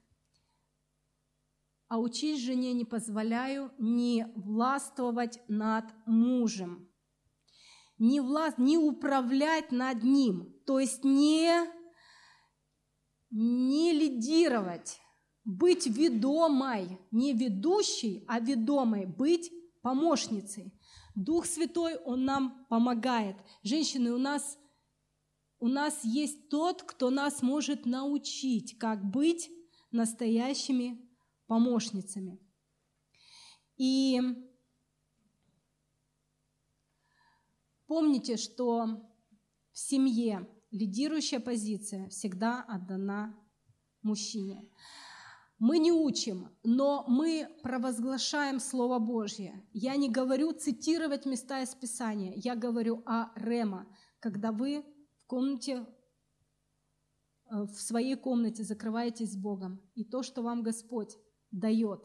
А 1.93 1.99
учить 1.99 2.41
жене 2.41 2.73
не 2.73 2.85
позволяю 2.85 3.71
не 3.77 4.25
властвовать 4.35 5.39
над 5.47 5.85
мужем, 6.07 6.89
не, 7.99 8.19
власть, 8.19 8.57
не 8.57 8.79
управлять 8.79 9.71
над 9.71 10.01
ним, 10.01 10.59
то 10.65 10.79
есть 10.79 11.03
не, 11.03 11.53
не 13.29 13.91
лидировать, 13.91 14.99
быть 15.45 15.85
ведомой, 15.85 16.97
не 17.11 17.33
ведущей, 17.33 18.25
а 18.27 18.39
ведомой, 18.39 19.05
быть 19.05 19.51
помощницей. 19.83 20.73
Дух 21.13 21.45
Святой, 21.45 21.97
Он 21.97 22.25
нам 22.25 22.65
помогает. 22.71 23.35
Женщины, 23.61 24.11
у 24.13 24.17
нас, 24.17 24.57
у 25.59 25.67
нас 25.67 26.03
есть 26.03 26.49
тот, 26.49 26.81
кто 26.81 27.11
нас 27.11 27.43
может 27.43 27.85
научить, 27.85 28.79
как 28.79 29.05
быть 29.05 29.51
настоящими 29.91 31.12
помощницами. 31.53 32.39
И 33.77 34.19
помните, 37.85 38.37
что 38.37 39.07
в 39.71 39.77
семье 39.77 40.49
лидирующая 40.71 41.39
позиция 41.39 42.09
всегда 42.09 42.65
отдана 42.67 43.35
мужчине. 44.01 44.67
Мы 45.59 45.77
не 45.77 45.91
учим, 45.91 46.49
но 46.63 47.05
мы 47.07 47.47
провозглашаем 47.61 48.59
Слово 48.59 48.97
Божье. 48.97 49.63
Я 49.73 49.95
не 49.95 50.09
говорю 50.09 50.53
цитировать 50.53 51.27
места 51.27 51.61
из 51.61 51.75
Писания, 51.75 52.33
я 52.35 52.55
говорю 52.55 53.03
о 53.05 53.31
рема, 53.35 53.85
когда 54.19 54.51
вы 54.51 54.83
в 55.19 55.27
комнате, 55.27 55.85
э, 57.45 57.61
в 57.61 57.79
своей 57.79 58.15
комнате 58.15 58.63
закрываетесь 58.63 59.33
с 59.33 59.37
Богом, 59.37 59.79
и 59.93 60.03
то, 60.03 60.23
что 60.23 60.41
вам 60.41 60.63
Господь 60.63 61.15
дает, 61.53 62.03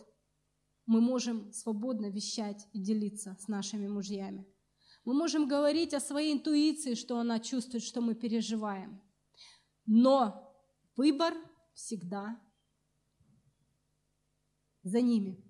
мы 0.87 1.01
можем 1.01 1.53
свободно 1.53 2.11
вещать 2.11 2.67
и 2.73 2.81
делиться 2.81 3.37
с 3.41 3.49
нашими 3.49 3.89
мужьями. 3.89 4.47
Мы 5.05 5.15
можем 5.15 5.49
говорить 5.49 5.95
о 5.95 6.01
своей 6.01 6.33
интуиции, 6.33 6.95
что 6.95 7.19
она 7.19 7.41
чувствует, 7.41 7.83
что 7.83 8.01
мы 8.01 8.15
переживаем. 8.15 9.03
Но 9.87 10.55
выбор 10.97 11.35
всегда 11.75 12.41
за 14.83 15.01
ними. 15.01 15.45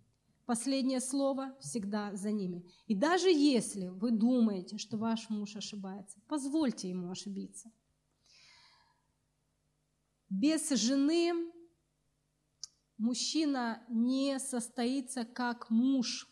Последнее 0.46 1.00
слово 1.00 1.56
всегда 1.60 2.14
за 2.14 2.32
ними. 2.32 2.64
И 2.86 2.94
даже 2.94 3.28
если 3.28 3.88
вы 3.88 4.10
думаете, 4.10 4.78
что 4.78 4.96
ваш 4.96 5.28
муж 5.28 5.56
ошибается, 5.56 6.20
позвольте 6.26 6.88
ему 6.88 7.10
ошибиться. 7.10 7.70
Без 10.28 10.68
жены 10.70 11.52
мужчина 12.98 13.82
не 13.88 14.38
состоится 14.38 15.24
как 15.24 15.70
муж. 15.70 16.28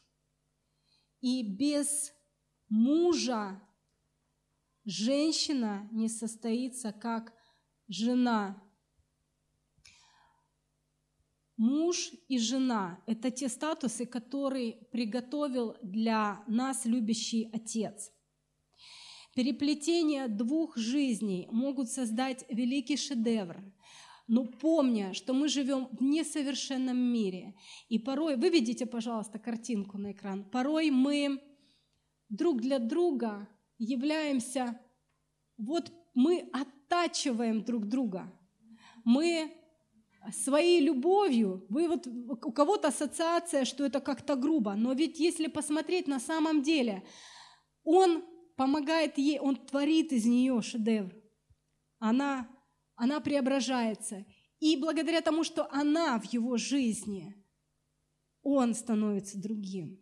И 1.21 1.43
без 1.43 2.13
мужа 2.69 3.63
женщина 4.85 5.89
не 5.93 6.09
состоится 6.09 6.93
как 6.93 7.33
жена. 7.89 8.63
Муж 11.57 12.13
и 12.29 12.39
жена– 12.39 13.03
это 13.07 13.31
те 13.31 13.49
статусы, 13.49 14.05
которые 14.05 14.75
приготовил 14.93 15.77
для 15.83 16.45
нас 16.47 16.85
любящий 16.85 17.49
Отец. 17.51 18.13
Переплетение 19.35 20.29
двух 20.29 20.77
жизней 20.77 21.49
могут 21.51 21.91
создать 21.91 22.45
великий 22.51 22.97
шедевр, 22.99 23.63
но 24.27 24.45
помня, 24.45 25.15
что 25.15 25.33
мы 25.35 25.49
живем 25.49 25.89
в 25.93 26.03
несовершенном 26.03 26.97
мире, 26.97 27.55
и 27.89 27.99
порой, 27.99 28.37
выведите, 28.37 28.87
пожалуйста, 28.87 29.39
картинку 29.39 29.99
на 29.99 30.13
экран, 30.13 30.45
порой 30.45 30.91
мы 30.91 31.41
друг 32.29 32.61
для 32.61 32.79
друга 32.79 33.49
являемся, 33.79 34.81
вот 35.57 35.93
мы 36.15 36.49
оттачиваем 36.53 37.65
друг 37.65 37.87
друга, 37.87 38.33
мы 39.05 39.53
своей 40.33 40.81
любовью, 40.81 41.65
вы 41.69 41.89
вот, 41.89 42.07
у 42.07 42.53
кого-то 42.53 42.89
ассоциация, 42.89 43.65
что 43.65 43.85
это 43.85 44.01
как-то 44.01 44.35
грубо, 44.35 44.75
но 44.75 44.93
ведь 44.93 45.21
если 45.21 45.47
посмотреть 45.47 46.09
на 46.09 46.19
самом 46.19 46.63
деле, 46.63 47.05
он 47.85 48.25
помогает 48.57 49.19
ей, 49.19 49.39
он 49.39 49.57
творит 49.57 50.13
из 50.13 50.27
нее 50.27 50.61
шедевр. 50.63 51.15
Она, 51.99 52.49
она 52.97 53.21
преображается. 53.21 54.25
И 54.59 54.77
благодаря 54.77 55.21
тому, 55.21 55.45
что 55.45 55.71
она 55.71 56.19
в 56.19 56.25
его 56.33 56.57
жизни, 56.57 57.35
он 58.43 58.75
становится 58.75 59.41
другим. 59.41 60.01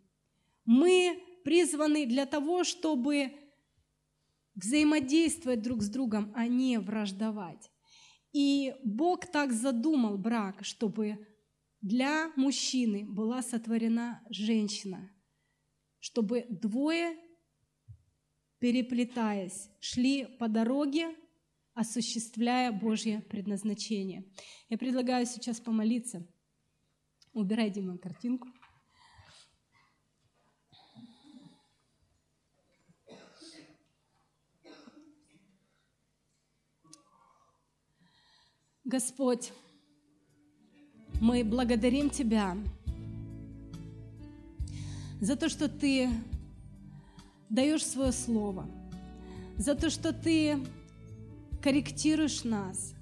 Мы 0.65 1.21
призваны 1.43 2.05
для 2.05 2.25
того, 2.25 2.63
чтобы 2.63 3.31
взаимодействовать 4.55 5.61
друг 5.61 5.81
с 5.81 5.89
другом, 5.89 6.31
а 6.35 6.47
не 6.47 6.79
враждовать. 6.79 7.69
И 8.31 8.73
Бог 8.83 9.25
так 9.27 9.51
задумал 9.51 10.17
брак, 10.17 10.63
чтобы 10.63 11.17
для 11.81 12.31
мужчины 12.35 13.05
была 13.05 13.41
сотворена 13.41 14.23
женщина, 14.29 15.11
чтобы 15.99 16.45
двое, 16.49 17.17
переплетаясь, 18.59 19.69
шли 19.79 20.25
по 20.39 20.47
дороге, 20.47 21.15
осуществляя 21.75 22.71
Божье 22.71 23.21
предназначение. 23.29 24.25
Я 24.69 24.77
предлагаю 24.77 25.25
сейчас 25.25 25.59
помолиться. 25.59 26.25
Убирай, 27.33 27.69
Дима, 27.69 27.97
картинку. 27.97 28.47
Господь, 38.85 39.51
мы 41.19 41.43
благодарим 41.43 42.09
Тебя 42.09 42.55
за 45.19 45.35
то, 45.35 45.49
что 45.49 45.67
Ты 45.67 46.09
даешь 47.49 47.85
свое 47.85 48.13
слово, 48.13 48.65
за 49.57 49.75
то, 49.75 49.89
что 49.89 50.13
Ты 50.13 50.63
корректируешь 51.65 52.43
нас, 52.43 52.93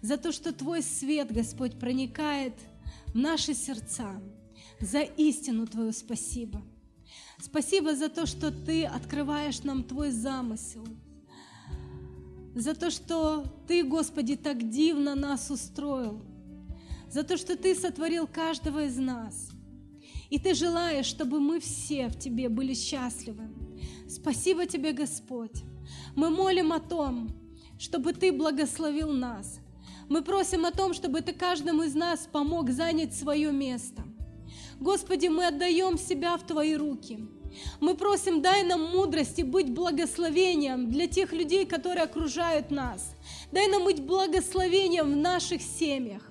за 0.00 0.16
то, 0.16 0.32
что 0.32 0.52
Твой 0.52 0.82
свет, 0.82 1.30
Господь, 1.30 1.78
проникает 1.78 2.54
в 3.14 3.16
наши 3.16 3.54
сердца. 3.54 4.20
За 4.80 5.02
истину 5.02 5.68
Твою 5.68 5.92
спасибо. 5.92 6.60
Спасибо 7.38 7.94
за 7.94 8.08
то, 8.08 8.26
что 8.26 8.50
Ты 8.50 8.86
открываешь 8.86 9.62
нам 9.62 9.84
Твой 9.84 10.10
замысел– 10.10 10.84
за 12.54 12.74
то, 12.74 12.90
что 12.90 13.44
Ты, 13.68 13.84
Господи, 13.84 14.36
так 14.36 14.68
дивно 14.68 15.14
нас 15.14 15.50
устроил, 15.50 16.20
за 17.08 17.22
то, 17.22 17.36
что 17.36 17.56
Ты 17.56 17.74
сотворил 17.74 18.26
каждого 18.26 18.84
из 18.84 18.98
нас. 18.98 19.50
И 20.28 20.38
Ты 20.40 20.54
желаешь, 20.54 21.06
чтобы 21.06 21.40
мы 21.40 21.60
все 21.60 22.08
в 22.08 22.18
Тебе 22.18 22.48
были 22.48 22.74
счастливы. 22.74 23.48
Спасибо 24.08 24.66
Тебе, 24.66 24.92
Господь. 24.92 25.62
Мы 26.14 26.30
молим 26.30 26.72
о 26.72 26.80
том, 26.80 27.30
чтобы 27.82 28.12
Ты 28.12 28.30
благословил 28.30 29.10
нас. 29.10 29.58
Мы 30.08 30.22
просим 30.22 30.64
о 30.64 30.70
том, 30.70 30.94
чтобы 30.94 31.20
Ты 31.20 31.32
каждому 31.32 31.82
из 31.82 31.96
нас 31.96 32.28
помог 32.30 32.70
занять 32.70 33.12
свое 33.12 33.50
место. 33.50 34.04
Господи, 34.78 35.26
мы 35.26 35.48
отдаем 35.48 35.98
себя 35.98 36.36
в 36.36 36.46
Твои 36.46 36.76
руки. 36.76 37.26
Мы 37.80 37.96
просим, 37.96 38.40
дай 38.40 38.62
нам 38.62 38.82
мудрости 38.82 39.42
быть 39.42 39.74
благословением 39.74 40.90
для 40.90 41.08
тех 41.08 41.32
людей, 41.32 41.66
которые 41.66 42.04
окружают 42.04 42.70
нас. 42.70 43.16
Дай 43.50 43.66
нам 43.66 43.82
быть 43.82 44.00
благословением 44.00 45.12
в 45.12 45.16
наших 45.16 45.60
семьях. 45.60 46.22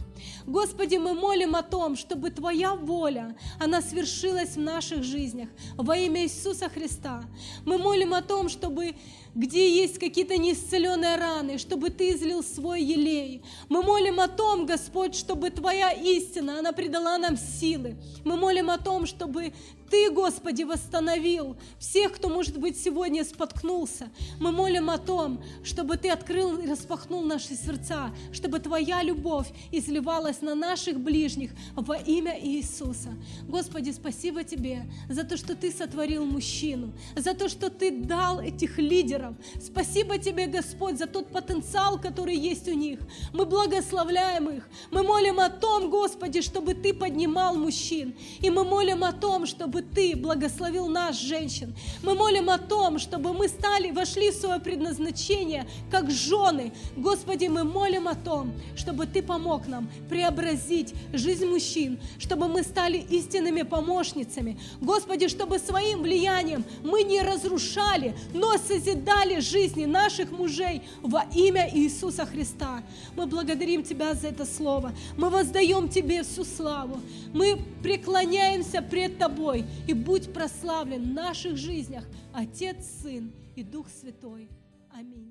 Господи, 0.45 0.95
мы 0.95 1.13
молим 1.13 1.55
о 1.55 1.63
том, 1.63 1.95
чтобы 1.95 2.29
Твоя 2.29 2.75
воля, 2.75 3.35
она 3.59 3.81
свершилась 3.81 4.55
в 4.55 4.59
наших 4.59 5.03
жизнях 5.03 5.49
во 5.75 5.97
имя 5.97 6.23
Иисуса 6.23 6.69
Христа. 6.69 7.23
Мы 7.65 7.77
молим 7.77 8.13
о 8.13 8.21
том, 8.21 8.49
чтобы 8.49 8.95
где 9.33 9.69
есть 9.73 9.97
какие-то 9.97 10.37
неисцеленные 10.37 11.15
раны, 11.15 11.57
чтобы 11.57 11.89
Ты 11.89 12.11
излил 12.11 12.43
свой 12.43 12.81
елей. 12.81 13.43
Мы 13.69 13.81
молим 13.81 14.19
о 14.19 14.27
том, 14.27 14.65
Господь, 14.65 15.15
чтобы 15.15 15.49
Твоя 15.49 15.91
истина, 15.91 16.59
она 16.59 16.71
придала 16.71 17.17
нам 17.17 17.37
силы. 17.37 17.95
Мы 18.25 18.35
молим 18.35 18.69
о 18.69 18.77
том, 18.77 19.05
чтобы 19.05 19.53
ты, 19.91 20.09
Господи, 20.09 20.63
восстановил 20.63 21.57
всех, 21.77 22.13
кто, 22.13 22.29
может 22.29 22.57
быть, 22.57 22.79
сегодня 22.79 23.25
споткнулся. 23.25 24.09
Мы 24.39 24.53
молим 24.53 24.89
о 24.89 24.97
том, 24.97 25.43
чтобы 25.65 25.97
Ты 25.97 26.09
открыл 26.09 26.59
и 26.59 26.65
распахнул 26.65 27.21
наши 27.21 27.55
сердца, 27.55 28.15
чтобы 28.31 28.59
Твоя 28.59 29.03
любовь 29.03 29.49
изливалась 29.69 30.41
на 30.41 30.55
наших 30.55 30.97
ближних 30.97 31.51
во 31.75 31.97
имя 31.97 32.39
Иисуса. 32.41 33.09
Господи, 33.49 33.91
спасибо 33.91 34.45
Тебе 34.45 34.89
за 35.09 35.25
то, 35.25 35.35
что 35.35 35.57
Ты 35.57 35.73
сотворил 35.73 36.23
мужчину, 36.23 36.93
за 37.17 37.33
то, 37.33 37.49
что 37.49 37.69
Ты 37.69 37.91
дал 37.91 38.39
этих 38.39 38.77
лидеров. 38.77 39.20
Спасибо 39.59 40.17
Тебе, 40.17 40.47
Господь, 40.47 40.97
за 40.97 41.07
тот 41.07 41.27
потенциал, 41.27 41.99
который 41.99 42.35
есть 42.35 42.67
у 42.67 42.73
них. 42.73 42.99
Мы 43.33 43.45
благословляем 43.45 44.49
их. 44.49 44.69
Мы 44.91 45.03
молим 45.03 45.39
о 45.39 45.49
том, 45.49 45.89
Господи, 45.89 46.41
чтобы 46.41 46.73
Ты 46.73 46.93
поднимал 46.93 47.55
мужчин. 47.55 48.15
И 48.39 48.49
мы 48.49 48.63
молим 48.63 49.03
о 49.03 49.11
том, 49.11 49.45
чтобы 49.45 49.81
ты 49.81 50.15
благословил 50.15 50.87
нас, 50.87 51.19
женщин. 51.19 51.75
Мы 52.03 52.15
молим 52.15 52.49
о 52.49 52.57
том, 52.57 52.99
чтобы 52.99 53.33
мы 53.33 53.47
стали, 53.47 53.91
вошли 53.91 54.31
в 54.31 54.35
свое 54.35 54.59
предназначение, 54.59 55.67
как 55.89 56.09
жены. 56.09 56.73
Господи, 56.95 57.45
мы 57.47 57.63
молим 57.63 58.07
о 58.07 58.15
том, 58.15 58.53
чтобы 58.75 59.05
Ты 59.05 59.21
помог 59.21 59.67
нам 59.67 59.89
преобразить 60.09 60.93
жизнь 61.13 61.45
мужчин, 61.45 61.99
чтобы 62.17 62.47
мы 62.47 62.63
стали 62.63 62.97
истинными 62.97 63.63
помощницами. 63.63 64.59
Господи, 64.81 65.27
чтобы 65.27 65.59
своим 65.59 66.01
влиянием 66.01 66.63
мы 66.83 67.03
не 67.03 67.21
разрушали, 67.21 68.15
но 68.33 68.57
созидали 68.57 69.10
жизни 69.39 69.85
наших 69.85 70.31
мужей 70.31 70.81
во 71.01 71.23
имя 71.33 71.69
Иисуса 71.73 72.25
Христа. 72.25 72.83
Мы 73.15 73.25
благодарим 73.25 73.83
Тебя 73.83 74.13
за 74.13 74.27
это 74.27 74.45
слово. 74.45 74.93
Мы 75.17 75.29
воздаем 75.29 75.89
Тебе 75.89 76.23
всю 76.23 76.43
славу. 76.43 76.99
Мы 77.33 77.59
преклоняемся 77.83 78.81
пред 78.81 79.17
Тобой 79.17 79.65
и 79.87 79.93
будь 79.93 80.33
прославлен 80.33 81.03
в 81.03 81.13
наших 81.13 81.57
жизнях 81.57 82.03
Отец, 82.33 82.77
Сын 83.01 83.31
и 83.55 83.63
Дух 83.63 83.87
Святой. 83.89 84.49
Аминь. 84.93 85.30